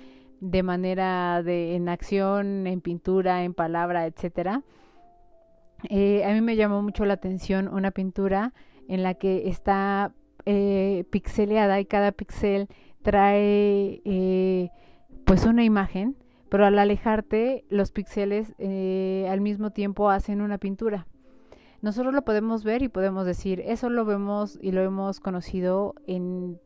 de 0.42 0.64
manera 0.64 1.42
de 1.44 1.76
en 1.76 1.90
acción, 1.90 2.68
en 2.68 2.82
pintura, 2.82 3.44
en 3.44 3.54
palabra, 3.54 4.06
etcétera. 4.06 4.64
Eh, 5.90 6.24
a 6.26 6.34
mí 6.34 6.42
me 6.42 6.56
llamó 6.56 6.82
mucho 6.82 7.06
la 7.06 7.14
atención 7.16 7.68
una 7.68 7.92
pintura 7.92 8.54
en 8.88 9.04
la 9.04 9.16
que 9.16 9.50
está 9.50 10.14
eh, 10.46 11.06
pixeleada 11.10 11.80
y 11.80 11.86
cada 11.86 12.12
pixel 12.12 12.68
trae 13.02 14.02
eh, 14.06 14.70
pues 15.26 15.46
una 15.46 15.64
imagen, 15.64 16.16
pero 16.50 16.66
al 16.66 16.80
alejarte 16.80 17.66
los 17.70 17.92
píxeles 17.92 18.54
eh, 18.58 19.28
al 19.30 19.42
mismo 19.42 19.72
tiempo 19.72 20.10
hacen 20.10 20.42
una 20.42 20.58
pintura 20.58 21.08
nosotros 21.86 22.16
lo 22.16 22.24
podemos 22.24 22.64
ver 22.64 22.82
y 22.82 22.90
podemos 22.90 23.28
decir, 23.28 23.62
eso 23.64 23.92
lo 23.92 24.06
vemos 24.06 24.58
y 24.60 24.72
lo 24.72 24.82
hemos 24.82 25.20
conocido 25.20 25.94
en 26.08 26.60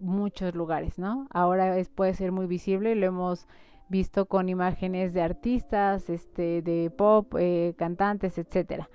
muchos 0.00 0.54
lugares, 0.54 0.98
¿no? 0.98 1.28
Ahora 1.30 1.76
es, 1.76 1.90
puede 1.90 2.14
ser 2.14 2.32
muy 2.32 2.46
visible, 2.46 2.94
lo 2.94 3.04
hemos 3.04 3.46
visto 3.90 4.24
con 4.24 4.48
imágenes 4.48 5.12
de 5.12 5.20
artistas, 5.20 6.08
este, 6.08 6.62
de 6.62 6.90
pop, 6.90 7.34
eh, 7.38 7.74
cantantes, 7.76 8.38
etcétera. 8.38 8.88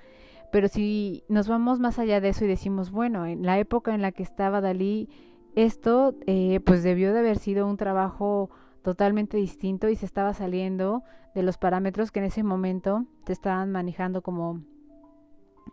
Pero 0.51 0.67
si 0.67 1.23
nos 1.29 1.47
vamos 1.47 1.79
más 1.79 1.99
allá 1.99 2.21
de 2.21 2.29
eso 2.29 2.45
y 2.45 2.47
decimos, 2.47 2.91
bueno, 2.91 3.25
en 3.25 3.43
la 3.43 3.60
época 3.60 3.93
en 3.93 4.01
la 4.01 4.12
que 4.12 4.23
estaba 4.23 4.62
Dalí, 4.62 5.10
esto 5.55 6.15
eh, 6.25 6.60
pues 6.65 6.83
debió 6.83 7.13
de 7.13 7.19
haber 7.19 7.38
sido 7.38 7.67
un 7.67 7.77
trabajo 7.77 8.49
totalmente 8.81 9.38
distinto 9.38 9.89
y 9.89 9.95
se 9.95 10.05
estaba 10.05 10.33
saliendo 10.33 11.03
de 11.36 11.43
los 11.43 11.57
parámetros 11.57 12.12
que 12.12 12.19
en 12.19 12.25
ese 12.25 12.43
momento 12.43 13.05
te 13.25 13.33
estaban 13.33 13.71
manejando 13.71 14.21
como 14.21 14.62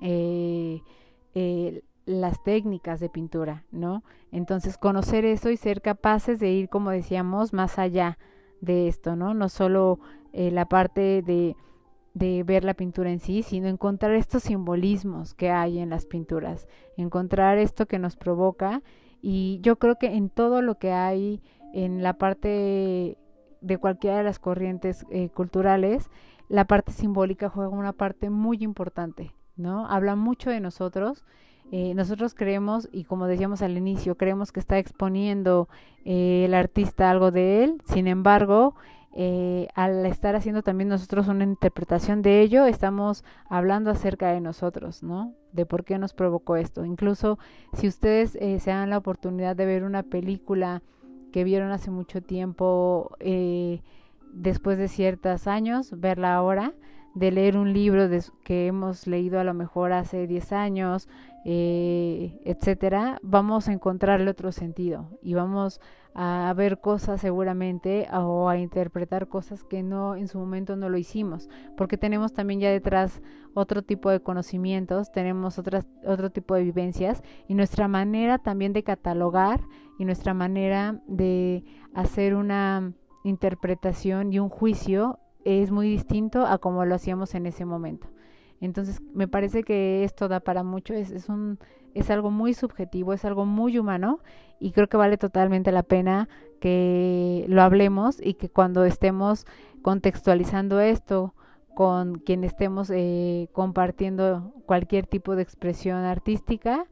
eh, 0.01 0.83
eh, 1.35 1.83
las 2.07 2.43
técnicas 2.43 3.01
de 3.01 3.09
pintura, 3.09 3.65
¿no? 3.71 4.03
Entonces, 4.31 4.77
conocer 4.77 5.25
eso 5.25 5.51
y 5.51 5.57
ser 5.57 5.81
capaces 5.81 6.39
de 6.39 6.51
ir, 6.51 6.69
como 6.69 6.91
decíamos, 6.91 7.53
más 7.53 7.79
allá 7.79 8.19
de 8.61 8.89
esto, 8.89 9.17
¿no? 9.17 9.33
No 9.33 9.49
solo 9.49 10.01
eh, 10.33 10.51
la 10.51 10.67
parte 10.67 11.23
de, 11.23 11.57
de 12.15 12.45
ver 12.45 12.65
la 12.65 12.75
pintura 12.75 13.11
en 13.11 13.19
sí, 13.19 13.43
sino 13.43 13.69
encontrar 13.69 14.13
estos 14.13 14.45
simbolismos 14.45 15.35
que 15.35 15.51
hay 15.51 15.81
en 15.81 15.91
las 15.91 16.07
pinturas, 16.07 16.69
encontrar 16.97 17.59
esto 17.59 17.87
que 17.87 17.99
nos 17.99 18.17
provoca 18.17 18.83
y 19.21 19.59
yo 19.63 19.77
creo 19.77 19.97
que 19.97 20.15
en 20.15 20.31
todo 20.31 20.63
lo 20.63 20.79
que 20.79 20.93
hay 20.93 21.43
en 21.73 22.03
la 22.03 22.15
parte 22.15 23.19
de 23.61 23.79
cualquiera 23.79 24.19
de 24.19 24.23
las 24.23 24.39
corrientes 24.39 25.05
eh, 25.11 25.29
culturales, 25.31 26.09
la 26.49 26.67
parte 26.67 26.93
simbólica 26.93 27.49
juega 27.49 27.71
una 27.71 27.93
parte 27.93 28.31
muy 28.31 28.59
importante, 28.61 29.35
¿no? 29.57 29.87
Habla 29.89 30.15
mucho 30.15 30.51
de 30.51 30.61
nosotros. 30.61 31.25
Eh, 31.73 31.95
nosotros 31.95 32.35
creemos, 32.35 32.89
y 32.93 33.05
como 33.05 33.27
decíamos 33.27 33.63
al 33.63 33.77
inicio, 33.77 34.17
creemos 34.17 34.53
que 34.53 34.61
está 34.61 34.79
exponiendo 34.79 35.69
eh, 36.05 36.45
el 36.45 36.55
artista 36.55 37.11
algo 37.11 37.31
de 37.31 37.65
él, 37.65 37.83
sin 37.87 38.07
embargo, 38.07 38.75
eh, 39.15 39.69
al 39.75 40.05
estar 40.07 40.37
haciendo 40.37 40.63
también 40.63 40.89
nosotros 40.89 41.29
una 41.29 41.45
interpretación 41.45 42.21
de 42.21 42.43
ello, 42.43 42.67
estamos 42.67 43.25
hablando 43.49 43.91
acerca 43.91 44.33
de 44.33 44.41
nosotros, 44.41 45.03
¿no? 45.03 45.33
De 45.53 45.67
por 45.67 45.85
qué 45.85 45.99
nos 45.99 46.13
provocó 46.13 46.57
esto. 46.57 46.85
Incluso 46.85 47.39
si 47.73 47.89
ustedes 47.89 48.33
se 48.33 48.71
dan 48.71 48.91
la 48.91 48.99
oportunidad 48.99 49.57
de 49.57 49.67
ver 49.67 49.85
una 49.85 50.03
película 50.03 50.83
que 51.33 51.45
vieron 51.45 51.71
hace 51.71 51.91
mucho 51.91 52.23
tiempo, 52.23 53.17
después 54.33 54.79
de 54.79 54.89
ciertos 54.89 55.47
años, 55.47 55.99
verla 55.99 56.35
ahora, 56.35 56.75
de 57.15 57.31
leer 57.31 57.57
un 57.57 57.73
libro 57.73 58.09
que 58.43 58.67
hemos 58.67 59.07
leído 59.07 59.39
a 59.39 59.45
lo 59.45 59.55
mejor 59.55 59.93
hace 59.93 60.27
10 60.27 60.53
años, 60.53 61.09
eh, 61.45 62.41
etcétera, 62.45 63.19
vamos 63.23 63.69
a 63.69 63.73
encontrarle 63.73 64.31
otro 64.31 64.51
sentido 64.51 65.09
y 65.23 65.35
vamos 65.35 65.79
a 65.79 65.85
ver 66.55 66.81
cosas 66.81 67.21
seguramente 67.21 68.07
o 68.13 68.49
a 68.49 68.59
interpretar 68.59 69.29
cosas 69.29 69.65
que 69.65 69.83
no 69.83 70.15
en 70.15 70.29
su 70.29 70.39
momento 70.39 70.77
no 70.77 70.89
lo 70.89 70.97
hicimos, 70.97 71.49
porque 71.77 71.99
tenemos 71.99 72.33
también 72.33 72.61
ya 72.61 72.71
detrás 72.71 73.21
otro 73.55 73.83
tipo 73.83 74.11
de 74.11 74.21
conocimientos, 74.21 75.11
tenemos 75.13 75.59
otras, 75.59 75.87
otro 76.07 76.31
tipo 76.31 76.55
de 76.55 76.63
vivencias 76.63 77.23
y 77.49 77.55
nuestra 77.55 77.89
manera 77.89 78.39
también 78.39 78.73
de 78.73 78.85
catalogar 78.85 79.61
y 79.99 80.05
nuestra 80.05 80.35
manera 80.35 81.01
de 81.07 81.65
hacer 81.95 82.35
una 82.35 82.93
interpretación 83.25 84.33
y 84.33 84.39
un 84.39 84.49
juicio 84.49 85.19
es 85.45 85.71
muy 85.71 85.89
distinto 85.89 86.47
a 86.47 86.59
como 86.59 86.85
lo 86.85 86.95
hacíamos 86.95 87.35
en 87.35 87.47
ese 87.47 87.65
momento. 87.65 88.09
Entonces, 88.65 89.03
me 89.13 89.29
parece 89.29 89.63
que 89.63 90.05
esto 90.05 90.27
da 90.29 90.41
para 90.41 90.63
mucho, 90.63 90.95
es, 90.95 91.11
es, 91.11 91.29
un, 91.29 91.59
es 91.93 92.11
algo 92.11 92.31
muy 92.31 92.55
subjetivo, 92.55 93.13
es 93.13 93.25
algo 93.25 93.45
muy 93.45 93.79
humano 93.79 94.21
y 94.59 94.73
creo 94.73 94.89
que 94.89 94.97
vale 94.97 95.19
totalmente 95.19 95.71
la 95.71 95.83
pena 95.83 96.29
que 96.61 97.45
lo 97.49 97.61
hablemos 97.61 98.19
y 98.23 98.35
que 98.35 98.49
cuando 98.49 98.85
estemos 98.87 99.47
contextualizando 99.83 100.81
esto 100.81 101.35
con 101.75 102.15
quien 102.21 102.43
estemos 102.43 102.89
eh, 102.91 103.49
compartiendo 103.53 104.55
cualquier 104.65 105.07
tipo 105.07 105.37
de 105.37 105.43
expresión 105.43 105.99
artística, 105.99 106.87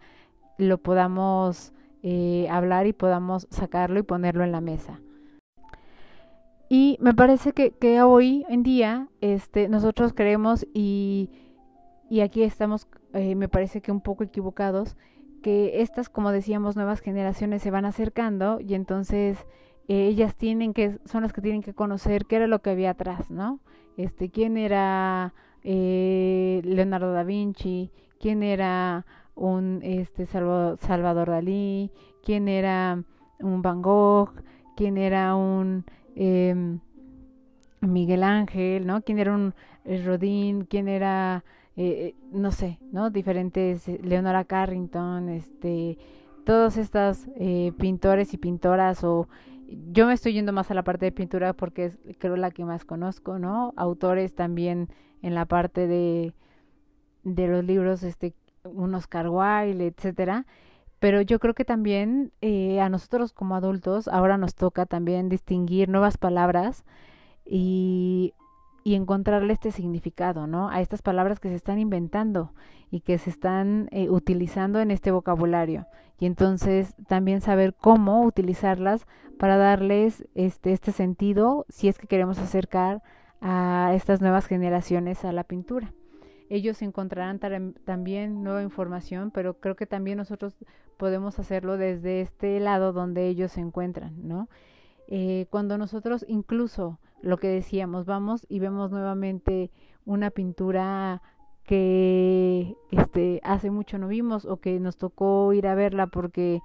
lo 0.59 0.77
podamos 0.77 1.73
eh, 2.03 2.49
hablar 2.51 2.87
y 2.87 2.93
podamos 2.93 3.47
sacarlo 3.51 3.99
y 3.99 4.03
ponerlo 4.03 4.45
en 4.45 4.53
la 4.53 4.61
mesa. 4.61 5.01
Y 6.69 6.99
me 7.01 7.15
parece 7.15 7.53
que, 7.53 7.71
que 7.71 8.03
hoy 8.03 8.45
en 8.49 8.63
día 8.63 9.09
este, 9.21 9.69
nosotros 9.69 10.13
creemos 10.15 10.67
y, 10.75 11.31
y 12.13 12.21
aquí 12.21 12.43
estamos, 12.43 12.89
eh, 13.15 13.35
me 13.37 13.49
parece 13.49 13.81
que 13.81 13.91
un 13.91 14.03
poco 14.03 14.23
equivocados, 14.23 14.99
que 15.43 15.81
estas, 15.81 16.11
como 16.11 16.31
decíamos, 16.31 16.77
nuevas 16.77 17.01
generaciones 17.01 17.63
se 17.63 17.71
van 17.71 17.87
acercando 17.87 18.61
y 18.61 18.75
entonces 18.75 19.39
eh, 19.89 20.09
ellas 20.09 20.37
tienen 20.37 20.75
que, 20.75 20.99
son 21.07 21.23
las 21.23 21.33
que 21.33 21.41
tienen 21.41 21.63
que 21.63 21.73
conocer 21.73 22.27
qué 22.27 22.37
era 22.37 22.47
lo 22.49 22.61
que 22.61 22.69
había 22.69 22.91
atrás, 22.91 23.31
¿no? 23.31 23.61
Este, 23.97 24.29
quién 24.29 24.59
era 24.59 25.33
eh, 25.65 26.61
Leonardo 26.65 27.15
da 27.15 27.25
Vinci, 27.25 27.91
quién 28.21 28.43
era 28.43 29.07
un 29.35 29.81
este 29.83 30.27
Salvador 30.27 31.31
Dalí, 31.31 31.93
quién 32.23 32.47
era 32.47 33.03
un 33.41 33.63
Van 33.63 33.81
Gogh, 33.81 34.35
quién 34.77 34.99
era 34.99 35.35
un 35.35 35.87
eh, 36.15 36.79
Miguel 37.81 38.23
Ángel, 38.23 38.87
¿no? 38.87 39.01
¿Quién 39.01 39.19
era 39.19 39.35
un 39.35 39.55
eh, 39.87 40.03
Rodín? 40.05 40.67
¿Quién 40.67 40.89
era, 40.89 41.43
eh, 41.77 42.15
eh, 42.15 42.15
no 42.33 42.53
sé, 42.53 42.79
¿no? 42.93 43.11
Diferentes, 43.11 43.89
Leonora 44.03 44.45
Carrington, 44.45 45.29
este, 45.29 45.99
todos 46.45 46.77
estos 46.77 47.29
pintores 47.79 48.35
y 48.35 48.37
pintoras 48.37 49.05
o 49.05 49.29
yo 49.93 50.07
me 50.07 50.13
estoy 50.13 50.35
yendo 50.35 50.53
más 50.53 50.71
a 50.71 50.75
la 50.75 50.83
parte 50.83 51.07
de 51.07 51.13
pintura 51.13 51.55
porque 51.55 51.87
es 51.87 51.99
creo 52.19 52.37
la 52.37 52.51
que 52.51 52.65
más 52.65 52.85
conozco, 52.85 53.39
¿no? 53.39 53.73
Autores 53.77 54.35
también 54.35 54.89
en 55.23 55.35
la 55.35 55.47
parte 55.47 55.87
de, 55.87 56.35
de 57.23 57.47
los 57.49 57.65
libros, 57.65 58.03
este, 58.03 58.35
un 58.65 58.95
Oscar 58.95 59.29
Wilde, 59.29 59.87
etcétera 59.87 60.47
pero 61.03 61.21
yo 61.21 61.41
creo 61.41 61.53
que 61.53 61.65
también 61.65 62.31
eh, 62.43 62.81
a 62.81 62.89
nosotros 62.89 63.33
como 63.33 63.57
adultos 63.57 64.07
ahora 64.07 64.39
nos 64.39 64.55
toca 64.55 64.87
también 64.87 65.29
distinguir 65.29 65.89
nuevas 65.89 66.17
palabras 66.17 66.85
y, 67.45 68.35
y, 68.85 68.95
encontrarle 68.95 69.53
este 69.53 69.71
significado, 69.71 70.47
¿no? 70.47 70.69
A 70.69 70.81
estas 70.81 71.03
palabras 71.03 71.41
que 71.41 71.49
se 71.49 71.55
están 71.55 71.79
inventando 71.79 72.53
y 72.91 73.01
que 73.01 73.19
se 73.19 73.31
están 73.31 73.89
eh, 73.91 74.11
utilizando 74.11 74.81
en 74.81 74.91
este 74.91 75.11
vocabulario. 75.11 75.87
Y 76.19 76.27
entonces 76.27 76.95
también 77.09 77.41
saber 77.41 77.75
cómo 77.75 78.23
utilizarlas 78.23 79.07
para 79.39 79.57
darles 79.57 80.27
este, 80.35 80.73
este 80.73 80.93
sentido 80.93 81.67
si 81.69 81.89
es 81.89 81.99
que 81.99 82.07
queremos 82.07 82.39
acercar 82.39 83.03
a 83.41 83.93
estas 83.95 84.21
nuevas 84.21 84.47
generaciones 84.47 85.25
a 85.25 85.33
la 85.33 85.45
pintura 85.45 85.93
ellos 86.53 86.83
encontrarán 86.83 87.39
también 87.85 88.43
nueva 88.43 88.63
información, 88.63 89.31
pero 89.31 89.59
creo 89.59 89.75
que 89.75 89.87
también 89.87 90.19
nosotros 90.19 90.55
podemos 90.99 91.39
hacerlo 91.39 91.79
desde 91.79 92.21
este 92.21 92.61
lado 92.61 92.93
donde 92.93 93.27
ellos 93.27 93.53
se 93.53 93.61
encuentran, 93.63 94.29
¿no? 94.29 94.51
Eh, 95.15 95.45
cuando 95.51 95.77
nosotros 95.77 96.25
incluso 96.27 96.99
lo 97.21 97.37
que 97.37 97.49
decíamos, 97.49 98.07
vamos 98.07 98.47
y 98.49 98.61
vemos 98.61 98.91
nuevamente 98.91 99.71
una 100.07 100.31
pintura 100.31 101.21
que 101.65 102.75
este 102.91 103.39
hace 103.45 103.71
mucho 103.71 103.99
no 103.99 104.09
vimos 104.09 104.47
o 104.47 104.57
que 104.57 104.81
nos 104.81 104.97
tocó 104.97 105.53
ir 105.53 105.67
a 105.67 105.75
verla 105.75 106.07
porque 106.07 106.63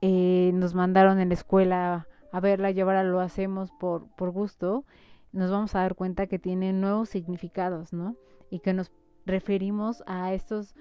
eh, 0.00 0.50
nos 0.54 0.74
mandaron 0.74 1.20
en 1.20 1.28
la 1.28 1.34
escuela 1.34 2.08
a 2.32 2.40
verla 2.40 2.72
y 2.72 2.80
ahora 2.80 3.04
lo 3.04 3.20
hacemos 3.20 3.70
por, 3.70 4.08
por 4.16 4.32
gusto, 4.32 4.84
nos 5.30 5.52
vamos 5.52 5.76
a 5.76 5.82
dar 5.82 5.94
cuenta 5.94 6.26
que 6.26 6.40
tiene 6.40 6.72
nuevos 6.72 7.10
significados, 7.10 7.92
¿no? 7.92 8.16
Y 8.50 8.58
que 8.58 8.72
nos 8.72 8.90
referimos 9.24 10.02
a 10.08 10.34
estos 10.34 10.74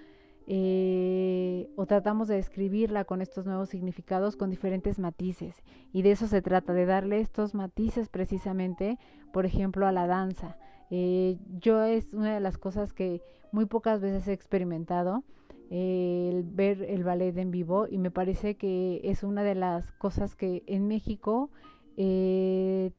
eh, 0.50 1.70
o 1.76 1.86
tratamos 1.86 2.30
de 2.30 2.36
describirla 2.36 3.04
con 3.04 3.22
estos 3.22 3.46
nuevos 3.46 3.68
significados 3.68 4.38
con 4.38 4.50
diferentes 4.50 4.98
matices. 4.98 5.62
Y 5.92 6.04
de 6.04 6.12
eso 6.12 6.28
se 6.28 6.42
trata 6.42 6.72
de 6.72 6.86
darle 6.86 7.20
estos 7.20 7.54
matices 7.54 8.08
precisamente 8.08 8.98
por 9.34 9.46
ejemplo 9.46 9.86
a 9.88 9.92
la 9.92 10.08
danza. 10.08 10.58
Eh, 10.90 11.38
yo 11.60 11.84
es 11.84 12.14
una 12.14 12.34
de 12.34 12.40
las 12.40 12.58
cosas 12.58 12.94
que 12.94 13.22
muy 13.52 13.66
pocas 13.66 14.00
veces 14.00 14.26
he 14.30 14.34
experimentado 14.34 15.26
eh, 15.70 16.30
el 16.32 16.44
ver 16.44 16.82
el 16.82 17.04
ballet 17.04 17.38
en 17.38 17.52
vivo 17.52 17.86
y 17.90 17.98
me 17.98 18.10
parece 18.10 18.56
que 18.56 19.02
es 19.04 19.24
una 19.24 19.44
de 19.44 19.56
las 19.56 19.92
cosas 19.94 20.38
que 20.38 20.64
en 20.66 20.88
México 20.88 21.52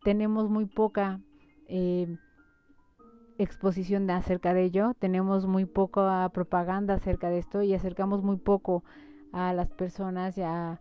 tenemos 0.02 0.50
muy 0.50 0.66
poca 0.66 1.20
exposición 3.38 4.06
de 4.06 4.12
acerca 4.12 4.52
de 4.52 4.64
ello, 4.64 4.94
tenemos 4.98 5.46
muy 5.46 5.64
poca 5.64 6.28
propaganda 6.34 6.94
acerca 6.94 7.30
de 7.30 7.38
esto 7.38 7.62
y 7.62 7.72
acercamos 7.72 8.22
muy 8.22 8.36
poco 8.36 8.84
a 9.32 9.52
las 9.52 9.70
personas 9.70 10.36
y 10.36 10.42
a, 10.42 10.80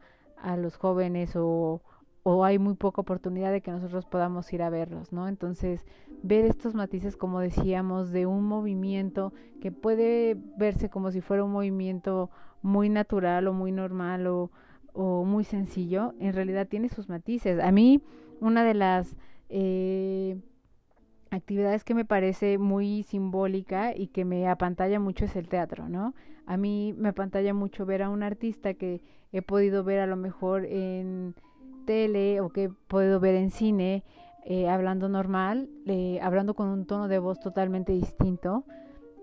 los 0.57 0.77
jóvenes 0.77 1.35
o, 1.35 1.81
o, 2.23 2.45
hay 2.45 2.59
muy 2.59 2.75
poca 2.75 3.01
oportunidad 3.01 3.51
de 3.51 3.61
que 3.61 3.71
nosotros 3.71 4.05
podamos 4.05 4.51
ir 4.53 4.61
a 4.61 4.69
verlos, 4.69 5.11
¿no? 5.11 5.27
Entonces, 5.27 5.83
ver 6.21 6.45
estos 6.45 6.75
matices, 6.75 7.17
como 7.17 7.39
decíamos, 7.39 8.11
de 8.11 8.25
un 8.25 8.43
movimiento 8.43 9.33
que 9.61 9.71
puede 9.71 10.37
verse 10.57 10.89
como 10.89 11.11
si 11.11 11.21
fuera 11.21 11.43
un 11.43 11.51
movimiento 11.51 12.29
muy 12.61 12.89
natural 12.89 13.47
o 13.47 13.53
muy 13.53 13.71
normal 13.71 14.27
o, 14.27 14.51
o 14.93 15.23
muy 15.25 15.43
sencillo, 15.43 16.13
en 16.19 16.33
realidad 16.33 16.67
tiene 16.67 16.89
sus 16.89 17.09
matices. 17.09 17.59
A 17.59 17.71
mí, 17.71 18.01
una 18.41 18.63
de 18.63 18.73
las... 18.73 19.15
Eh, 19.49 20.37
actividades 21.31 21.83
que 21.83 21.93
me 21.93 22.05
parece 22.05 22.57
muy 22.57 23.03
simbólica 23.03 23.95
y 23.95 24.07
que 24.07 24.25
me 24.25 24.47
apantalla 24.47 24.99
mucho 24.99 25.25
es 25.25 25.35
el 25.35 25.47
teatro, 25.47 25.89
¿no? 25.89 26.13
A 26.45 26.57
mí 26.57 26.93
me 26.97 27.09
apantalla 27.09 27.53
mucho 27.53 27.85
ver 27.85 28.03
a 28.03 28.09
un 28.09 28.23
artista 28.23 28.73
que 28.73 29.01
he 29.31 29.41
podido 29.41 29.83
ver 29.83 29.99
a 29.99 30.07
lo 30.07 30.15
mejor 30.15 30.65
en 30.65 31.35
tele 31.85 32.41
o 32.41 32.49
que 32.49 32.65
he 32.65 32.69
podido 32.69 33.19
ver 33.19 33.35
en 33.35 33.51
cine, 33.51 34.03
eh, 34.45 34.69
hablando 34.69 35.09
normal, 35.09 35.69
eh, 35.85 36.19
hablando 36.21 36.53
con 36.53 36.69
un 36.69 36.85
tono 36.85 37.07
de 37.07 37.19
voz 37.19 37.39
totalmente 37.39 37.91
distinto, 37.91 38.63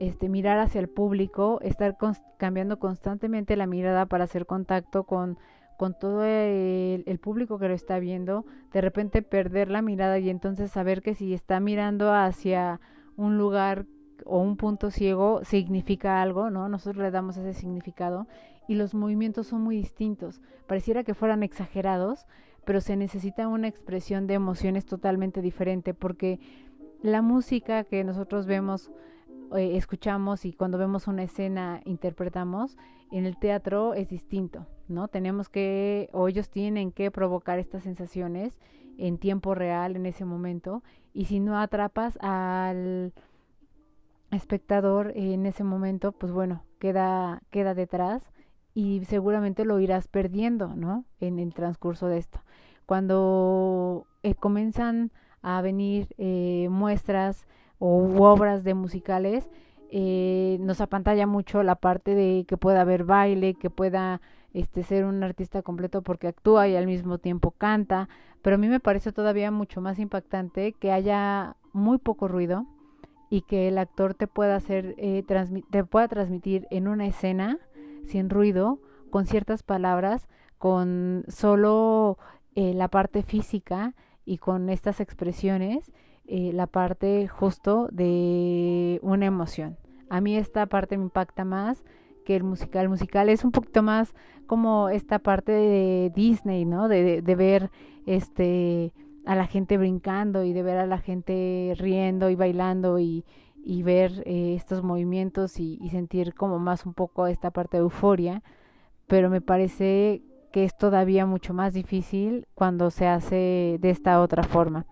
este, 0.00 0.28
mirar 0.28 0.58
hacia 0.58 0.80
el 0.80 0.88
público, 0.88 1.60
estar 1.62 1.96
cambiando 2.36 2.78
constantemente 2.78 3.56
la 3.56 3.66
mirada 3.66 4.06
para 4.06 4.24
hacer 4.24 4.44
contacto 4.44 5.04
con 5.04 5.38
con 5.76 5.98
todo 5.98 6.24
el, 6.24 7.18
público 7.20 7.58
que 7.58 7.68
lo 7.68 7.74
está 7.74 7.98
viendo, 7.98 8.44
de 8.72 8.80
repente 8.80 9.22
perder 9.22 9.70
la 9.70 9.82
mirada 9.82 10.18
y 10.18 10.30
entonces 10.30 10.70
saber 10.70 11.02
que 11.02 11.14
si 11.14 11.34
está 11.34 11.60
mirando 11.60 12.12
hacia 12.12 12.80
un 13.16 13.38
lugar 13.38 13.86
o 14.24 14.38
un 14.38 14.56
punto 14.56 14.90
ciego 14.90 15.44
significa 15.44 16.22
algo, 16.22 16.50
¿no? 16.50 16.68
Nosotros 16.68 17.02
le 17.02 17.10
damos 17.10 17.36
ese 17.36 17.52
significado 17.52 18.26
y 18.68 18.74
los 18.74 18.94
movimientos 18.94 19.48
son 19.48 19.62
muy 19.62 19.76
distintos. 19.76 20.40
Pareciera 20.66 21.04
que 21.04 21.14
fueran 21.14 21.42
exagerados, 21.42 22.26
pero 22.64 22.80
se 22.80 22.96
necesita 22.96 23.48
una 23.48 23.68
expresión 23.68 24.26
de 24.26 24.34
emociones 24.34 24.86
totalmente 24.86 25.42
diferente 25.42 25.94
porque 25.94 26.40
la 27.02 27.20
música 27.20 27.84
que 27.84 28.02
nosotros 28.04 28.46
vemos, 28.46 28.90
eh, 29.56 29.76
escuchamos 29.76 30.44
y 30.44 30.52
cuando 30.52 30.78
vemos 30.78 31.06
una 31.06 31.22
escena 31.22 31.80
interpretamos, 31.84 32.76
en 33.10 33.26
el 33.26 33.36
teatro 33.38 33.94
es 33.94 34.08
distinto, 34.08 34.66
¿no? 34.88 35.08
Tenemos 35.08 35.48
que, 35.48 36.08
o 36.12 36.28
ellos 36.28 36.50
tienen 36.50 36.90
que 36.90 37.10
provocar 37.10 37.58
estas 37.58 37.84
sensaciones 37.84 38.58
en 38.98 39.18
tiempo 39.18 39.54
real 39.54 39.96
en 39.96 40.06
ese 40.06 40.24
momento, 40.24 40.82
y 41.12 41.26
si 41.26 41.40
no 41.40 41.58
atrapas 41.58 42.18
al 42.20 43.12
espectador 44.30 45.12
en 45.14 45.46
ese 45.46 45.64
momento, 45.64 46.12
pues 46.12 46.32
bueno, 46.32 46.64
queda, 46.78 47.42
queda 47.50 47.74
detrás 47.74 48.22
y 48.74 49.04
seguramente 49.04 49.64
lo 49.64 49.78
irás 49.78 50.08
perdiendo, 50.08 50.74
¿no? 50.74 51.04
En 51.20 51.38
el 51.38 51.54
transcurso 51.54 52.08
de 52.08 52.18
esto. 52.18 52.40
Cuando 52.86 54.06
eh, 54.22 54.34
comienzan 54.34 55.12
a 55.42 55.62
venir 55.62 56.08
eh, 56.18 56.68
muestras 56.70 57.46
o 57.78 58.22
obras 58.24 58.64
de 58.64 58.74
musicales, 58.74 59.48
eh, 59.90 60.56
nos 60.60 60.80
apantalla 60.80 61.26
mucho 61.26 61.62
la 61.62 61.76
parte 61.76 62.14
de 62.14 62.44
que 62.48 62.56
pueda 62.56 62.80
haber 62.80 63.04
baile, 63.04 63.54
que 63.54 63.70
pueda 63.70 64.20
este 64.52 64.82
ser 64.82 65.04
un 65.04 65.22
artista 65.22 65.62
completo 65.62 66.02
porque 66.02 66.28
actúa 66.28 66.68
y 66.68 66.76
al 66.76 66.86
mismo 66.86 67.18
tiempo 67.18 67.52
canta, 67.52 68.08
pero 68.42 68.56
a 68.56 68.58
mí 68.58 68.68
me 68.68 68.80
parece 68.80 69.12
todavía 69.12 69.50
mucho 69.50 69.80
más 69.80 69.98
impactante 69.98 70.72
que 70.72 70.92
haya 70.92 71.56
muy 71.72 71.98
poco 71.98 72.28
ruido 72.28 72.66
y 73.30 73.42
que 73.42 73.68
el 73.68 73.78
actor 73.78 74.14
te 74.14 74.26
pueda 74.26 74.56
hacer 74.56 74.94
eh, 74.96 75.24
te 75.70 75.84
pueda 75.84 76.08
transmitir 76.08 76.66
en 76.70 76.88
una 76.88 77.06
escena 77.06 77.58
sin 78.04 78.30
ruido, 78.30 78.78
con 79.10 79.26
ciertas 79.26 79.62
palabras, 79.62 80.28
con 80.58 81.24
solo 81.28 82.18
eh, 82.54 82.74
la 82.74 82.88
parte 82.88 83.22
física 83.22 83.94
y 84.24 84.38
con 84.38 84.70
estas 84.70 85.00
expresiones, 85.00 85.92
eh, 86.26 86.52
la 86.52 86.66
parte 86.66 87.28
justo 87.28 87.88
de 87.92 88.98
una 89.02 89.26
emoción. 89.26 89.76
A 90.08 90.20
mí 90.20 90.36
esta 90.36 90.66
parte 90.66 90.96
me 90.96 91.04
impacta 91.04 91.44
más 91.44 91.84
que 92.24 92.36
el 92.36 92.42
musical. 92.44 92.84
El 92.84 92.88
musical 92.88 93.28
es 93.28 93.44
un 93.44 93.52
poquito 93.52 93.82
más 93.82 94.14
como 94.46 94.88
esta 94.88 95.18
parte 95.18 95.52
de 95.52 96.12
Disney, 96.14 96.64
¿no? 96.64 96.88
De, 96.88 97.22
de, 97.22 97.34
ver 97.34 97.70
este 98.06 98.92
a 99.26 99.34
la 99.34 99.46
gente 99.46 99.78
brincando 99.78 100.44
y 100.44 100.52
de 100.52 100.62
ver 100.62 100.78
a 100.78 100.86
la 100.86 100.98
gente 100.98 101.74
riendo 101.78 102.30
y 102.30 102.34
bailando 102.34 102.98
y, 102.98 103.24
y 103.62 103.82
ver 103.82 104.22
eh, 104.26 104.54
estos 104.54 104.82
movimientos 104.82 105.58
y, 105.58 105.78
y, 105.80 105.90
sentir 105.90 106.34
como 106.34 106.58
más 106.58 106.84
un 106.84 106.94
poco 106.94 107.26
esta 107.26 107.50
parte 107.50 107.78
de 107.78 107.82
euforia, 107.82 108.42
pero 109.06 109.30
me 109.30 109.40
parece 109.40 110.22
que 110.52 110.64
es 110.64 110.76
todavía 110.76 111.26
mucho 111.26 111.54
más 111.54 111.72
difícil 111.72 112.46
cuando 112.54 112.90
se 112.90 113.06
hace 113.06 113.78
de 113.80 113.90
esta 113.90 114.20
otra 114.20 114.42
forma. 114.42 114.86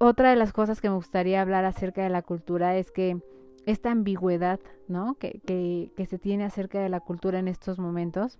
Otra 0.00 0.30
de 0.30 0.36
las 0.36 0.52
cosas 0.52 0.80
que 0.80 0.88
me 0.88 0.96
gustaría 0.96 1.42
hablar 1.42 1.64
acerca 1.66 2.02
de 2.02 2.08
la 2.08 2.22
cultura 2.22 2.74
es 2.76 2.90
que 2.90 3.20
esta 3.66 3.90
ambigüedad, 3.90 4.58
¿no? 4.88 5.14
Que, 5.14 5.40
que, 5.44 5.92
que 5.94 6.06
se 6.06 6.18
tiene 6.18 6.44
acerca 6.44 6.80
de 6.80 6.88
la 6.88 7.00
cultura 7.00 7.38
en 7.38 7.48
estos 7.48 7.78
momentos 7.78 8.38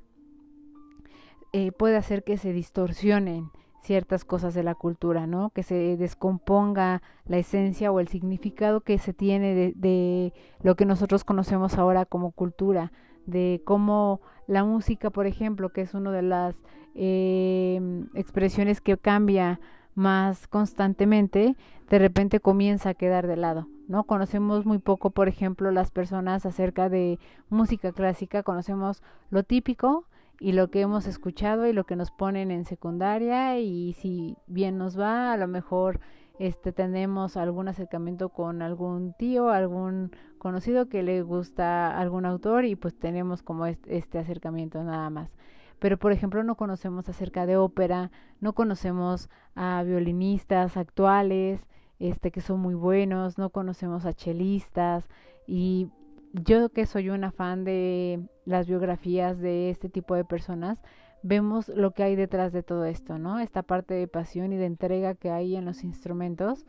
eh, 1.52 1.70
puede 1.72 1.96
hacer 1.96 2.24
que 2.24 2.38
se 2.38 2.52
distorsionen 2.52 3.50
ciertas 3.82 4.24
cosas 4.24 4.54
de 4.54 4.62
la 4.62 4.74
cultura, 4.74 5.26
¿no? 5.26 5.50
Que 5.50 5.62
se 5.62 5.96
descomponga 5.96 7.02
la 7.26 7.36
esencia 7.38 7.92
o 7.92 8.00
el 8.00 8.08
significado 8.08 8.80
que 8.80 8.98
se 8.98 9.12
tiene 9.12 9.74
de, 9.74 10.32
lo 10.62 10.76
que 10.76 10.86
nosotros 10.86 11.24
conocemos 11.24 11.76
ahora 11.76 12.06
como 12.06 12.32
cultura, 12.32 12.92
de 13.26 13.60
cómo 13.64 14.20
la 14.46 14.64
música, 14.64 15.10
por 15.10 15.26
ejemplo, 15.26 15.70
que 15.70 15.82
es 15.82 15.92
una 15.92 16.10
de 16.10 16.22
las 16.22 16.56
eh, 16.94 17.80
expresiones 18.14 18.80
que 18.80 18.96
cambia 18.96 19.60
más 19.94 20.46
constantemente, 20.46 21.56
de 21.88 21.98
repente 21.98 22.40
comienza 22.40 22.90
a 22.90 22.94
quedar 22.94 23.26
de 23.26 23.36
lado, 23.36 23.66
¿no? 23.88 24.04
Conocemos 24.04 24.64
muy 24.64 24.78
poco, 24.78 25.10
por 25.10 25.28
ejemplo, 25.28 25.70
las 25.70 25.90
personas 25.90 26.46
acerca 26.46 26.88
de 26.88 27.18
música 27.48 27.92
clásica, 27.92 28.42
conocemos 28.42 29.02
lo 29.30 29.42
típico 29.42 30.06
y 30.38 30.52
lo 30.52 30.70
que 30.70 30.80
hemos 30.80 31.06
escuchado 31.06 31.66
y 31.66 31.72
lo 31.72 31.84
que 31.84 31.96
nos 31.96 32.10
ponen 32.10 32.50
en 32.50 32.64
secundaria 32.64 33.58
y 33.58 33.92
si 33.94 34.36
bien 34.46 34.78
nos 34.78 34.98
va, 34.98 35.32
a 35.32 35.36
lo 35.36 35.48
mejor 35.48 36.00
este 36.38 36.72
tenemos 36.72 37.36
algún 37.36 37.68
acercamiento 37.68 38.30
con 38.30 38.62
algún 38.62 39.12
tío, 39.18 39.50
algún 39.50 40.12
conocido 40.38 40.88
que 40.88 41.02
le 41.02 41.20
gusta 41.20 41.94
algún 41.98 42.24
autor 42.24 42.64
y 42.64 42.76
pues 42.76 42.98
tenemos 42.98 43.42
como 43.42 43.66
este 43.66 44.18
acercamiento 44.18 44.82
nada 44.82 45.10
más 45.10 45.30
pero 45.80 45.98
por 45.98 46.12
ejemplo 46.12 46.44
no 46.44 46.54
conocemos 46.54 47.08
acerca 47.08 47.46
de 47.46 47.56
ópera, 47.56 48.12
no 48.40 48.52
conocemos 48.52 49.28
a 49.56 49.82
violinistas 49.82 50.76
actuales, 50.76 51.66
este 51.98 52.30
que 52.30 52.40
son 52.40 52.60
muy 52.60 52.74
buenos, 52.74 53.38
no 53.38 53.50
conocemos 53.50 54.06
a 54.06 54.12
chelistas 54.12 55.08
y 55.46 55.88
yo 56.32 56.68
que 56.68 56.86
soy 56.86 57.10
una 57.10 57.32
fan 57.32 57.64
de 57.64 58.20
las 58.44 58.68
biografías 58.68 59.40
de 59.40 59.70
este 59.70 59.88
tipo 59.88 60.14
de 60.14 60.24
personas, 60.24 60.78
vemos 61.22 61.68
lo 61.68 61.90
que 61.92 62.02
hay 62.02 62.14
detrás 62.14 62.52
de 62.52 62.62
todo 62.62 62.84
esto, 62.84 63.18
¿no? 63.18 63.40
Esta 63.40 63.62
parte 63.62 63.94
de 63.94 64.06
pasión 64.06 64.52
y 64.52 64.56
de 64.56 64.66
entrega 64.66 65.14
que 65.14 65.30
hay 65.30 65.56
en 65.56 65.64
los 65.64 65.82
instrumentos 65.82 66.66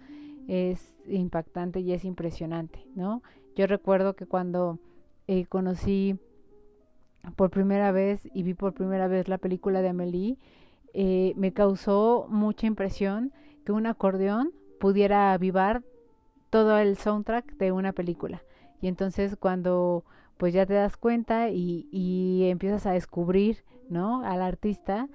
es 0.48 0.96
impactante 1.08 1.80
y 1.82 1.94
es 1.94 2.06
impresionante, 2.06 2.86
¿no? 2.96 3.22
Yo 3.56 3.68
recuerdo 3.68 4.16
que 4.16 4.26
cuando 4.26 4.80
eh, 5.28 5.46
conocí 5.46 6.18
por 7.36 7.50
primera 7.50 7.92
vez 7.92 8.28
y 8.34 8.44
vi 8.44 8.54
por 8.54 8.74
primera 8.74 9.08
vez 9.08 9.28
la 9.28 9.38
película 9.38 9.82
de 9.82 9.90
Amélie, 9.90 10.38
eh, 10.94 11.34
me 11.36 11.54
causó 11.54 12.26
mucha 12.30 12.68
impresión 12.68 13.32
que 13.66 13.72
un 13.72 13.86
acordeón 13.86 14.52
pudiera 14.80 15.34
avivar 15.34 15.84
todo 16.50 16.78
el 16.78 16.98
soundtrack 16.98 17.58
de 17.58 17.72
una 17.72 17.94
película. 17.94 18.44
Y 18.82 18.88
entonces 18.88 19.36
cuando 19.38 20.04
pues 20.38 20.54
ya 20.54 20.66
te 20.66 20.74
das 20.74 20.98
cuenta 20.98 21.50
y, 21.50 21.88
y 21.92 22.50
empiezas 22.50 22.88
a 22.88 22.94
descubrir, 22.94 23.64
¿no? 23.90 24.24
Al 24.26 24.42
artista, 24.42 25.08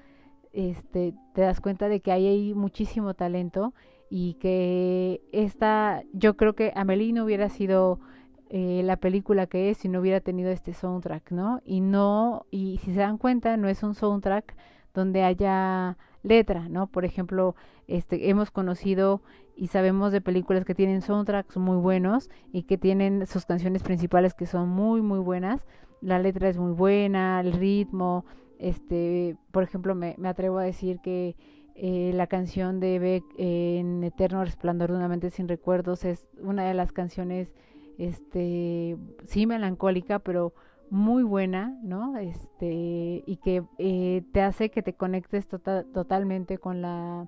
este, 0.53 1.15
te 1.35 1.43
das 1.43 1.61
cuenta 1.61 1.89
de 1.89 2.01
que 2.01 2.13
hay 2.13 2.27
ahí 2.27 2.55
muchísimo 2.55 3.15
talento 3.15 3.75
y 4.09 4.35
que 4.35 5.21
esta, 5.33 6.03
yo 6.13 6.37
creo 6.37 6.55
que 6.55 6.73
Amélie 6.77 7.13
no 7.13 7.25
hubiera 7.25 7.49
sido 7.49 7.99
eh, 8.49 8.83
la 8.85 8.97
película 8.97 9.47
que 9.47 9.71
es 9.71 9.79
si 9.79 9.89
no 9.89 10.01
hubiera 10.01 10.21
tenido 10.21 10.51
este 10.51 10.73
soundtrack, 10.73 11.33
¿no? 11.33 11.61
Y 11.65 11.81
no, 11.81 12.47
y 12.51 12.79
si 12.85 12.93
se 12.93 13.01
dan 13.01 13.19
cuenta, 13.19 13.57
no 13.57 13.69
es 13.69 13.83
un 13.83 13.95
soundtrack 13.95 14.55
donde 14.95 15.23
haya 15.23 15.97
letra, 16.23 16.69
¿no? 16.69 16.87
Por 16.87 17.05
ejemplo, 17.05 17.57
este, 17.89 18.31
hemos 18.31 18.51
conocido 18.51 19.23
y 19.57 19.69
sabemos 19.69 20.13
de 20.13 20.21
películas 20.21 20.65
que 20.65 20.75
tienen 20.75 21.03
soundtracks 21.03 21.57
muy 21.57 21.77
buenos 21.77 22.31
y 22.53 22.65
que 22.65 22.79
tienen 22.79 23.27
sus 23.27 23.47
canciones 23.47 23.83
principales 23.83 24.35
que 24.35 24.47
son 24.47 24.69
muy, 24.69 25.03
muy 25.03 25.19
buenas. 25.19 25.65
La 26.01 26.19
letra 26.19 26.49
es 26.49 26.59
muy 26.59 26.73
buena, 26.73 27.41
el 27.41 27.53
ritmo, 27.53 28.25
este, 28.59 29.37
por 29.51 29.63
ejemplo, 29.63 29.95
me, 29.95 30.15
me 30.19 30.29
atrevo 30.29 30.59
a 30.59 30.63
decir 30.63 31.01
que 31.01 31.37
eh, 31.75 32.13
la 32.15 32.27
canción 32.27 32.81
de 32.81 32.99
Beck 32.99 33.25
en 33.37 34.03
Eterno 34.03 34.45
Resplandor 34.45 34.91
de 34.91 34.97
una 34.97 35.09
mente 35.09 35.29
sin 35.29 35.47
recuerdos 35.47 36.05
es 36.05 36.27
una 36.41 36.65
de 36.65 36.73
las 36.73 36.91
canciones 36.93 37.53
este, 37.99 38.97
sí 39.27 39.47
melancólica, 39.47 40.19
pero 40.19 40.53
muy 40.91 41.23
buena, 41.23 41.79
¿no? 41.83 42.17
Este, 42.17 43.25
y 43.27 43.39
que 43.43 43.65
eh, 43.79 44.23
te 44.33 44.43
hace 44.43 44.71
que 44.71 44.83
te 44.83 44.93
conectes 44.93 45.49
tota-, 45.49 45.85
totalmente 45.85 46.59
con 46.59 46.83
la, 46.83 47.27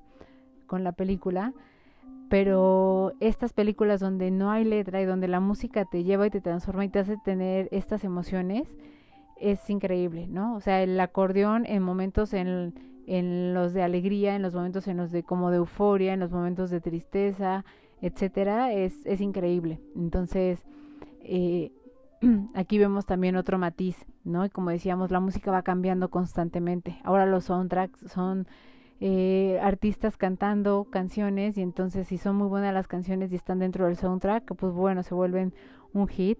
con 0.66 0.84
la 0.84 0.92
película. 0.92 1.52
Pero 2.28 3.14
estas 3.20 3.54
películas 3.54 4.00
donde 4.00 4.30
no 4.30 4.50
hay 4.50 4.64
letra 4.64 5.00
y 5.00 5.06
donde 5.06 5.28
la 5.28 5.40
música 5.40 5.86
te 5.86 6.04
lleva 6.04 6.26
y 6.26 6.30
te 6.30 6.42
transforma 6.42 6.84
y 6.84 6.90
te 6.90 6.98
hace 6.98 7.16
tener 7.24 7.68
estas 7.72 8.04
emociones, 8.04 8.68
es 9.40 9.70
increíble, 9.70 10.26
¿no? 10.28 10.54
O 10.54 10.60
sea, 10.60 10.82
el 10.82 10.98
acordeón 11.00 11.64
en 11.64 11.82
momentos 11.82 12.34
en, 12.34 12.74
en 13.06 13.54
los 13.54 13.72
de 13.72 13.82
alegría, 13.82 14.36
en 14.36 14.42
los 14.42 14.54
momentos 14.54 14.88
en 14.88 14.98
los 14.98 15.10
de 15.10 15.22
como 15.22 15.50
de 15.50 15.56
euforia, 15.56 16.12
en 16.12 16.20
los 16.20 16.30
momentos 16.30 16.68
de 16.70 16.80
tristeza, 16.80 17.64
etcétera, 18.00 18.72
es, 18.72 19.04
es 19.04 19.20
increíble. 19.20 19.80
Entonces, 19.96 20.62
eh, 21.20 21.72
aquí 22.54 22.78
vemos 22.78 23.06
también 23.06 23.36
otro 23.36 23.58
matiz, 23.58 24.06
¿no? 24.24 24.44
Y 24.44 24.50
como 24.50 24.70
decíamos, 24.70 25.10
la 25.10 25.20
música 25.20 25.50
va 25.50 25.62
cambiando 25.62 26.10
constantemente. 26.10 26.98
Ahora 27.04 27.26
los 27.26 27.44
soundtracks 27.44 28.00
son 28.10 28.46
eh, 29.00 29.58
artistas 29.62 30.16
cantando 30.16 30.86
canciones 30.90 31.56
y 31.56 31.62
entonces 31.62 32.08
si 32.08 32.18
son 32.18 32.36
muy 32.36 32.48
buenas 32.48 32.74
las 32.74 32.88
canciones 32.88 33.32
y 33.32 33.36
están 33.36 33.60
dentro 33.60 33.86
del 33.86 33.96
soundtrack, 33.96 34.54
pues 34.56 34.72
bueno, 34.72 35.02
se 35.02 35.14
vuelven 35.14 35.54
un 35.92 36.08
hit. 36.08 36.38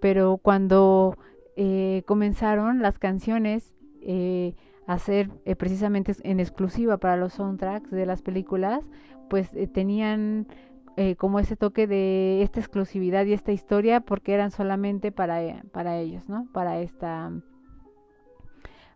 Pero 0.00 0.36
cuando 0.36 1.16
eh, 1.56 2.02
comenzaron 2.06 2.82
las 2.82 2.98
canciones 2.98 3.72
a 4.86 4.98
ser 5.00 5.30
precisamente 5.58 6.14
en 6.22 6.38
exclusiva 6.38 6.98
para 6.98 7.16
los 7.16 7.32
soundtracks 7.32 7.90
de 7.90 8.06
las 8.06 8.22
películas, 8.22 8.84
pues 9.28 9.50
tenían 9.72 10.46
eh, 10.98 11.14
como 11.16 11.38
ese 11.38 11.56
toque 11.56 11.86
de 11.86 12.40
esta 12.40 12.58
exclusividad 12.58 13.26
y 13.26 13.34
esta 13.34 13.52
historia 13.52 14.00
porque 14.00 14.32
eran 14.32 14.50
solamente 14.50 15.12
para, 15.12 15.62
para 15.70 15.98
ellos, 15.98 16.26
¿no? 16.28 16.48
Para 16.52 16.80
esta 16.80 17.30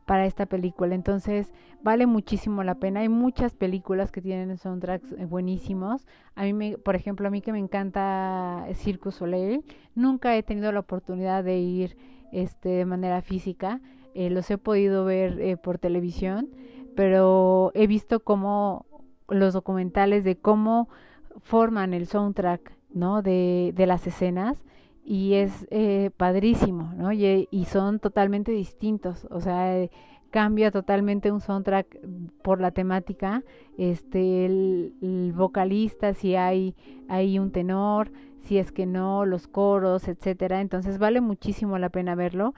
para 0.06 0.26
esta 0.26 0.46
película. 0.46 0.94
Entonces, 0.96 1.52
vale 1.82 2.06
muchísimo 2.06 2.64
la 2.64 2.74
pena. 2.74 3.00
Hay 3.00 3.08
muchas 3.08 3.54
películas 3.54 4.10
que 4.10 4.20
tienen 4.20 4.56
soundtracks 4.56 5.12
eh, 5.12 5.26
buenísimos. 5.26 6.04
A 6.34 6.42
mí, 6.44 6.52
me, 6.52 6.78
por 6.78 6.96
ejemplo, 6.96 7.28
a 7.28 7.30
mí 7.30 7.42
que 7.42 7.52
me 7.52 7.60
encanta 7.60 8.66
Circus 8.74 9.16
Soleil, 9.16 9.62
nunca 9.94 10.34
he 10.36 10.42
tenido 10.42 10.72
la 10.72 10.80
oportunidad 10.80 11.44
de 11.44 11.58
ir 11.58 11.96
este, 12.32 12.70
de 12.70 12.86
manera 12.86 13.22
física. 13.22 13.80
Eh, 14.14 14.30
los 14.30 14.50
he 14.50 14.58
podido 14.58 15.04
ver 15.04 15.60
por 15.60 15.78
televisión, 15.78 16.48
pero 16.96 17.70
he 17.74 17.86
visto 17.86 18.20
como 18.20 18.86
los 19.28 19.52
documentales 19.52 20.24
de 20.24 20.36
cómo 20.36 20.88
forman 21.38 21.94
el 21.94 22.06
soundtrack, 22.06 22.72
¿no? 22.90 23.22
De, 23.22 23.72
de 23.74 23.86
las 23.86 24.06
escenas 24.06 24.62
y 25.04 25.34
es 25.34 25.66
eh, 25.70 26.10
padrísimo, 26.16 26.92
¿no? 26.96 27.12
Y, 27.12 27.48
y, 27.50 27.64
son 27.64 27.98
totalmente 27.98 28.52
distintos, 28.52 29.26
o 29.30 29.40
sea, 29.40 29.78
eh, 29.78 29.90
cambia 30.30 30.70
totalmente 30.70 31.32
un 31.32 31.40
soundtrack 31.40 31.98
por 32.42 32.60
la 32.60 32.70
temática, 32.70 33.42
este, 33.76 34.46
el, 34.46 35.32
vocalista, 35.34 36.14
si 36.14 36.36
hay, 36.36 36.74
hay 37.08 37.38
un 37.38 37.50
tenor, 37.50 38.12
si 38.40 38.58
es 38.58 38.72
que 38.72 38.86
no, 38.86 39.24
los 39.26 39.48
coros, 39.48 40.08
etcétera, 40.08 40.60
entonces 40.60 40.98
vale 40.98 41.20
muchísimo 41.20 41.78
la 41.78 41.88
pena 41.88 42.14
verlo 42.14 42.54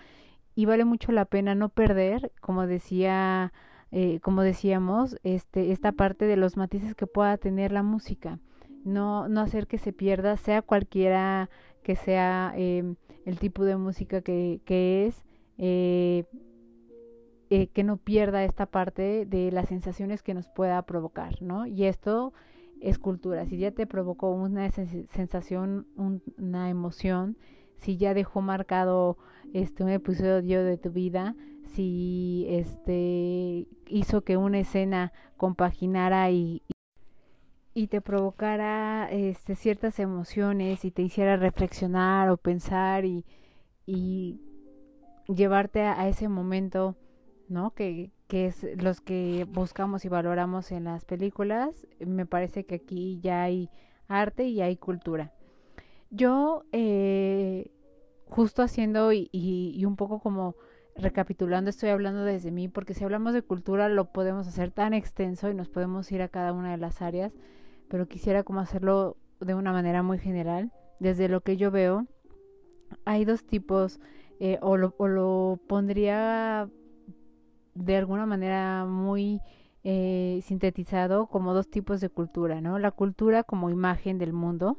y 0.54 0.66
vale 0.66 0.84
mucho 0.84 1.12
la 1.12 1.24
pena 1.24 1.54
no 1.54 1.70
perder, 1.70 2.32
como 2.40 2.66
decía, 2.66 3.52
eh, 3.90 4.20
como 4.20 4.42
decíamos, 4.42 5.16
este, 5.22 5.72
esta 5.72 5.92
parte 5.92 6.26
de 6.26 6.36
los 6.36 6.56
matices 6.56 6.94
que 6.94 7.06
pueda 7.06 7.36
tener 7.38 7.72
la 7.72 7.82
música 7.82 8.38
no, 8.84 9.28
no 9.28 9.40
hacer 9.40 9.66
que 9.66 9.78
se 9.78 9.92
pierda, 9.92 10.36
sea 10.36 10.62
cualquiera 10.62 11.50
que 11.82 11.96
sea 11.96 12.52
eh, 12.56 12.94
el 13.24 13.38
tipo 13.38 13.64
de 13.64 13.76
música 13.76 14.22
que, 14.22 14.60
que 14.64 15.06
es, 15.06 15.24
eh, 15.58 16.24
eh, 17.50 17.68
que 17.68 17.84
no 17.84 17.96
pierda 17.96 18.44
esta 18.44 18.66
parte 18.66 19.26
de 19.26 19.50
las 19.52 19.68
sensaciones 19.68 20.22
que 20.22 20.34
nos 20.34 20.48
pueda 20.48 20.80
provocar, 20.82 21.42
¿no? 21.42 21.66
Y 21.66 21.84
esto 21.84 22.32
es 22.80 22.98
cultura. 22.98 23.46
Si 23.46 23.58
ya 23.58 23.70
te 23.70 23.86
provocó 23.86 24.30
una 24.30 24.70
sensación, 24.70 25.86
una 25.96 26.70
emoción, 26.70 27.36
si 27.76 27.96
ya 27.96 28.14
dejó 28.14 28.40
marcado 28.40 29.18
este 29.52 29.84
un 29.84 29.90
episodio 29.90 30.64
de 30.64 30.78
tu 30.78 30.90
vida, 30.90 31.36
si 31.64 32.46
este 32.48 33.68
hizo 33.86 34.22
que 34.22 34.36
una 34.36 34.60
escena 34.60 35.12
compaginara 35.36 36.30
y, 36.30 36.62
y 37.74 37.86
te 37.86 38.00
provocara 38.00 39.08
este, 39.10 39.54
ciertas 39.56 39.98
emociones 39.98 40.84
y 40.84 40.90
te 40.90 41.02
hiciera 41.02 41.36
reflexionar 41.36 42.28
o 42.28 42.36
pensar 42.36 43.04
y, 43.04 43.24
y 43.86 44.40
llevarte 45.26 45.82
a, 45.82 46.08
ese 46.08 46.28
momento, 46.28 46.96
¿no? 47.48 47.72
Que, 47.74 48.10
que 48.28 48.46
es 48.46 48.66
los 48.76 49.00
que 49.00 49.46
buscamos 49.48 50.04
y 50.04 50.08
valoramos 50.08 50.72
en 50.72 50.84
las 50.84 51.04
películas. 51.04 51.86
Me 52.00 52.26
parece 52.26 52.64
que 52.64 52.76
aquí 52.76 53.20
ya 53.22 53.42
hay 53.42 53.70
arte 54.08 54.44
y 54.44 54.60
hay 54.60 54.76
cultura. 54.76 55.32
Yo, 56.10 56.64
eh, 56.72 57.70
justo 58.26 58.62
haciendo 58.62 59.12
y, 59.12 59.30
y, 59.32 59.84
un 59.86 59.96
poco 59.96 60.20
como 60.20 60.56
recapitulando, 60.94 61.70
estoy 61.70 61.88
hablando 61.88 62.22
desde 62.24 62.50
mí, 62.50 62.68
porque 62.68 62.92
si 62.92 63.02
hablamos 63.04 63.32
de 63.32 63.42
cultura 63.42 63.88
lo 63.88 64.12
podemos 64.12 64.46
hacer 64.46 64.70
tan 64.70 64.92
extenso 64.92 65.48
y 65.48 65.54
nos 65.54 65.70
podemos 65.70 66.10
ir 66.12 66.20
a 66.20 66.28
cada 66.28 66.52
una 66.52 66.72
de 66.72 66.76
las 66.76 67.00
áreas, 67.00 67.32
pero 67.88 68.06
quisiera 68.06 68.42
como 68.42 68.60
hacerlo 68.60 69.16
de 69.40 69.54
una 69.54 69.72
manera 69.72 70.02
muy 70.02 70.18
general. 70.18 70.72
Desde 71.00 71.28
lo 71.28 71.40
que 71.40 71.56
yo 71.56 71.70
veo, 71.70 72.06
hay 73.04 73.24
dos 73.24 73.44
tipos, 73.44 74.00
eh, 74.40 74.58
o, 74.62 74.76
lo, 74.76 74.94
o, 74.98 75.08
lo, 75.08 75.58
pondría 75.66 76.68
de 77.74 77.96
alguna 77.96 78.26
manera 78.26 78.84
muy 78.84 79.40
eh, 79.84 80.40
sintetizado 80.44 81.26
como 81.26 81.54
dos 81.54 81.68
tipos 81.68 82.00
de 82.00 82.08
cultura, 82.08 82.60
¿no? 82.60 82.78
La 82.78 82.90
cultura 82.90 83.42
como 83.42 83.70
imagen 83.70 84.18
del 84.18 84.32
mundo, 84.32 84.78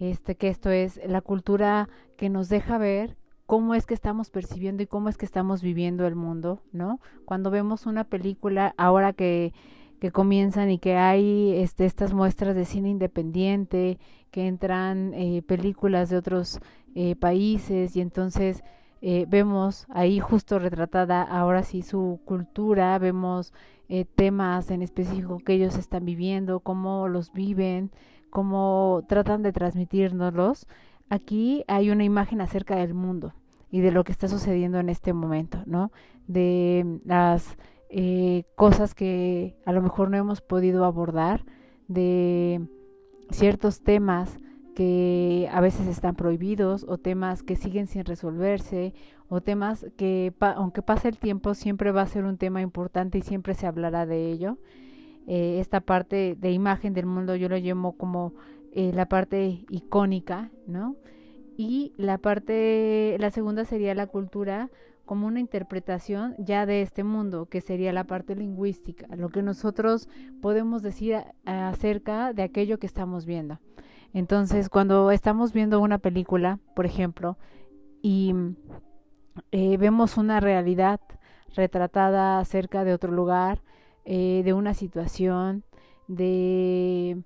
este 0.00 0.36
que 0.36 0.48
esto 0.48 0.70
es 0.70 1.00
la 1.06 1.20
cultura 1.20 1.88
que 2.16 2.28
nos 2.30 2.48
deja 2.48 2.78
ver 2.78 3.16
cómo 3.46 3.74
es 3.74 3.86
que 3.86 3.94
estamos 3.94 4.30
percibiendo 4.30 4.82
y 4.82 4.86
cómo 4.86 5.08
es 5.08 5.18
que 5.18 5.26
estamos 5.26 5.62
viviendo 5.62 6.06
el 6.06 6.14
mundo, 6.14 6.62
¿no? 6.72 7.00
Cuando 7.24 7.50
vemos 7.50 7.86
una 7.86 8.04
película, 8.04 8.74
ahora 8.78 9.12
que, 9.12 9.52
que 10.04 10.12
comienzan 10.12 10.70
y 10.70 10.76
que 10.76 10.96
hay 10.96 11.54
este, 11.56 11.86
estas 11.86 12.12
muestras 12.12 12.54
de 12.54 12.66
cine 12.66 12.90
independiente, 12.90 13.98
que 14.30 14.46
entran 14.46 15.14
eh, 15.14 15.40
películas 15.40 16.10
de 16.10 16.18
otros 16.18 16.60
eh, 16.94 17.16
países 17.16 17.96
y 17.96 18.02
entonces 18.02 18.62
eh, 19.00 19.24
vemos 19.26 19.86
ahí 19.88 20.20
justo 20.20 20.58
retratada 20.58 21.22
ahora 21.22 21.62
sí 21.62 21.80
su 21.80 22.20
cultura, 22.26 22.98
vemos 22.98 23.54
eh, 23.88 24.04
temas 24.04 24.70
en 24.70 24.82
específico 24.82 25.38
que 25.38 25.54
ellos 25.54 25.78
están 25.78 26.04
viviendo, 26.04 26.60
cómo 26.60 27.08
los 27.08 27.32
viven, 27.32 27.90
cómo 28.28 29.04
tratan 29.08 29.42
de 29.42 29.52
transmitírnoslos. 29.52 30.66
Aquí 31.08 31.64
hay 31.66 31.88
una 31.88 32.04
imagen 32.04 32.42
acerca 32.42 32.76
del 32.76 32.92
mundo 32.92 33.32
y 33.70 33.80
de 33.80 33.90
lo 33.90 34.04
que 34.04 34.12
está 34.12 34.28
sucediendo 34.28 34.78
en 34.80 34.90
este 34.90 35.14
momento, 35.14 35.62
¿no? 35.64 35.92
De 36.26 37.00
las 37.06 37.56
eh, 37.96 38.42
cosas 38.56 38.92
que 38.92 39.54
a 39.64 39.70
lo 39.70 39.80
mejor 39.80 40.10
no 40.10 40.16
hemos 40.16 40.40
podido 40.40 40.84
abordar, 40.84 41.44
de 41.86 42.66
ciertos 43.30 43.82
temas 43.84 44.40
que 44.74 45.48
a 45.52 45.60
veces 45.60 45.86
están 45.86 46.16
prohibidos 46.16 46.84
o 46.88 46.98
temas 46.98 47.44
que 47.44 47.54
siguen 47.54 47.86
sin 47.86 48.04
resolverse 48.04 48.94
o 49.28 49.40
temas 49.42 49.86
que 49.96 50.32
aunque 50.40 50.82
pase 50.82 51.06
el 51.06 51.18
tiempo 51.18 51.54
siempre 51.54 51.92
va 51.92 52.02
a 52.02 52.08
ser 52.08 52.24
un 52.24 52.36
tema 52.36 52.62
importante 52.62 53.18
y 53.18 53.22
siempre 53.22 53.54
se 53.54 53.68
hablará 53.68 54.06
de 54.06 54.32
ello. 54.32 54.58
Eh, 55.28 55.60
esta 55.60 55.80
parte 55.80 56.36
de 56.36 56.50
imagen 56.50 56.94
del 56.94 57.06
mundo 57.06 57.36
yo 57.36 57.48
lo 57.48 57.58
llamo 57.58 57.96
como 57.96 58.34
eh, 58.72 58.90
la 58.92 59.08
parte 59.08 59.64
icónica, 59.70 60.50
¿no? 60.66 60.96
Y 61.56 61.92
la 61.96 62.18
parte, 62.18 63.16
la 63.20 63.30
segunda 63.30 63.64
sería 63.64 63.94
la 63.94 64.08
cultura 64.08 64.70
como 65.04 65.26
una 65.26 65.40
interpretación 65.40 66.34
ya 66.38 66.66
de 66.66 66.82
este 66.82 67.04
mundo, 67.04 67.46
que 67.46 67.60
sería 67.60 67.92
la 67.92 68.04
parte 68.04 68.34
lingüística, 68.34 69.06
lo 69.16 69.28
que 69.28 69.42
nosotros 69.42 70.08
podemos 70.40 70.82
decir 70.82 71.16
acerca 71.44 72.32
de 72.32 72.42
aquello 72.42 72.78
que 72.78 72.86
estamos 72.86 73.26
viendo. 73.26 73.58
Entonces, 74.12 74.68
cuando 74.68 75.10
estamos 75.10 75.52
viendo 75.52 75.80
una 75.80 75.98
película, 75.98 76.58
por 76.74 76.86
ejemplo, 76.86 77.36
y 78.00 78.34
eh, 79.50 79.76
vemos 79.76 80.16
una 80.16 80.40
realidad 80.40 81.00
retratada 81.54 82.38
acerca 82.38 82.84
de 82.84 82.94
otro 82.94 83.12
lugar, 83.12 83.62
eh, 84.04 84.42
de 84.44 84.52
una 84.52 84.74
situación, 84.74 85.64
de 86.08 87.22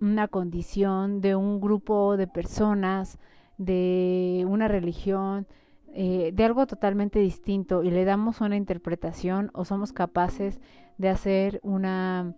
una 0.00 0.28
condición, 0.28 1.20
de 1.20 1.36
un 1.36 1.60
grupo 1.60 2.16
de 2.16 2.26
personas, 2.26 3.18
de 3.58 4.44
una 4.48 4.68
religión, 4.68 5.46
eh, 5.94 6.32
de 6.34 6.44
algo 6.44 6.66
totalmente 6.66 7.18
distinto 7.18 7.82
y 7.82 7.90
le 7.90 8.04
damos 8.04 8.40
una 8.40 8.56
interpretación 8.56 9.50
o 9.54 9.64
somos 9.64 9.92
capaces 9.92 10.60
de 10.98 11.08
hacer 11.08 11.60
una 11.62 12.34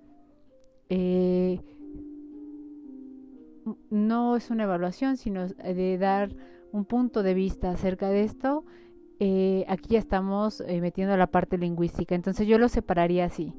no 3.91 4.37
es 4.37 4.51
una 4.51 4.65
evaluación, 4.65 5.17
sino 5.17 5.47
de 5.47 5.99
dar 5.99 6.35
un 6.73 6.85
punto 6.85 7.23
de 7.23 7.35
vista 7.35 7.71
acerca 7.71 8.09
de 8.09 8.25
esto, 8.25 8.65
eh, 9.19 9.65
aquí 9.69 9.91
ya 9.91 9.99
estamos 9.99 10.63
eh, 10.63 10.81
metiendo 10.81 11.17
la 11.17 11.27
parte 11.27 11.59
lingüística. 11.59 12.15
Entonces 12.15 12.47
yo 12.47 12.59
lo 12.59 12.69
separaría 12.69 13.27
así. 13.27 13.53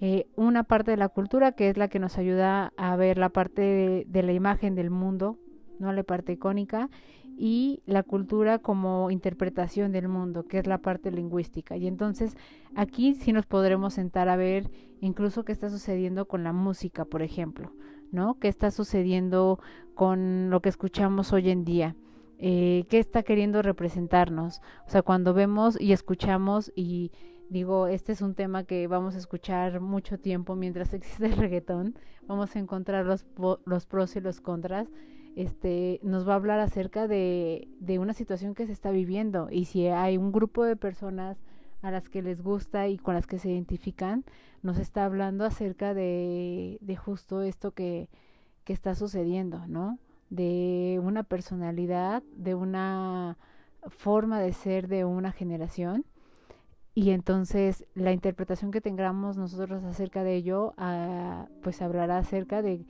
Eh, 0.00 0.28
una 0.36 0.62
parte 0.62 0.92
de 0.92 0.96
la 0.96 1.08
cultura 1.08 1.52
que 1.52 1.68
es 1.70 1.76
la 1.76 1.88
que 1.88 1.98
nos 1.98 2.18
ayuda 2.18 2.72
a 2.76 2.94
ver 2.94 3.18
la 3.18 3.30
parte 3.30 3.62
de, 3.62 4.04
de, 4.06 4.22
la 4.22 4.32
imagen 4.32 4.76
del 4.76 4.90
mundo, 4.90 5.38
no 5.80 5.92
la 5.92 6.04
parte 6.04 6.32
icónica, 6.32 6.88
y 7.38 7.82
la 7.86 8.02
cultura 8.02 8.58
como 8.58 9.10
interpretación 9.10 9.92
del 9.92 10.08
mundo, 10.08 10.46
que 10.46 10.58
es 10.58 10.66
la 10.66 10.78
parte 10.78 11.12
lingüística. 11.12 11.76
Y 11.76 11.86
entonces 11.86 12.36
aquí 12.74 13.14
sí 13.14 13.32
nos 13.32 13.46
podremos 13.46 13.94
sentar 13.94 14.28
a 14.28 14.36
ver 14.36 14.70
incluso 15.00 15.44
qué 15.44 15.52
está 15.52 15.70
sucediendo 15.70 16.26
con 16.26 16.42
la 16.42 16.52
música, 16.52 17.04
por 17.04 17.22
ejemplo. 17.22 17.72
¿no? 18.10 18.38
¿Qué 18.38 18.48
está 18.48 18.70
sucediendo 18.70 19.60
con 19.94 20.50
lo 20.50 20.60
que 20.60 20.68
escuchamos 20.68 21.32
hoy 21.32 21.50
en 21.50 21.64
día? 21.64 21.96
Eh, 22.38 22.84
¿Qué 22.88 22.98
está 22.98 23.22
queriendo 23.22 23.62
representarnos? 23.62 24.60
O 24.86 24.90
sea, 24.90 25.02
cuando 25.02 25.34
vemos 25.34 25.80
y 25.80 25.92
escuchamos 25.92 26.72
y 26.74 27.12
digo, 27.50 27.86
este 27.86 28.12
es 28.12 28.22
un 28.22 28.34
tema 28.34 28.64
que 28.64 28.86
vamos 28.86 29.14
a 29.14 29.18
escuchar 29.18 29.80
mucho 29.80 30.18
tiempo 30.18 30.56
mientras 30.56 30.92
existe 30.94 31.26
el 31.26 31.36
reggaetón, 31.36 31.94
vamos 32.26 32.54
a 32.54 32.58
encontrar 32.58 33.06
los, 33.06 33.26
los 33.64 33.86
pros 33.86 34.16
y 34.16 34.20
los 34.20 34.40
contras. 34.40 34.88
Este, 35.36 36.00
nos 36.02 36.26
va 36.28 36.32
a 36.32 36.36
hablar 36.36 36.58
acerca 36.58 37.06
de, 37.06 37.68
de 37.78 38.00
una 38.00 38.12
situación 38.12 38.56
que 38.56 38.66
se 38.66 38.72
está 38.72 38.90
viviendo 38.90 39.48
y 39.52 39.66
si 39.66 39.86
hay 39.86 40.16
un 40.16 40.32
grupo 40.32 40.64
de 40.64 40.74
personas 40.74 41.38
a 41.82 41.92
las 41.92 42.08
que 42.08 42.22
les 42.22 42.42
gusta 42.42 42.88
y 42.88 42.98
con 42.98 43.14
las 43.14 43.26
que 43.26 43.38
se 43.38 43.50
identifican, 43.50 44.24
nos 44.62 44.78
está 44.78 45.04
hablando 45.04 45.44
acerca 45.44 45.94
de, 45.94 46.78
de 46.80 46.96
justo 46.96 47.42
esto 47.42 47.70
que, 47.70 48.08
que 48.64 48.72
está 48.72 48.94
sucediendo, 48.94 49.66
¿no? 49.66 49.98
De 50.28 51.00
una 51.02 51.22
personalidad, 51.22 52.22
de 52.34 52.54
una 52.54 53.38
forma 53.86 54.40
de 54.40 54.52
ser 54.52 54.88
de 54.88 55.04
una 55.04 55.32
generación. 55.32 56.04
Y 56.98 57.12
entonces 57.12 57.86
la 57.94 58.10
interpretación 58.10 58.72
que 58.72 58.80
tengamos 58.80 59.36
nosotros 59.36 59.84
acerca 59.84 60.24
de 60.24 60.34
ello, 60.34 60.74
ah, 60.78 61.46
pues 61.62 61.80
hablará 61.80 62.18
acerca 62.18 62.60
de, 62.60 62.84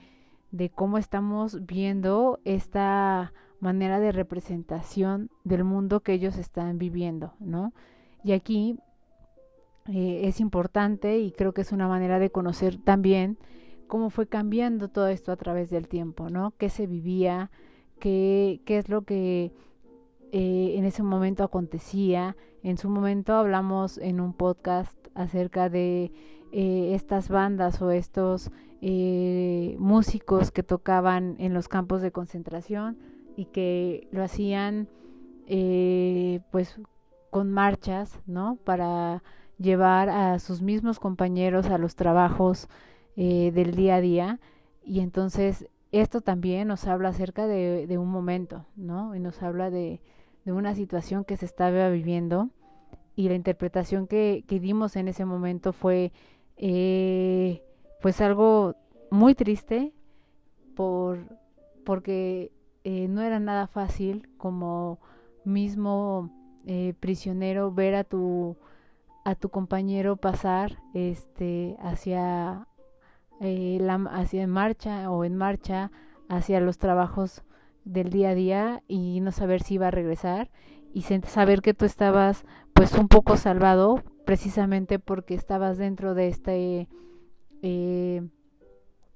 cómo 0.74 0.96
estamos 0.96 1.66
viendo 1.66 2.40
esta 2.46 3.34
manera 3.60 4.00
de 4.00 4.12
representación 4.12 5.28
del 5.44 5.62
mundo 5.62 6.00
que 6.00 6.14
ellos 6.14 6.38
están 6.38 6.78
viviendo, 6.78 7.34
¿no? 7.38 7.74
Y 8.24 8.32
aquí 8.32 8.78
eh, 9.88 10.22
es 10.24 10.40
importante 10.40 11.18
y 11.18 11.30
creo 11.30 11.52
que 11.52 11.60
es 11.60 11.72
una 11.72 11.86
manera 11.86 12.18
de 12.18 12.30
conocer 12.30 12.78
también 12.82 13.36
cómo 13.88 14.08
fue 14.08 14.26
cambiando 14.26 14.88
todo 14.88 15.08
esto 15.08 15.32
a 15.32 15.36
través 15.36 15.68
del 15.68 15.86
tiempo, 15.86 16.30
¿no? 16.30 16.54
¿Qué 16.56 16.70
se 16.70 16.86
vivía? 16.86 17.50
¿Qué, 18.00 18.62
qué 18.64 18.78
es 18.78 18.88
lo 18.88 19.02
que 19.02 19.52
eh, 20.32 20.72
en 20.78 20.86
ese 20.86 21.02
momento 21.02 21.44
acontecía? 21.44 22.38
En 22.68 22.78
su 22.78 22.88
momento 22.88 23.34
hablamos 23.34 23.98
en 23.98 24.20
un 24.20 24.32
podcast 24.32 24.96
acerca 25.14 25.68
de 25.68 26.12
eh, 26.52 26.94
estas 26.94 27.28
bandas 27.28 27.80
o 27.82 27.90
estos 27.90 28.50
músicos 28.80 30.52
que 30.52 30.62
tocaban 30.62 31.34
en 31.40 31.52
los 31.52 31.66
campos 31.66 32.00
de 32.00 32.12
concentración 32.12 32.96
y 33.36 33.46
que 33.46 34.06
lo 34.12 34.22
hacían 34.22 34.88
pues 36.52 36.80
con 37.30 37.50
marchas, 37.50 38.20
¿no? 38.26 38.56
Para 38.64 39.22
llevar 39.58 40.08
a 40.08 40.38
sus 40.38 40.62
mismos 40.62 40.98
compañeros 41.00 41.66
a 41.66 41.78
los 41.78 41.96
trabajos 41.96 42.68
eh, 43.16 43.50
del 43.52 43.74
día 43.74 43.96
a 43.96 44.00
día. 44.00 44.40
Y 44.84 45.00
entonces 45.00 45.68
esto 45.92 46.20
también 46.20 46.68
nos 46.68 46.86
habla 46.86 47.10
acerca 47.10 47.46
de, 47.46 47.98
un 47.98 48.08
momento, 48.08 48.66
¿no? 48.76 49.14
Y 49.14 49.20
nos 49.20 49.42
habla 49.42 49.70
de, 49.70 50.00
una 50.46 50.74
situación 50.74 51.24
que 51.24 51.36
se 51.36 51.44
estaba 51.44 51.90
viviendo 51.90 52.48
y 53.18 53.28
la 53.28 53.34
interpretación 53.34 54.06
que, 54.06 54.44
que 54.46 54.60
dimos 54.60 54.94
en 54.94 55.08
ese 55.08 55.24
momento 55.24 55.72
fue 55.72 56.12
eh, 56.56 57.64
pues 58.00 58.20
algo 58.20 58.76
muy 59.10 59.34
triste 59.34 59.92
por, 60.76 61.18
porque 61.84 62.52
eh, 62.84 63.08
no 63.08 63.20
era 63.20 63.40
nada 63.40 63.66
fácil 63.66 64.28
como 64.36 65.00
mismo 65.44 66.30
eh, 66.64 66.94
prisionero 67.00 67.72
ver 67.72 67.96
a 67.96 68.04
tu 68.04 68.56
a 69.24 69.34
tu 69.34 69.48
compañero 69.48 70.16
pasar 70.16 70.78
este 70.94 71.76
hacia 71.80 72.68
hacia 73.40 74.42
en 74.44 74.50
marcha 74.50 75.10
o 75.10 75.24
en 75.24 75.34
marcha 75.34 75.90
hacia 76.28 76.60
los 76.60 76.78
trabajos 76.78 77.42
del 77.84 78.10
día 78.10 78.30
a 78.30 78.34
día 78.36 78.82
y 78.86 79.18
no 79.22 79.32
saber 79.32 79.60
si 79.60 79.74
iba 79.74 79.88
a 79.88 79.90
regresar 79.90 80.50
y 80.92 81.02
saber 81.02 81.62
que 81.62 81.74
tú 81.74 81.84
estabas 81.84 82.44
pues 82.78 82.92
un 82.92 83.08
poco 83.08 83.36
salvado 83.36 84.04
precisamente 84.24 85.00
porque 85.00 85.34
estabas 85.34 85.78
dentro 85.78 86.14
de 86.14 86.28
este 86.28 86.88
eh, 87.60 88.22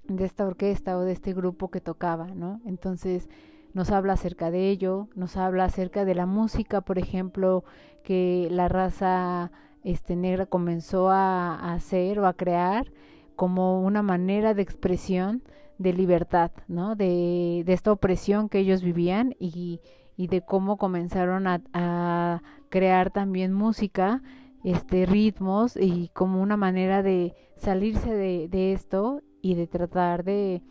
de 0.03 0.25
esta 0.25 0.45
orquesta 0.45 0.99
o 0.99 1.03
de 1.03 1.13
este 1.13 1.33
grupo 1.33 1.71
que 1.71 1.81
tocaba, 1.81 2.27
¿no? 2.35 2.61
Entonces 2.67 3.29
nos 3.73 3.93
habla 3.93 4.15
acerca 4.15 4.51
de 4.51 4.69
ello, 4.69 5.07
nos 5.15 5.37
habla 5.37 5.67
acerca 5.67 6.05
de 6.05 6.17
la 6.17 6.27
música, 6.27 6.81
por 6.81 6.99
ejemplo, 6.99 7.63
que 8.03 8.49
la 8.51 8.67
raza 8.67 9.53
este, 9.85 10.17
negra 10.17 10.47
comenzó 10.47 11.11
a, 11.11 11.73
hacer 11.73 12.19
o 12.19 12.27
a 12.27 12.33
crear 12.33 12.93
como 13.37 13.81
una 13.81 14.03
manera 14.03 14.55
de 14.55 14.63
expresión 14.63 15.45
de 15.79 15.93
libertad, 15.93 16.51
¿no? 16.67 16.97
De, 16.97 17.63
de 17.65 17.73
esta 17.73 17.93
opresión 17.93 18.49
que 18.49 18.59
ellos 18.59 18.83
vivían 18.83 19.37
y, 19.39 19.47
y 19.47 19.81
de 20.17 20.43
cómo 20.43 20.77
comenzaron 20.77 21.47
a, 21.47 22.43
crear 22.69 23.11
también 23.11 23.53
música, 23.53 24.23
este, 24.65 25.05
ritmos 25.05 25.77
y 25.77 26.09
como 26.15 26.41
una 26.41 26.57
manera 26.57 27.03
de 27.03 27.35
salirse 27.57 28.15
de, 28.15 28.49
de 28.49 28.73
esto 28.73 29.21
y 29.43 29.57
de 29.57 29.67
tratar 29.67 30.25
de, 30.25 30.63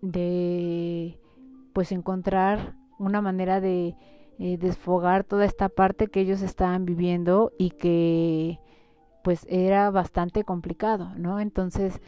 de 0.00 1.20
pues 1.72 1.92
encontrar 1.92 2.74
una 2.98 3.20
manera 3.20 3.60
de 3.60 3.94
eh, 4.38 4.56
desfogar 4.58 5.22
toda 5.22 5.44
esta 5.44 5.68
parte 5.68 6.08
que 6.08 6.20
ellos 6.20 6.42
estaban 6.42 6.84
viviendo 6.84 7.52
y 7.58 7.70
que 7.70 8.58
pues 9.22 9.46
era 9.48 9.90
bastante 9.90 10.44
complicado, 10.44 11.12
¿no? 11.16 11.40
Entonces, 11.40 12.00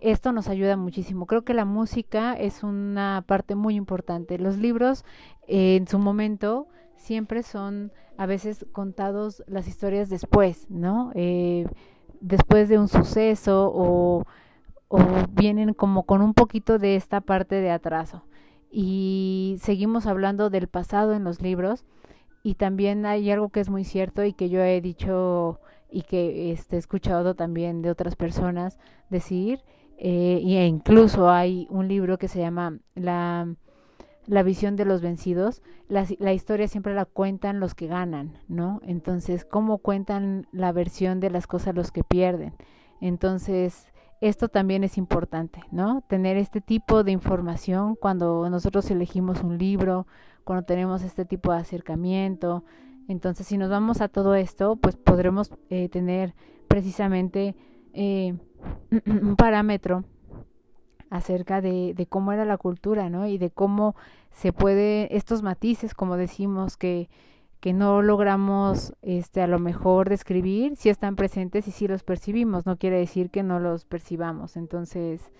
esto 0.00 0.32
nos 0.32 0.48
ayuda 0.48 0.76
muchísimo. 0.76 1.26
Creo 1.26 1.42
que 1.42 1.54
la 1.54 1.64
música 1.64 2.34
es 2.34 2.62
una 2.62 3.24
parte 3.26 3.54
muy 3.54 3.74
importante. 3.74 4.38
Los 4.38 4.58
libros, 4.58 5.04
en 5.46 5.86
su 5.86 5.98
momento, 5.98 6.68
siempre 6.96 7.42
son 7.42 7.92
a 8.16 8.26
veces 8.26 8.66
contados 8.72 9.42
las 9.46 9.66
historias 9.66 10.08
después, 10.08 10.66
¿no? 10.70 11.10
Eh, 11.14 11.66
después 12.20 12.68
de 12.68 12.78
un 12.78 12.88
suceso 12.88 13.70
o, 13.74 14.24
vienen 15.30 15.72
como 15.72 16.02
con 16.04 16.20
un 16.20 16.34
poquito 16.34 16.78
de 16.78 16.96
esta 16.96 17.22
parte 17.22 17.54
de 17.56 17.70
atraso 17.70 18.24
y 18.70 19.56
seguimos 19.62 20.06
hablando 20.06 20.50
del 20.50 20.68
pasado 20.68 21.14
en 21.14 21.24
los 21.24 21.40
libros 21.40 21.86
y 22.42 22.56
también 22.56 23.06
hay 23.06 23.30
algo 23.30 23.48
que 23.48 23.60
es 23.60 23.70
muy 23.70 23.84
cierto 23.84 24.22
y 24.22 24.34
que 24.34 24.50
yo 24.50 24.62
he 24.62 24.82
dicho 24.82 25.60
y 25.90 26.02
que 26.02 26.52
este, 26.52 26.76
he 26.76 26.78
escuchado 26.78 27.34
también 27.34 27.80
de 27.80 27.90
otras 27.90 28.16
personas 28.16 28.78
decir 29.08 29.60
eh, 29.96 30.42
e 30.44 30.66
incluso 30.66 31.30
hay 31.30 31.66
un 31.70 31.88
libro 31.88 32.18
que 32.18 32.28
se 32.28 32.40
llama 32.40 32.78
la, 32.94 33.48
la 34.26 34.42
visión 34.42 34.76
de 34.76 34.84
los 34.84 35.00
vencidos 35.00 35.62
la, 35.88 36.06
la 36.18 36.32
historia 36.32 36.68
siempre 36.68 36.94
la 36.94 37.04
cuentan 37.04 37.60
los 37.60 37.74
que 37.74 37.86
ganan 37.86 38.38
no 38.48 38.80
entonces 38.84 39.44
cómo 39.44 39.78
cuentan 39.78 40.46
la 40.52 40.72
versión 40.72 41.20
de 41.20 41.30
las 41.30 41.46
cosas 41.46 41.74
los 41.74 41.90
que 41.90 42.04
pierden 42.04 42.54
entonces 43.00 43.92
esto 44.22 44.48
también 44.48 44.84
es 44.84 44.98
importante, 44.98 45.64
¿no? 45.72 46.04
Tener 46.06 46.36
este 46.36 46.60
tipo 46.60 47.02
de 47.02 47.10
información 47.10 47.96
cuando 47.96 48.48
nosotros 48.48 48.88
elegimos 48.88 49.42
un 49.42 49.58
libro, 49.58 50.06
cuando 50.44 50.64
tenemos 50.64 51.02
este 51.02 51.24
tipo 51.24 51.50
de 51.50 51.58
acercamiento. 51.58 52.64
Entonces, 53.08 53.48
si 53.48 53.58
nos 53.58 53.68
vamos 53.68 54.00
a 54.00 54.06
todo 54.06 54.36
esto, 54.36 54.76
pues 54.76 54.94
podremos 54.94 55.50
eh, 55.70 55.88
tener 55.88 56.36
precisamente 56.68 57.56
eh, 57.94 58.38
un 59.06 59.34
parámetro 59.34 60.04
acerca 61.12 61.60
de, 61.60 62.06
cómo 62.08 62.32
era 62.32 62.44
la 62.46 62.56
cultura, 62.56 63.10
¿no? 63.10 63.26
Y 63.26 63.36
de 63.36 63.50
cómo 63.50 63.94
se 64.32 64.52
puede, 64.52 65.14
estos 65.14 65.42
matices, 65.42 65.94
como 65.94 66.16
decimos, 66.16 66.76
que 66.76 67.08
que 67.60 67.72
no 67.72 68.02
logramos 68.02 68.92
este 69.02 69.40
a 69.40 69.46
lo 69.46 69.60
mejor 69.60 70.08
describir, 70.08 70.74
si 70.74 70.88
están 70.88 71.14
presentes 71.14 71.68
y 71.68 71.70
si 71.70 71.86
los 71.86 72.02
percibimos, 72.02 72.66
no 72.66 72.76
quiere 72.76 72.98
decir 72.98 73.30
que 73.30 73.44
no 73.44 73.60
los 73.60 73.84
percibamos. 73.84 74.56
Entonces, 74.56 75.30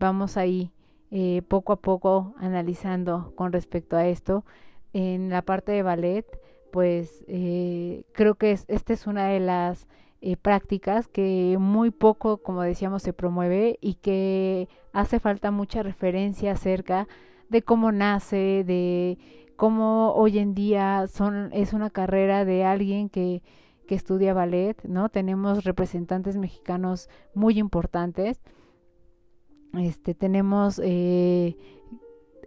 vamos 0.00 0.36
ahí 0.36 0.72
eh, 1.12 1.42
poco 1.46 1.72
a 1.72 1.76
poco 1.76 2.34
analizando 2.38 3.32
con 3.36 3.52
respecto 3.52 3.96
a 3.96 4.08
esto. 4.08 4.44
En 4.92 5.30
la 5.30 5.42
parte 5.42 5.70
de 5.70 5.84
ballet, 5.84 6.26
pues 6.72 7.24
eh, 7.28 8.02
creo 8.12 8.34
que 8.34 8.50
es, 8.50 8.64
esta 8.66 8.92
es 8.92 9.06
una 9.06 9.28
de 9.28 9.38
las 9.38 9.86
eh, 10.20 10.36
prácticas 10.36 11.06
que 11.06 11.56
muy 11.60 11.92
poco, 11.92 12.38
como 12.38 12.62
decíamos, 12.62 13.04
se 13.04 13.12
promueve 13.12 13.78
y 13.80 13.94
que 13.94 14.68
hace 15.00 15.20
falta 15.20 15.50
mucha 15.52 15.82
referencia 15.82 16.52
acerca 16.52 17.06
de 17.48 17.62
cómo 17.62 17.92
nace, 17.92 18.64
de 18.64 19.16
cómo 19.56 20.12
hoy 20.14 20.38
en 20.38 20.54
día 20.54 21.06
son, 21.06 21.50
es 21.52 21.72
una 21.72 21.90
carrera 21.90 22.44
de 22.44 22.64
alguien 22.64 23.08
que, 23.08 23.42
que 23.86 23.94
estudia 23.94 24.34
ballet, 24.34 24.76
¿no? 24.84 25.08
Tenemos 25.08 25.64
representantes 25.64 26.36
mexicanos 26.36 27.08
muy 27.32 27.58
importantes. 27.58 28.40
Este, 29.74 30.14
tenemos 30.14 30.80
eh, 30.82 31.56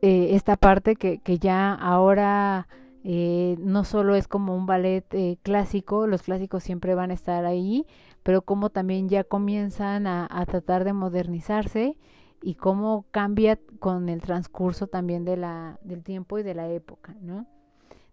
eh, 0.02 0.36
esta 0.36 0.58
parte 0.58 0.96
que, 0.96 1.20
que 1.20 1.38
ya 1.38 1.74
ahora 1.74 2.68
eh, 3.06 3.56
no 3.60 3.86
solo 3.86 4.16
es 4.16 4.28
como 4.28 4.56
un 4.56 4.66
ballet 4.66 5.06
eh, 5.14 5.38
clásico, 5.42 6.06
los 6.06 6.24
clásicos 6.24 6.64
siempre 6.64 6.96
van 6.96 7.12
a 7.12 7.14
estar 7.16 7.46
ahí, 7.46 7.88
pero 8.24 8.42
como 8.42 8.70
también 8.70 9.08
ya 9.08 9.24
comienzan 9.24 10.06
a, 10.06 10.28
a 10.30 10.46
tratar 10.46 10.84
de 10.84 10.94
modernizarse 10.94 11.98
y 12.42 12.56
cómo 12.56 13.06
cambia 13.12 13.60
con 13.80 14.10
el 14.10 14.22
transcurso 14.22 14.88
también 14.88 15.26
de 15.26 15.38
la, 15.38 15.80
del 15.84 16.04
tiempo 16.04 16.40
y 16.40 16.44
de 16.44 16.56
la 16.56 16.70
época, 16.70 17.16
¿no? 17.22 17.48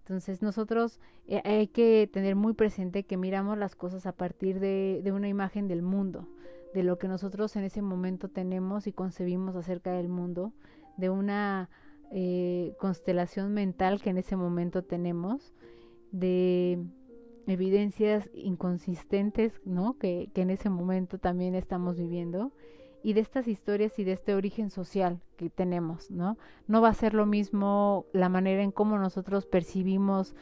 Entonces 0.01 0.41
nosotros 0.43 1.01
eh, 1.27 1.43
hay 1.45 1.69
que 1.69 2.09
tener 2.11 2.35
muy 2.35 2.55
presente 2.55 3.05
que 3.05 3.17
miramos 3.17 3.59
las 3.59 3.75
cosas 3.75 4.07
a 4.07 4.13
partir 4.13 4.61
de, 4.61 5.01
de, 5.03 5.13
una 5.13 5.29
imagen 5.29 5.69
del 5.69 5.83
mundo, 5.83 6.29
de 6.73 6.83
lo 6.83 6.99
que 6.99 7.09
nosotros 7.09 7.55
en 7.57 7.65
ese 7.65 7.83
momento 7.83 8.29
tenemos 8.29 8.87
y 8.87 8.93
concebimos 8.93 9.55
acerca 9.55 9.93
del 9.93 10.09
mundo, 10.09 10.53
de 10.97 11.11
una 11.11 11.69
eh, 12.11 12.75
constelación 12.79 13.53
mental 13.53 14.01
que 14.01 14.11
en 14.11 14.19
ese 14.19 14.37
momento 14.37 14.83
tenemos, 14.83 15.53
de 16.11 16.83
evidencias 17.47 18.31
inconsistentes, 18.33 19.61
¿no? 19.67 19.99
Que, 19.99 20.31
que 20.33 20.41
en 20.41 20.51
ese 20.51 20.71
momento 20.71 21.19
también 21.19 21.55
estamos 21.55 21.99
viviendo 21.99 22.53
y 23.03 23.13
de 23.13 23.21
estas 23.21 23.49
historias 23.49 23.99
y 23.99 24.05
de 24.05 24.13
este 24.13 24.35
origen 24.35 24.71
social 24.71 25.21
que 25.37 25.51
tenemos, 25.51 26.11
¿no? 26.11 26.37
No 26.67 26.81
va 26.81 26.89
a 26.89 26.95
ser 26.95 27.15
lo 27.15 27.27
mismo 27.27 28.07
la 28.13 28.29
manera 28.29 28.63
en 28.63 28.73
cómo 28.73 28.99
nosotros 28.99 29.47
percibimos 29.47 30.35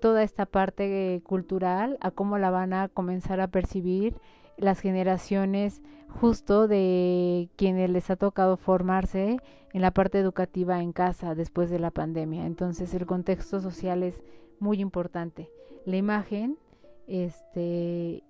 toda 0.00 0.22
esta 0.22 0.46
parte 0.46 1.20
cultural 1.24 1.96
a 2.00 2.10
cómo 2.10 2.38
la 2.38 2.50
van 2.50 2.72
a 2.72 2.88
comenzar 2.88 3.40
a 3.40 3.48
percibir 3.48 4.16
las 4.56 4.80
generaciones 4.80 5.82
justo 6.08 6.68
de 6.68 7.48
quienes 7.56 7.90
les 7.90 8.10
ha 8.10 8.16
tocado 8.16 8.56
formarse 8.56 9.38
en 9.72 9.82
la 9.82 9.90
parte 9.90 10.18
educativa 10.18 10.80
en 10.80 10.92
casa 10.92 11.34
después 11.34 11.70
de 11.70 11.78
la 11.78 11.90
pandemia. 11.90 12.46
Entonces 12.46 12.94
el 12.94 13.06
contexto 13.06 13.60
social 13.60 14.02
es 14.02 14.22
muy 14.58 14.80
importante. 14.80 15.50
La 15.84 15.96
imagen 15.96 16.58
este 17.06 18.22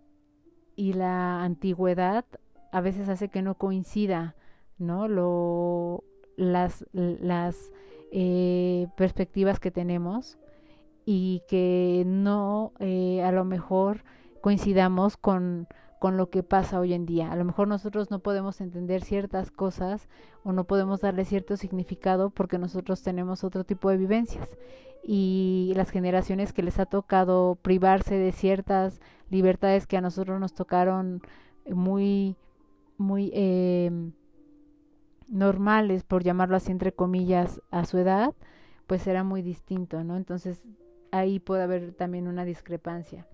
y 0.74 0.92
la 0.92 1.42
antigüedad 1.42 2.24
a 2.72 2.80
veces 2.80 3.08
hace 3.08 3.28
que 3.28 3.42
no 3.42 3.54
coincida, 3.54 4.36
¿no? 4.78 5.08
Lo, 5.08 6.04
las 6.36 6.84
las 6.92 7.72
eh, 8.12 8.86
perspectivas 8.96 9.58
que 9.60 9.70
tenemos 9.70 10.38
y 11.04 11.42
que 11.48 12.04
no 12.06 12.72
eh, 12.78 13.22
a 13.22 13.32
lo 13.32 13.44
mejor 13.44 14.04
coincidamos 14.40 15.16
con, 15.16 15.66
con 15.98 16.16
lo 16.16 16.30
que 16.30 16.42
pasa 16.42 16.78
hoy 16.78 16.92
en 16.92 17.06
día. 17.06 17.32
A 17.32 17.36
lo 17.36 17.44
mejor 17.44 17.68
nosotros 17.68 18.10
no 18.10 18.20
podemos 18.20 18.60
entender 18.60 19.02
ciertas 19.02 19.50
cosas 19.50 20.08
o 20.44 20.52
no 20.52 20.64
podemos 20.64 21.00
darle 21.00 21.24
cierto 21.24 21.56
significado 21.56 22.30
porque 22.30 22.58
nosotros 22.58 23.02
tenemos 23.02 23.44
otro 23.44 23.64
tipo 23.64 23.90
de 23.90 23.96
vivencias 23.96 24.48
y 25.02 25.72
las 25.76 25.90
generaciones 25.90 26.52
que 26.52 26.62
les 26.62 26.78
ha 26.78 26.86
tocado 26.86 27.56
privarse 27.62 28.16
de 28.16 28.32
ciertas 28.32 29.00
libertades 29.30 29.86
que 29.86 29.96
a 29.96 30.00
nosotros 30.00 30.40
nos 30.40 30.54
tocaron 30.54 31.22
muy 31.68 32.36
muy 32.98 33.30
eh, 33.34 33.90
normales, 35.28 36.04
por 36.04 36.22
llamarlo 36.22 36.56
así 36.56 36.72
entre 36.72 36.92
comillas, 36.92 37.60
a 37.70 37.84
su 37.84 37.98
edad, 37.98 38.34
pues 38.86 39.06
era 39.06 39.24
muy 39.24 39.42
distinto, 39.42 40.04
¿no? 40.04 40.16
Entonces 40.16 40.62
ahí 41.10 41.40
puede 41.40 41.62
haber 41.62 41.92
también 41.92 42.28
una 42.28 42.44
discrepancia. 42.44 43.26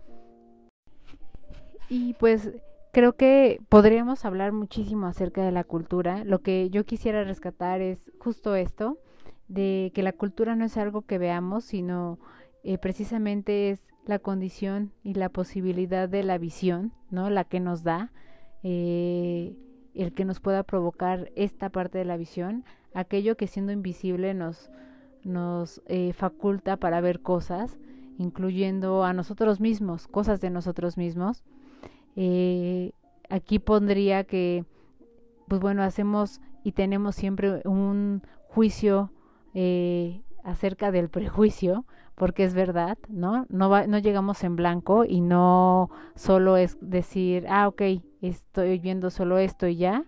Y 1.89 2.15
pues 2.15 2.53
creo 2.93 3.15
que 3.15 3.61
podríamos 3.69 4.25
hablar 4.25 4.53
muchísimo 4.53 5.07
acerca 5.07 5.43
de 5.45 5.53
la 5.53 5.65
cultura. 5.65 6.25
Lo 6.25 6.41
que 6.41 6.71
yo 6.71 6.85
quisiera 6.85 7.25
rescatar 7.25 7.81
es 7.81 8.11
justo 8.19 8.55
esto, 8.55 8.99
de 9.49 9.93
que 9.95 10.03
la 10.03 10.13
cultura 10.13 10.57
no 10.57 10.65
es 10.65 10.77
algo 10.77 11.03
que 11.03 11.19
veamos, 11.19 11.65
sino 11.65 12.19
eh, 12.63 12.79
precisamente 12.79 13.71
es 13.71 13.87
la 14.07 14.19
condición 14.19 14.93
y 15.03 15.15
la 15.15 15.29
posibilidad 15.29 16.09
de 16.09 16.23
la 16.23 16.39
visión, 16.39 16.93
¿no? 17.11 17.29
La 17.29 17.45
que 17.45 17.61
nos 17.61 17.83
da 17.83 18.11
eh, 18.63 19.57
el 19.95 20.13
que 20.13 20.25
nos 20.25 20.41
pueda 20.41 20.63
provocar 20.63 21.31
esta 21.37 21.71
parte 21.71 21.99
de 21.99 22.05
la 22.05 22.17
visión, 22.17 22.65
aquello 22.95 23.37
que 23.37 23.47
siendo 23.47 23.73
invisible 23.73 24.35
nos, 24.35 24.71
nos 25.25 25.83
eh, 25.87 26.13
faculta 26.13 26.77
para 26.77 27.01
ver 27.01 27.21
cosas, 27.21 27.79
incluyendo 28.19 29.05
a 29.05 29.13
nosotros 29.13 29.61
mismos, 29.61 30.07
cosas 30.07 30.41
de 30.41 30.51
nosotros 30.51 30.97
mismos. 30.97 31.43
Eh, 32.17 32.93
aquí 33.29 33.59
pondría 33.59 34.25
que, 34.25 34.65
pues 35.49 35.61
bueno, 35.61 35.83
hacemos 35.83 36.41
y 36.65 36.73
tenemos 36.73 37.17
siempre 37.17 37.63
un 37.65 38.23
juicio 38.49 39.11
acerca 40.45 40.91
del 40.91 41.11
prejuicio, 41.11 41.85
porque 42.23 42.45
es 42.45 42.55
verdad, 42.55 42.99
¿no? 43.09 43.47
No, 43.49 43.69
va, 43.69 43.89
no 43.89 43.99
llegamos 43.99 44.45
en 44.45 44.55
blanco 44.55 45.05
y 45.05 45.21
no 45.21 45.91
solo 46.15 46.57
es 46.57 46.79
decir, 46.81 47.47
ah, 47.49 47.67
ok, 47.67 47.83
estoy 48.21 48.79
viendo 48.79 49.11
solo 49.11 49.39
esto 49.39 49.67
y 49.67 49.75
ya, 49.75 50.05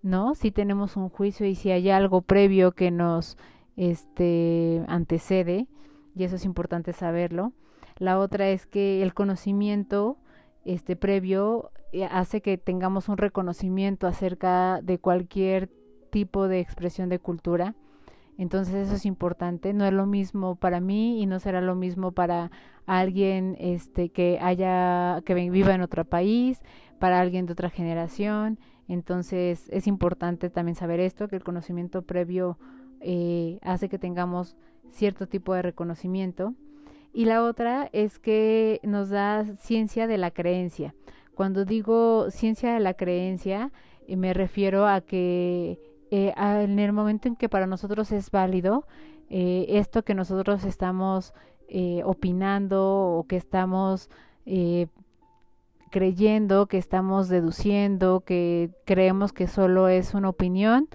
¿no? 0.00 0.34
Si 0.34 0.50
tenemos 0.50 0.96
un 0.96 1.10
juicio 1.10 1.44
y 1.44 1.54
si 1.54 1.70
hay 1.70 1.90
algo 1.90 2.22
previo 2.22 2.72
que 2.72 2.90
nos 2.90 3.36
este, 3.76 4.82
antecede, 4.88 5.68
y 6.16 6.24
eso 6.24 6.36
es 6.36 6.46
importante 6.46 6.94
saberlo. 6.94 7.52
La 7.98 8.18
otra 8.18 8.48
es 8.48 8.64
que 8.64 9.02
el 9.02 9.12
conocimiento 9.12 10.16
este, 10.64 10.96
previo 10.96 11.70
eh, 11.92 12.06
hace 12.06 12.40
que 12.40 12.56
tengamos 12.56 13.10
un 13.10 13.18
reconocimiento 13.18 14.06
acerca 14.06 14.80
de 14.80 14.98
cualquier 14.98 15.68
tipo 16.08 16.48
de 16.48 16.60
expresión 16.60 17.10
de 17.10 17.18
cultura. 17.18 17.74
Entonces 18.38 18.86
eso 18.86 18.94
es 18.94 19.04
importante, 19.04 19.74
no 19.74 19.84
es 19.84 19.92
lo 19.92 20.06
mismo 20.06 20.54
para 20.54 20.78
mí 20.80 21.20
y 21.20 21.26
no 21.26 21.40
será 21.40 21.60
lo 21.60 21.74
mismo 21.74 22.12
para 22.12 22.52
alguien 22.86 23.56
este 23.58 24.10
que 24.10 24.38
haya 24.40 25.20
que 25.26 25.34
viva 25.34 25.74
en 25.74 25.82
otro 25.82 26.04
país, 26.04 26.62
para 27.00 27.20
alguien 27.20 27.46
de 27.46 27.52
otra 27.52 27.68
generación. 27.68 28.60
Entonces 28.86 29.68
es 29.70 29.88
importante 29.88 30.50
también 30.50 30.76
saber 30.76 31.00
esto, 31.00 31.26
que 31.26 31.34
el 31.34 31.42
conocimiento 31.42 32.02
previo 32.02 32.58
eh, 33.00 33.58
hace 33.62 33.88
que 33.88 33.98
tengamos 33.98 34.56
cierto 34.88 35.26
tipo 35.26 35.52
de 35.52 35.62
reconocimiento. 35.62 36.54
Y 37.12 37.24
la 37.24 37.42
otra 37.42 37.90
es 37.92 38.20
que 38.20 38.80
nos 38.84 39.08
da 39.08 39.44
ciencia 39.56 40.06
de 40.06 40.16
la 40.16 40.30
creencia. 40.30 40.94
Cuando 41.34 41.64
digo 41.64 42.30
ciencia 42.30 42.72
de 42.72 42.80
la 42.80 42.94
creencia, 42.94 43.72
eh, 44.06 44.16
me 44.16 44.32
refiero 44.32 44.86
a 44.86 45.00
que 45.00 45.80
eh, 46.10 46.32
en 46.36 46.78
el 46.78 46.92
momento 46.92 47.28
en 47.28 47.36
que 47.36 47.48
para 47.48 47.66
nosotros 47.66 48.12
es 48.12 48.30
válido, 48.30 48.86
eh, 49.28 49.66
esto 49.68 50.02
que 50.04 50.14
nosotros 50.14 50.64
estamos 50.64 51.34
eh, 51.68 52.02
opinando 52.04 52.82
o 53.18 53.26
que 53.26 53.36
estamos 53.36 54.08
creyendo, 55.90 56.66
que 56.66 56.78
estamos 56.78 57.28
deduciendo, 57.28 58.20
que 58.20 58.70
creemos 58.86 59.34
que 59.34 59.46
solo 59.46 59.88
es 59.88 60.14
una 60.14 60.30
opinión 60.30 60.88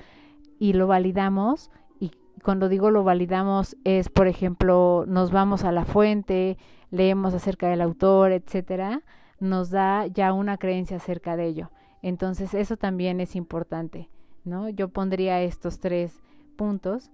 y 0.58 0.74
lo 0.74 0.88
validamos. 0.88 1.70
Y 2.00 2.12
cuando 2.44 2.68
digo 2.68 2.90
lo 2.90 3.04
validamos 3.04 3.78
es, 3.84 4.10
por 4.10 4.28
ejemplo, 4.28 5.06
nos 5.08 5.32
vamos 5.32 5.64
a 5.64 5.72
la 5.72 5.86
fuente, 5.86 6.58
leemos 6.90 7.36
acerca 7.36 7.68
del 7.68 7.82
autor, 7.82 8.32
etcétera, 8.32 9.04
nos 9.40 9.70
da 9.70 10.08
ya 10.08 10.34
una 10.34 10.58
creencia 10.58 10.98
acerca 10.98 11.36
de 11.36 11.46
ello. 11.46 11.72
Entonces 12.02 12.56
eso 12.56 12.76
también 12.76 13.22
es 13.22 13.36
importante. 13.36 14.10
¿No? 14.46 14.70
Yo 14.70 14.90
pondría 14.90 15.42
estos 15.42 15.80
tres 15.80 16.22
puntos. 16.56 17.12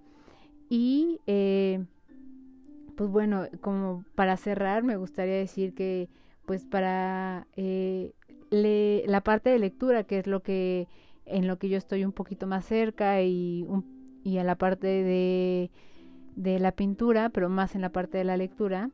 Y 0.70 1.20
eh, 1.26 1.84
pues 2.96 3.10
bueno, 3.10 3.48
como 3.62 4.04
para 4.16 4.38
cerrar, 4.38 4.84
me 4.84 4.98
gustaría 4.98 5.36
decir 5.36 5.74
que 5.74 6.10
pues 6.46 6.66
para 6.66 7.48
eh, 7.56 8.14
la 8.52 9.22
parte 9.22 9.50
de 9.50 9.60
lectura, 9.60 10.04
que 10.04 10.20
es 10.20 10.28
lo 10.28 10.42
que 10.42 10.88
en 11.26 11.48
lo 11.48 11.58
que 11.60 11.70
yo 11.70 11.78
estoy 11.78 12.04
un 12.04 12.12
poquito 12.12 12.48
más 12.48 12.66
cerca 12.66 13.22
y, 13.22 13.68
y 14.24 14.38
a 14.40 14.44
la 14.44 14.56
parte 14.56 14.88
de, 14.88 15.72
de 16.36 16.60
la 16.60 16.72
pintura, 16.72 17.30
pero 17.30 17.50
más 17.50 17.76
en 17.76 17.82
la 17.82 17.92
parte 17.92 18.18
de 18.18 18.24
la 18.24 18.36
lectura, 18.36 18.90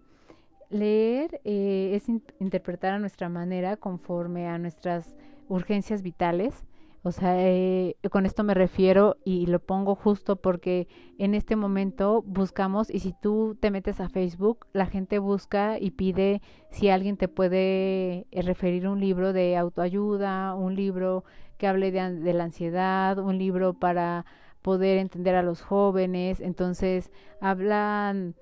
leer 0.69 1.41
eh, 1.45 1.91
es 1.93 2.09
interpretar 2.39 2.93
a 2.93 2.99
nuestra 2.99 3.29
manera 3.29 3.77
conforme 3.77 4.47
a 4.47 4.57
nuestras 4.57 5.15
urgencias 5.47 6.01
vitales 6.01 6.65
o 7.05 7.11
sea, 7.11 7.35
eh, 7.37 7.95
con 8.09 8.25
esto 8.25 8.43
me 8.43 8.55
refiero 8.55 9.17
y 9.23 9.45
lo 9.45 9.59
pongo 9.59 9.93
justo 9.93 10.37
porque 10.37 10.87
en 11.19 11.35
este 11.35 11.55
momento 11.55 12.23
buscamos 12.23 12.89
y 12.89 12.97
si 12.97 13.13
tú 13.13 13.55
te 13.61 13.69
metes 13.69 13.99
a 13.99 14.09
Facebook, 14.09 14.65
la 14.73 14.87
gente 14.87 15.19
busca 15.19 15.77
y 15.79 15.91
pide 15.91 16.41
si 16.71 16.89
alguien 16.89 17.15
te 17.15 17.27
puede 17.27 18.25
eh, 18.31 18.41
referir 18.41 18.87
un 18.87 18.99
libro 18.99 19.33
de 19.33 19.55
autoayuda, 19.55 20.55
un 20.55 20.75
libro 20.75 21.25
que 21.59 21.67
hable 21.67 21.91
de, 21.91 22.33
la 22.33 22.43
ansiedad, 22.43 23.19
un 23.19 23.37
libro 23.37 23.75
para 23.75 24.25
poder 24.63 24.97
entender 24.97 25.35
a 25.35 25.43
los 25.43 25.61
jóvenes. 25.61 26.39
Entonces, 26.41 27.11
hablan, 27.39 28.33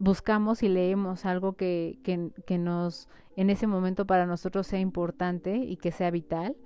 buscamos 0.00 0.64
y 0.64 0.68
leemos 0.68 1.24
algo 1.24 1.52
que, 1.52 2.00
que, 2.02 2.32
que 2.48 2.58
nos, 2.58 3.08
en 3.36 3.48
ese 3.48 3.68
momento 3.68 4.08
para 4.08 4.26
nosotros 4.26 4.66
sea 4.66 4.80
importante 4.80 5.58
y 5.58 5.76
que 5.76 5.92
sea 5.92 6.10
vital 6.10 6.56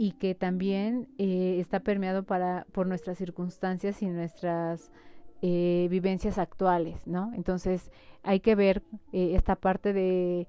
y 0.00 0.12
que 0.12 0.34
también 0.34 1.08
eh, 1.18 1.58
está 1.60 1.80
permeado 1.80 2.22
para, 2.22 2.66
por 2.72 2.86
nuestras 2.86 3.18
circunstancias 3.18 4.00
y 4.00 4.06
nuestras 4.06 4.90
eh, 5.42 5.88
vivencias 5.90 6.38
actuales, 6.38 7.06
¿no? 7.06 7.30
Entonces 7.34 7.90
hay 8.22 8.40
que 8.40 8.54
ver 8.54 8.82
eh, 9.12 9.32
esta 9.34 9.56
parte 9.56 9.92
de, 9.92 10.48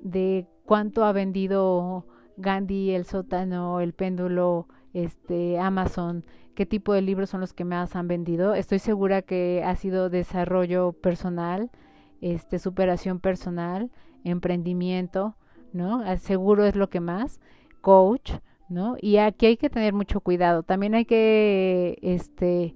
de 0.00 0.48
cuánto 0.64 1.04
ha 1.04 1.12
vendido 1.12 2.08
Gandhi, 2.38 2.90
el 2.90 3.04
sótano, 3.04 3.78
el 3.80 3.92
péndulo, 3.92 4.66
este, 4.94 5.60
Amazon, 5.60 6.24
qué 6.56 6.66
tipo 6.66 6.92
de 6.92 7.02
libros 7.02 7.30
son 7.30 7.40
los 7.40 7.52
que 7.52 7.64
más 7.64 7.94
han 7.94 8.08
vendido. 8.08 8.52
Estoy 8.52 8.80
segura 8.80 9.22
que 9.22 9.62
ha 9.64 9.76
sido 9.76 10.10
desarrollo 10.10 10.90
personal, 10.90 11.70
este, 12.20 12.58
superación 12.58 13.20
personal, 13.20 13.92
emprendimiento, 14.24 15.36
¿no? 15.72 16.02
Seguro 16.16 16.64
es 16.64 16.74
lo 16.74 16.90
que 16.90 16.98
más, 16.98 17.38
coach, 17.80 18.32
¿no? 18.72 18.96
Y 19.00 19.18
aquí 19.18 19.46
hay 19.46 19.56
que 19.56 19.70
tener 19.70 19.92
mucho 19.92 20.20
cuidado. 20.20 20.62
También 20.62 20.94
hay 20.94 21.04
que 21.04 21.98
este, 22.02 22.74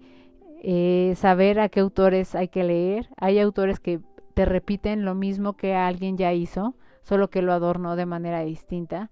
eh, 0.63 1.15
saber 1.17 1.61
a 1.61 1.69
qué 1.69 1.81
autores 1.81 2.35
hay 2.35 2.49
que 2.49 2.65
leer. 2.65 3.09
Hay 3.17 3.39
autores 3.39 3.81
que 3.81 4.01
te 4.35 4.45
repiten 4.45 5.05
lo 5.05 5.15
mismo 5.15 5.57
que 5.57 5.75
alguien 5.75 6.17
ya 6.17 6.33
hizo, 6.33 6.77
solo 7.03 7.31
que 7.31 7.43
lo 7.43 7.53
adornó 7.53 7.97
de 7.97 8.07
manera 8.07 8.41
distinta. 8.41 9.11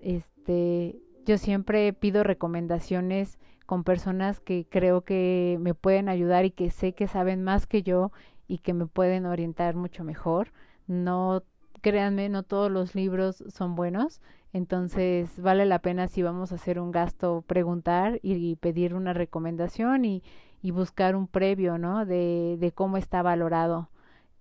Este, 0.00 1.00
yo 1.26 1.38
siempre 1.38 1.92
pido 1.92 2.22
recomendaciones 2.22 3.38
con 3.66 3.82
personas 3.82 4.40
que 4.40 4.66
creo 4.68 5.02
que 5.02 5.56
me 5.60 5.74
pueden 5.74 6.08
ayudar 6.08 6.44
y 6.44 6.50
que 6.50 6.70
sé 6.70 6.92
que 6.92 7.08
saben 7.08 7.42
más 7.42 7.66
que 7.66 7.82
yo 7.82 8.12
y 8.46 8.58
que 8.58 8.74
me 8.74 8.86
pueden 8.86 9.26
orientar 9.26 9.74
mucho 9.74 10.04
mejor. 10.04 10.52
No 10.86 11.42
créanme, 11.80 12.28
no 12.28 12.42
todos 12.42 12.70
los 12.70 12.94
libros 12.94 13.42
son 13.48 13.74
buenos 13.74 14.20
entonces 14.54 15.42
vale 15.42 15.66
la 15.66 15.80
pena 15.80 16.06
si 16.06 16.22
vamos 16.22 16.52
a 16.52 16.54
hacer 16.54 16.78
un 16.78 16.92
gasto 16.92 17.42
preguntar 17.44 18.20
y, 18.22 18.54
pedir 18.54 18.94
una 18.94 19.12
recomendación 19.12 20.04
y, 20.04 20.22
y, 20.62 20.70
buscar 20.70 21.16
un 21.16 21.26
previo, 21.26 21.76
¿no? 21.76 22.06
De, 22.06 22.72
cómo 22.72 22.96
está 22.96 23.20
valorado 23.20 23.90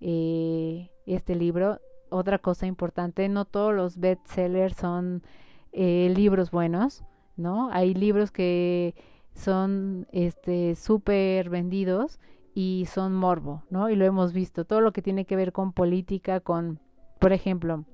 eh, 0.02 0.92
este 1.08 1.34
libro. 1.36 1.80
Otra 2.12 2.38
cosa 2.38 2.68
importante, 2.68 3.28
no 3.28 3.46
todos 3.46 3.74
los 3.74 3.98
bestsellers 3.98 4.78
son 4.78 5.24
eh, 5.72 6.14
libros 6.16 6.52
buenos, 6.52 7.04
¿no? 7.36 7.72
Hay 7.72 7.96
libros 7.96 8.30
que 8.32 8.94
son 9.34 10.06
este 10.12 10.76
súper 10.76 11.50
vendidos 11.50 12.20
y 12.54 12.86
son 12.88 13.16
morbo, 13.16 13.64
¿no? 13.72 13.90
Y 13.90 13.96
lo 13.96 14.06
hemos 14.06 14.32
visto. 14.32 14.64
Todo 14.64 14.80
lo 14.80 14.94
que 14.94 15.02
tiene 15.02 15.26
que 15.26 15.36
ver 15.36 15.54
con 15.54 15.74
política, 15.74 16.40
con, 16.40 16.80
por 17.20 17.34
ejemplo, 17.34 17.86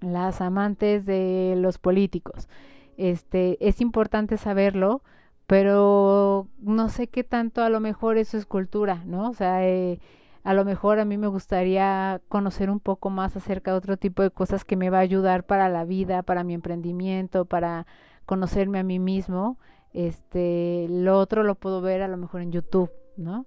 las 0.00 0.40
amantes 0.40 1.06
de 1.06 1.54
los 1.56 1.78
políticos. 1.78 2.48
Este, 2.96 3.56
es 3.66 3.80
importante 3.80 4.36
saberlo, 4.36 5.02
pero 5.46 6.48
no 6.58 6.88
sé 6.88 7.08
qué 7.08 7.24
tanto 7.24 7.62
a 7.62 7.68
lo 7.70 7.80
mejor 7.80 8.18
eso 8.18 8.36
es 8.36 8.46
cultura, 8.46 9.02
¿no? 9.04 9.30
O 9.30 9.34
sea, 9.34 9.66
eh, 9.66 10.00
a 10.42 10.54
lo 10.54 10.64
mejor 10.64 10.98
a 10.98 11.04
mí 11.04 11.18
me 11.18 11.26
gustaría 11.26 12.20
conocer 12.28 12.70
un 12.70 12.80
poco 12.80 13.10
más 13.10 13.36
acerca 13.36 13.72
de 13.72 13.78
otro 13.78 13.96
tipo 13.96 14.22
de 14.22 14.30
cosas 14.30 14.64
que 14.64 14.76
me 14.76 14.90
va 14.90 14.98
a 14.98 15.02
ayudar 15.02 15.44
para 15.44 15.68
la 15.68 15.84
vida, 15.84 16.22
para 16.22 16.44
mi 16.44 16.54
emprendimiento, 16.54 17.44
para 17.44 17.86
conocerme 18.26 18.78
a 18.78 18.84
mí 18.84 18.98
mismo. 18.98 19.58
Este, 19.92 20.86
lo 20.88 21.18
otro 21.18 21.42
lo 21.42 21.54
puedo 21.54 21.80
ver 21.80 22.02
a 22.02 22.08
lo 22.08 22.16
mejor 22.16 22.42
en 22.42 22.52
YouTube, 22.52 22.90
¿no? 23.16 23.46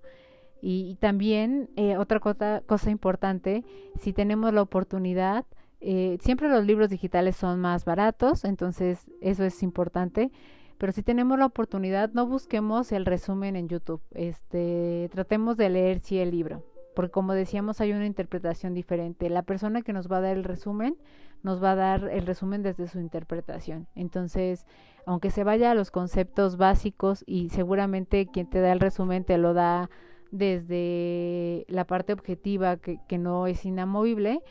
Y, 0.61 0.95
también 0.95 1.69
eh, 1.77 1.95
otra 1.95 2.19
cosa, 2.19 2.63
cosa 2.65 2.89
importante, 2.89 3.63
si 3.97 4.11
tenemos 4.11 4.53
la 4.53 4.61
oportunidad, 4.61 5.45
eh, 5.81 6.17
siempre 6.21 6.49
los 6.49 6.65
libros 6.65 6.89
digitales 6.89 7.35
son 7.35 7.59
más 7.59 7.85
baratos, 7.85 8.43
entonces 8.43 9.09
eso 9.21 9.43
es 9.43 9.63
importante. 9.63 10.31
Pero 10.77 10.93
si 10.93 11.03
tenemos 11.03 11.37
la 11.37 11.45
oportunidad, 11.45 12.11
no 12.13 12.25
busquemos 12.25 12.91
el 12.93 13.05
resumen 13.05 13.57
en 13.57 13.67
YouTube. 13.67 14.01
Este, 14.11 15.09
tratemos 15.11 15.57
de 15.57 15.69
leer 15.69 15.99
sí 15.99 16.19
el 16.19 16.31
libro, 16.31 16.65
porque 16.95 17.11
como 17.11 17.33
decíamos 17.33 17.81
hay 17.81 17.91
una 17.91 18.05
interpretación 18.05 18.73
diferente. 18.73 19.29
La 19.29 19.43
persona 19.43 19.81
que 19.81 19.91
nos 19.91 20.09
va 20.09 20.17
a 20.17 20.21
dar 20.21 20.37
el 20.37 20.45
resumen 20.45 20.97
nos 21.43 21.61
va 21.61 21.71
a 21.71 21.75
dar 21.75 22.09
el 22.09 22.25
resumen 22.25 22.63
desde 22.63 22.87
su 22.87 22.99
interpretación. 22.99 23.87
Entonces, 23.95 24.65
aunque 25.05 25.31
se 25.31 25.43
vaya 25.43 25.71
a 25.71 25.75
los 25.75 25.91
conceptos 25.91 26.57
básicos 26.57 27.23
y 27.27 27.49
seguramente 27.49 28.27
quien 28.27 28.49
te 28.49 28.61
da 28.61 28.71
el 28.71 28.79
resumen 28.79 29.25
te 29.25 29.37
lo 29.37 29.53
da 29.53 29.89
desde 30.31 31.65
la 31.67 31.85
parte 31.85 32.13
objetiva 32.13 32.77
que, 32.77 32.99
que 33.07 33.17
no 33.17 33.47
es 33.47 33.65
inamovible, 33.65 34.41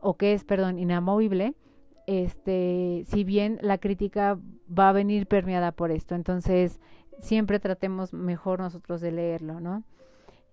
o 0.00 0.16
que 0.16 0.32
es, 0.32 0.44
perdón, 0.44 0.78
inamovible, 0.78 1.54
este, 2.06 3.04
si 3.08 3.24
bien 3.24 3.58
la 3.62 3.78
crítica 3.78 4.38
va 4.66 4.90
a 4.90 4.92
venir 4.92 5.26
permeada 5.26 5.72
por 5.72 5.90
esto. 5.90 6.14
Entonces, 6.14 6.80
siempre 7.20 7.60
tratemos 7.60 8.12
mejor 8.12 8.60
nosotros 8.60 9.00
de 9.00 9.12
leerlo, 9.12 9.60
¿no? 9.60 9.84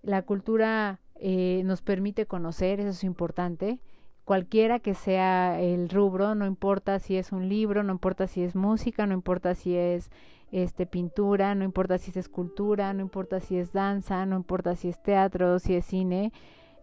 La 0.02 0.22
cultura 0.22 1.00
eh, 1.16 1.62
nos 1.64 1.82
permite 1.82 2.26
conocer, 2.26 2.80
eso 2.80 2.90
es 2.90 3.04
importante, 3.04 3.80
cualquiera 4.24 4.80
que 4.80 4.94
sea 4.94 5.60
el 5.60 5.88
rubro, 5.88 6.34
no 6.34 6.46
importa 6.46 6.98
si 6.98 7.16
es 7.16 7.32
un 7.32 7.48
libro, 7.48 7.82
no 7.82 7.92
importa 7.92 8.26
si 8.26 8.42
es 8.42 8.54
música, 8.54 9.06
no 9.06 9.14
importa 9.14 9.54
si 9.54 9.76
es 9.76 10.10
este 10.50 10.86
pintura, 10.86 11.54
no 11.54 11.64
importa 11.64 11.98
si 11.98 12.10
es 12.10 12.16
escultura, 12.16 12.92
no 12.92 13.02
importa 13.02 13.40
si 13.40 13.56
es 13.56 13.72
danza, 13.72 14.24
no 14.26 14.36
importa 14.36 14.76
si 14.76 14.88
es 14.88 15.02
teatro, 15.02 15.58
si 15.58 15.74
es 15.74 15.84
cine, 15.84 16.32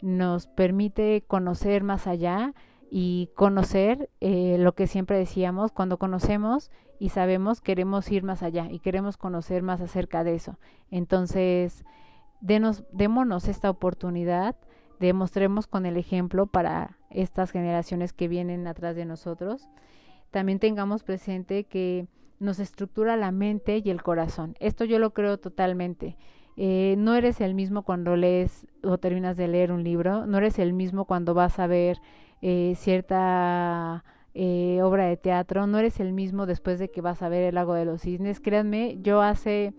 nos 0.02 0.47
permite 0.47 1.24
conocer 1.28 1.84
más 1.84 2.08
allá 2.08 2.54
y 2.89 3.30
conocer 3.36 4.10
eh, 4.20 4.58
lo 4.60 4.74
que 4.74 4.88
siempre 4.88 5.18
decíamos, 5.18 5.72
cuando 5.72 5.97
conocemos 5.97 6.72
y 6.99 7.10
sabemos, 7.10 7.62
queremos 7.62 8.12
ir 8.12 8.24
más 8.24 8.43
allá 8.43 8.68
y 8.70 8.80
queremos 8.80 9.18
conocer 9.18 9.64
más 9.64 9.82
acerca 9.82 10.24
de 10.24 10.36
eso. 10.36 10.60
Entonces, 10.91 11.86
denos, 12.41 12.84
démonos 12.91 13.47
esta 13.47 13.70
oportunidad, 13.70 14.56
demostremos 14.99 15.68
con 15.68 15.86
el 15.86 15.97
ejemplo 15.97 16.47
para 16.47 16.97
estas 17.10 17.52
generaciones 17.52 18.14
que 18.14 18.28
vienen 18.28 18.68
atrás 18.68 18.95
de 18.95 19.06
nosotros. 19.06 19.70
También 20.30 20.60
tengamos 20.60 21.04
presente 21.04 21.64
que 21.64 22.08
nos 22.39 22.60
estructura 22.60 23.16
la 23.16 23.32
mente 23.32 23.82
y 23.84 23.89
el 23.89 24.04
corazón. 24.04 24.56
Esto 24.60 24.84
yo 24.84 24.99
lo 24.99 25.14
creo 25.14 25.38
totalmente. 25.38 26.18
Eh, 26.64 26.93
no 26.99 27.16
eres 27.16 27.41
el 27.41 27.55
mismo 27.55 27.82
cuando 27.82 28.16
lees 28.16 28.68
o 28.84 28.99
terminas 28.99 29.36
de 29.36 29.47
leer 29.47 29.72
un 29.72 29.84
libro, 29.84 30.28
no 30.28 30.38
eres 30.38 30.59
el 30.59 30.74
mismo 30.74 31.05
cuando 31.05 31.34
vas 31.34 31.57
a 31.57 31.66
ver 31.66 31.97
eh, 32.43 32.76
cierta 32.78 34.03
eh, 34.36 34.80
obra 34.84 35.05
de 35.05 35.18
teatro, 35.18 35.66
no 35.66 35.80
eres 35.80 35.99
el 35.99 36.14
mismo 36.14 36.45
después 36.45 36.78
de 36.78 36.91
que 36.91 37.01
vas 37.01 37.24
a 37.24 37.30
ver 37.30 37.45
El 37.45 37.55
lago 37.55 37.74
de 37.74 37.86
los 37.86 38.01
cisnes. 38.01 38.39
Créanme, 38.39 38.99
yo 39.01 39.24
hace 39.24 39.74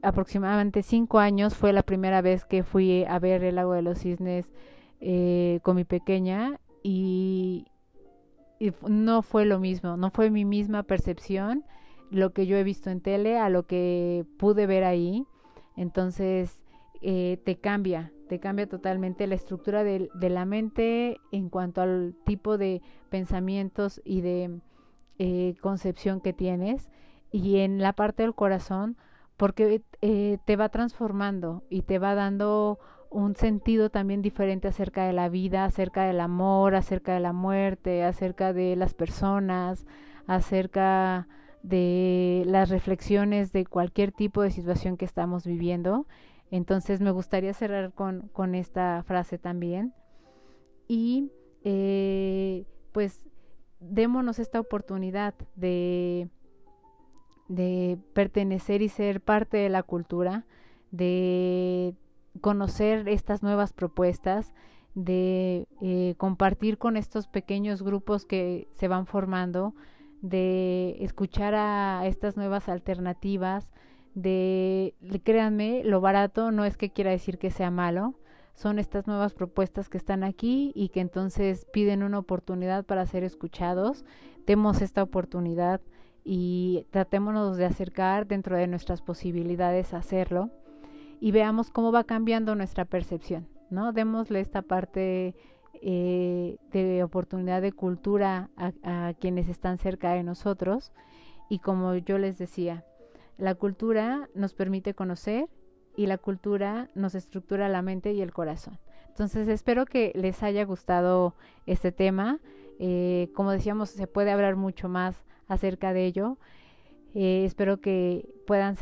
aproximadamente 0.00 0.82
cinco 0.82 1.18
años 1.18 1.54
fue 1.54 1.74
la 1.74 1.82
primera 1.82 2.22
vez 2.22 2.46
que 2.46 2.62
fui 2.62 3.04
a 3.04 3.18
ver 3.18 3.44
El 3.44 3.56
lago 3.56 3.74
de 3.74 3.82
los 3.82 3.98
cisnes 3.98 4.46
eh, 5.02 5.60
con 5.62 5.76
mi 5.76 5.84
pequeña 5.84 6.60
y, 6.82 7.66
y 8.58 8.72
no 8.88 9.20
fue 9.20 9.44
lo 9.44 9.58
mismo, 9.58 9.98
no 9.98 10.10
fue 10.10 10.30
mi 10.30 10.46
misma 10.46 10.82
percepción 10.82 11.62
lo 12.10 12.32
que 12.32 12.46
yo 12.46 12.56
he 12.56 12.64
visto 12.64 12.88
en 12.88 13.02
tele 13.02 13.36
a 13.36 13.50
lo 13.50 13.66
que 13.66 14.24
pude 14.38 14.66
ver 14.66 14.84
ahí. 14.84 15.26
Entonces, 15.76 16.60
eh, 17.02 17.40
te 17.44 17.56
cambia, 17.56 18.12
te 18.28 18.40
cambia 18.40 18.68
totalmente 18.68 19.26
la 19.26 19.34
estructura 19.34 19.82
de, 19.82 20.10
la 20.20 20.44
mente 20.44 21.18
en 21.32 21.48
cuanto 21.48 21.80
al 21.80 22.14
tipo 22.24 22.58
de 22.58 22.82
pensamientos 23.08 24.00
y 24.04 24.20
de 24.20 24.60
eh, 25.18 25.54
concepción 25.60 26.20
que 26.20 26.32
tienes 26.32 26.90
y 27.32 27.58
en 27.58 27.78
la 27.78 27.94
parte 27.94 28.22
del 28.22 28.34
corazón 28.34 28.96
porque 29.36 29.82
eh, 30.02 30.38
te 30.44 30.56
va 30.56 30.68
transformando 30.68 31.64
y 31.70 31.82
te 31.82 31.98
va 31.98 32.14
dando 32.14 32.78
un 33.10 33.34
sentido 33.34 33.90
también 33.90 34.20
diferente 34.22 34.68
acerca 34.68 35.06
de 35.06 35.14
la 35.14 35.28
vida, 35.28 35.64
acerca 35.64 36.04
del 36.04 36.20
amor, 36.20 36.74
acerca 36.74 37.14
de 37.14 37.20
la 37.20 37.32
muerte, 37.32 38.04
acerca 38.04 38.52
de 38.52 38.76
las 38.76 38.94
personas, 38.94 39.86
acerca 40.26 41.26
de 41.62 42.42
las 42.46 42.70
reflexiones 42.70 43.52
de 43.52 43.66
cualquier 43.66 44.12
tipo 44.12 44.42
de 44.42 44.50
situación 44.50 44.96
que 44.96 45.04
estamos 45.04 45.46
viviendo. 45.46 46.06
Entonces 46.50 47.00
me 47.00 47.10
gustaría 47.10 47.54
cerrar 47.54 47.92
con, 47.92 48.28
con 48.32 48.54
esta 48.54 49.02
frase 49.04 49.38
también. 49.38 49.94
Y 50.88 51.30
eh, 51.62 52.64
pues 52.92 53.26
démonos 53.78 54.38
esta 54.38 54.60
oportunidad 54.60 55.34
de, 55.54 56.28
de 57.48 57.98
pertenecer 58.14 58.82
y 58.82 58.88
ser 58.88 59.20
parte 59.20 59.56
de 59.56 59.68
la 59.68 59.82
cultura, 59.82 60.46
de 60.90 61.94
conocer 62.40 63.08
estas 63.08 63.42
nuevas 63.42 63.72
propuestas, 63.72 64.54
de 64.94 65.68
eh, 65.80 66.14
compartir 66.16 66.78
con 66.78 66.96
estos 66.96 67.28
pequeños 67.28 67.82
grupos 67.82 68.24
que 68.24 68.68
se 68.74 68.88
van 68.88 69.06
formando, 69.06 69.74
de 70.22 70.96
escuchar 71.00 71.54
a 71.54 72.06
estas 72.06 72.36
nuevas 72.36 72.68
alternativas, 72.68 73.70
de, 74.14 74.94
créanme, 75.24 75.82
lo 75.84 76.00
barato 76.00 76.50
no 76.50 76.64
es 76.64 76.76
que 76.76 76.90
quiera 76.90 77.10
decir 77.10 77.38
que 77.38 77.50
sea 77.50 77.70
malo, 77.70 78.14
son 78.54 78.78
estas 78.78 79.06
nuevas 79.06 79.32
propuestas 79.32 79.88
que 79.88 79.96
están 79.96 80.24
aquí 80.24 80.72
y 80.74 80.88
que 80.90 81.00
entonces 81.00 81.66
piden 81.72 82.02
una 82.02 82.18
oportunidad 82.18 82.84
para 82.84 83.06
ser 83.06 83.24
escuchados. 83.24 84.04
Demos 84.46 84.82
esta 84.82 85.02
oportunidad 85.02 85.80
y 86.24 86.86
tratémonos 86.90 87.56
de 87.56 87.64
acercar 87.64 88.26
dentro 88.26 88.56
de 88.56 88.66
nuestras 88.66 89.00
posibilidades 89.00 89.94
hacerlo 89.94 90.50
y 91.20 91.30
veamos 91.30 91.70
cómo 91.70 91.92
va 91.92 92.04
cambiando 92.04 92.54
nuestra 92.54 92.84
percepción, 92.84 93.48
¿no? 93.70 93.92
Démosle 93.92 94.40
esta 94.40 94.62
parte 94.62 95.34
eh, 95.82 96.58
de 96.72 97.02
oportunidad 97.02 97.62
de 97.62 97.72
cultura 97.72 98.50
a, 98.56 99.14
quienes 99.18 99.48
están 99.48 99.78
cerca 99.78 100.12
de 100.12 100.22
nosotros 100.22 100.92
y 101.48 101.60
como 101.60 101.94
yo 101.94 102.18
les 102.18 102.36
decía, 102.36 102.84
la 103.38 103.54
cultura 103.54 104.28
nos 104.34 104.52
permite 104.52 104.92
conocer 104.92 105.48
y 105.96 106.06
la 106.06 106.18
cultura 106.18 106.90
nos 106.94 107.14
estructura 107.14 107.70
la 107.70 107.80
mente 107.80 108.12
y 108.12 108.20
el 108.20 108.32
corazón. 108.32 108.78
Entonces 109.08 109.48
espero 109.48 109.86
que 109.86 110.12
les 110.14 110.42
haya 110.42 110.64
gustado 110.64 111.34
este 111.64 111.92
tema. 111.92 112.40
Eh, 112.78 113.30
como 113.34 113.50
decíamos, 113.50 113.88
se 113.88 114.06
puede 114.06 114.32
hablar 114.32 114.56
mucho 114.56 114.90
más 114.90 115.24
acerca 115.48 115.94
de 115.94 116.04
ello. 116.04 116.36
Eh, 117.14 117.44
espero 117.46 117.80
que 117.80 118.28
puedan 118.46 118.76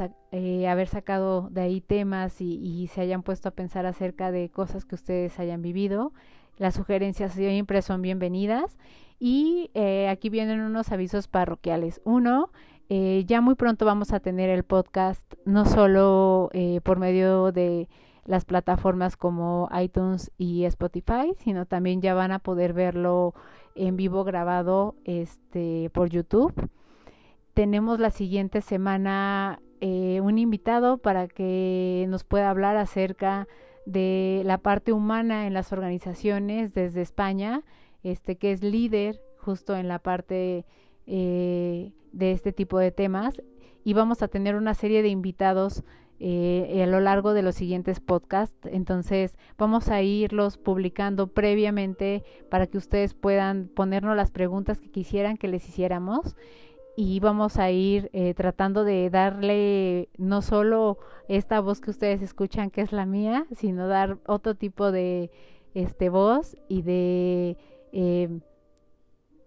haber 0.69 0.89
sacado 0.89 1.49
de 1.51 1.61
ahí 1.61 1.81
temas 1.81 2.41
y, 2.41 2.89
se 2.89 3.03
hayan 3.03 3.23
puesto 3.23 3.51
a 3.51 3.53
pensar 3.53 3.87
acerca 3.87 4.33
de 4.33 4.51
cosas 4.51 4.85
que 4.85 4.97
ustedes 4.97 5.39
hayan 5.39 5.63
vivido. 5.63 6.13
Las 6.59 6.75
sugerencias 6.75 7.33
siempre 7.33 7.83
son 7.83 8.03
bienvenidas. 8.03 8.77
Y 9.21 9.71
eh, 9.75 10.09
aquí 10.09 10.29
vienen 10.29 10.61
unos 10.61 10.91
avisos 10.93 11.29
parroquiales. 11.29 12.01
Uno, 12.05 12.51
eh, 12.89 13.25
ya 13.27 13.41
muy 13.41 13.55
pronto 13.55 13.85
vamos 13.85 14.13
a 14.13 14.21
tener 14.21 14.51
el 14.51 14.65
podcast 14.65 15.23
no 15.45 15.65
solo 15.65 16.51
eh, 16.53 16.81
por 16.83 16.99
medio 16.99 17.53
de 17.53 17.89
las 18.25 18.45
plataformas 18.45 19.17
como 19.17 19.69
iTunes 19.81 20.33
y 20.37 20.65
Spotify, 20.65 21.33
sino 21.39 21.65
también 21.65 22.03
ya 22.03 22.15
van 22.15 22.33
a 22.33 22.41
poder 22.41 22.73
verlo 22.73 23.35
en 23.75 23.97
vivo 23.97 24.25
grabado 24.25 24.97
este 25.05 25.91
por 25.95 26.11
YouTube. 26.11 26.69
Tenemos 27.55 28.01
la 28.01 28.11
siguiente 28.11 28.61
semana 28.61 29.61
un 29.81 30.39
invitado 30.39 30.99
para 30.99 31.29
que 31.29 32.05
nos 32.09 32.25
pueda 32.25 32.51
hablar 32.51 32.77
acerca 32.77 33.47
de 33.89 34.43
la 34.45 34.59
parte 34.59 34.93
humana 34.93 35.47
en 35.47 35.55
las 35.55 35.73
organizaciones 35.73 36.75
desde 36.75 37.01
España, 37.01 37.63
este 38.03 38.37
que 38.37 38.53
es 38.53 38.63
líder 38.63 39.19
justo 39.39 39.77
en 39.77 39.89
la 39.89 39.99
parte 39.99 40.67
eh, 41.07 41.93
de 42.13 42.33
este 42.33 42.53
tipo 42.53 42.79
de 42.79 42.91
temas 42.91 43.43
y 43.85 43.95
vamos 43.95 44.23
a 44.23 44.29
tener 44.29 44.57
una 44.57 44.75
serie 44.75 45.01
de 45.01 45.09
invitados 45.09 45.85
eh, 46.21 46.83
a 46.83 46.87
lo 46.87 47.01
largo 47.01 47.33
de 47.33 47.41
los 47.41 47.55
siguientes 47.55 48.01
podcasts. 48.01 48.69
Entonces 48.71 49.39
vamos 49.57 49.89
a 49.89 50.03
irlos 50.03 50.59
publicando 50.59 51.29
previamente 51.29 52.25
para 52.51 52.67
que 52.67 52.77
ustedes 52.77 53.15
puedan 53.15 53.69
ponernos 53.69 54.15
las 54.17 54.31
preguntas 54.31 54.81
que 54.81 54.91
quisieran 54.91 55.39
que 55.39 55.49
les 55.49 55.67
hiciéramos 55.67 56.37
y 57.01 57.21
vamos 57.21 57.59
a 57.59 57.71
ir 57.71 58.11
eh, 58.13 58.35
tratando 58.35 58.83
de 58.83 59.09
darle 59.09 60.09
no 60.19 60.43
solo 60.43 60.99
esta 61.29 61.61
voz 61.61 61.81
que 61.81 61.93
ustedes 61.93 62.23
escuchan 62.23 62.71
que 62.71 62.81
es 62.81 62.91
la 62.91 63.07
mía, 63.07 63.47
sino 63.55 63.87
dar 63.87 64.19
otro 64.27 64.57
tipo 64.57 64.91
de 64.91 65.31
este 65.75 66.09
voz 66.09 66.57
y 66.67 66.83
de 66.83 67.57
eh, 67.93 68.41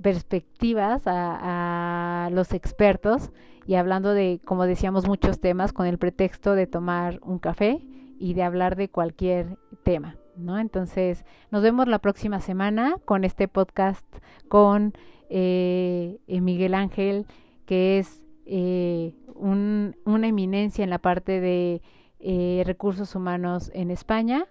perspectivas 0.01 1.05
a, 1.07 2.27
a, 2.27 2.29
los 2.29 2.53
expertos 2.53 3.31
y 3.67 3.75
hablando 3.75 4.13
de, 4.13 4.39
como 4.45 4.65
decíamos, 4.65 5.05
muchos 5.05 5.41
temas 5.41 5.73
con 5.73 5.87
el 5.87 5.97
pretexto 5.97 6.55
de 6.55 6.67
tomar 6.67 7.19
un 7.21 7.37
café 7.37 7.81
y 8.17 8.33
de 8.33 8.43
hablar 8.43 8.77
de 8.77 8.87
cualquier 8.87 9.57
tema, 9.83 10.15
¿no? 10.37 10.57
Entonces, 10.57 11.25
nos 11.49 11.63
vemos 11.63 11.89
la 11.89 11.99
próxima 11.99 12.39
semana 12.39 12.95
con 13.03 13.25
este 13.25 13.49
podcast 13.49 14.07
con 14.47 14.93
eh, 15.31 16.19
Miguel 16.41 16.73
Ángel, 16.73 17.25
que 17.65 17.99
es 17.99 18.21
eh, 18.45 19.13
un, 19.33 19.95
una 20.05 20.27
eminencia 20.27 20.83
en 20.83 20.89
la 20.89 20.99
parte 20.99 21.39
de 21.39 21.81
eh, 22.19 22.63
recursos 22.65 23.15
humanos 23.15 23.71
en 23.73 23.89
España 23.91 24.47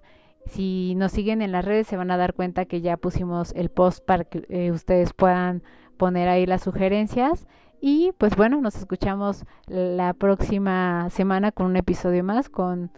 si 0.46 0.94
nos 0.96 1.12
siguen 1.12 1.42
en 1.42 1.52
las 1.52 1.64
redes 1.64 1.86
se 1.86 1.96
van 1.96 2.10
a 2.10 2.16
dar 2.16 2.34
cuenta 2.34 2.64
que 2.64 2.80
ya 2.80 2.96
pusimos 2.96 3.52
el 3.54 3.70
post 3.70 4.04
para 4.04 4.24
que 4.24 4.44
eh, 4.48 4.72
ustedes 4.72 5.12
puedan 5.12 5.62
poner 5.96 6.28
ahí 6.28 6.46
las 6.46 6.62
sugerencias. 6.62 7.46
Y 7.80 8.12
pues 8.18 8.36
bueno, 8.36 8.60
nos 8.60 8.76
escuchamos 8.76 9.44
la 9.66 10.12
próxima 10.12 11.08
semana 11.10 11.50
con 11.52 11.66
un 11.66 11.76
episodio 11.76 12.22
más, 12.24 12.48
con 12.48 12.90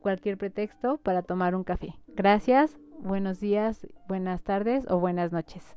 cualquier 0.00 0.36
pretexto 0.36 0.98
para 0.98 1.22
tomar 1.22 1.54
un 1.54 1.64
café. 1.64 1.94
Gracias, 2.08 2.76
buenos 2.98 3.40
días, 3.40 3.86
buenas 4.06 4.42
tardes 4.42 4.86
o 4.90 4.98
buenas 4.98 5.32
noches. 5.32 5.76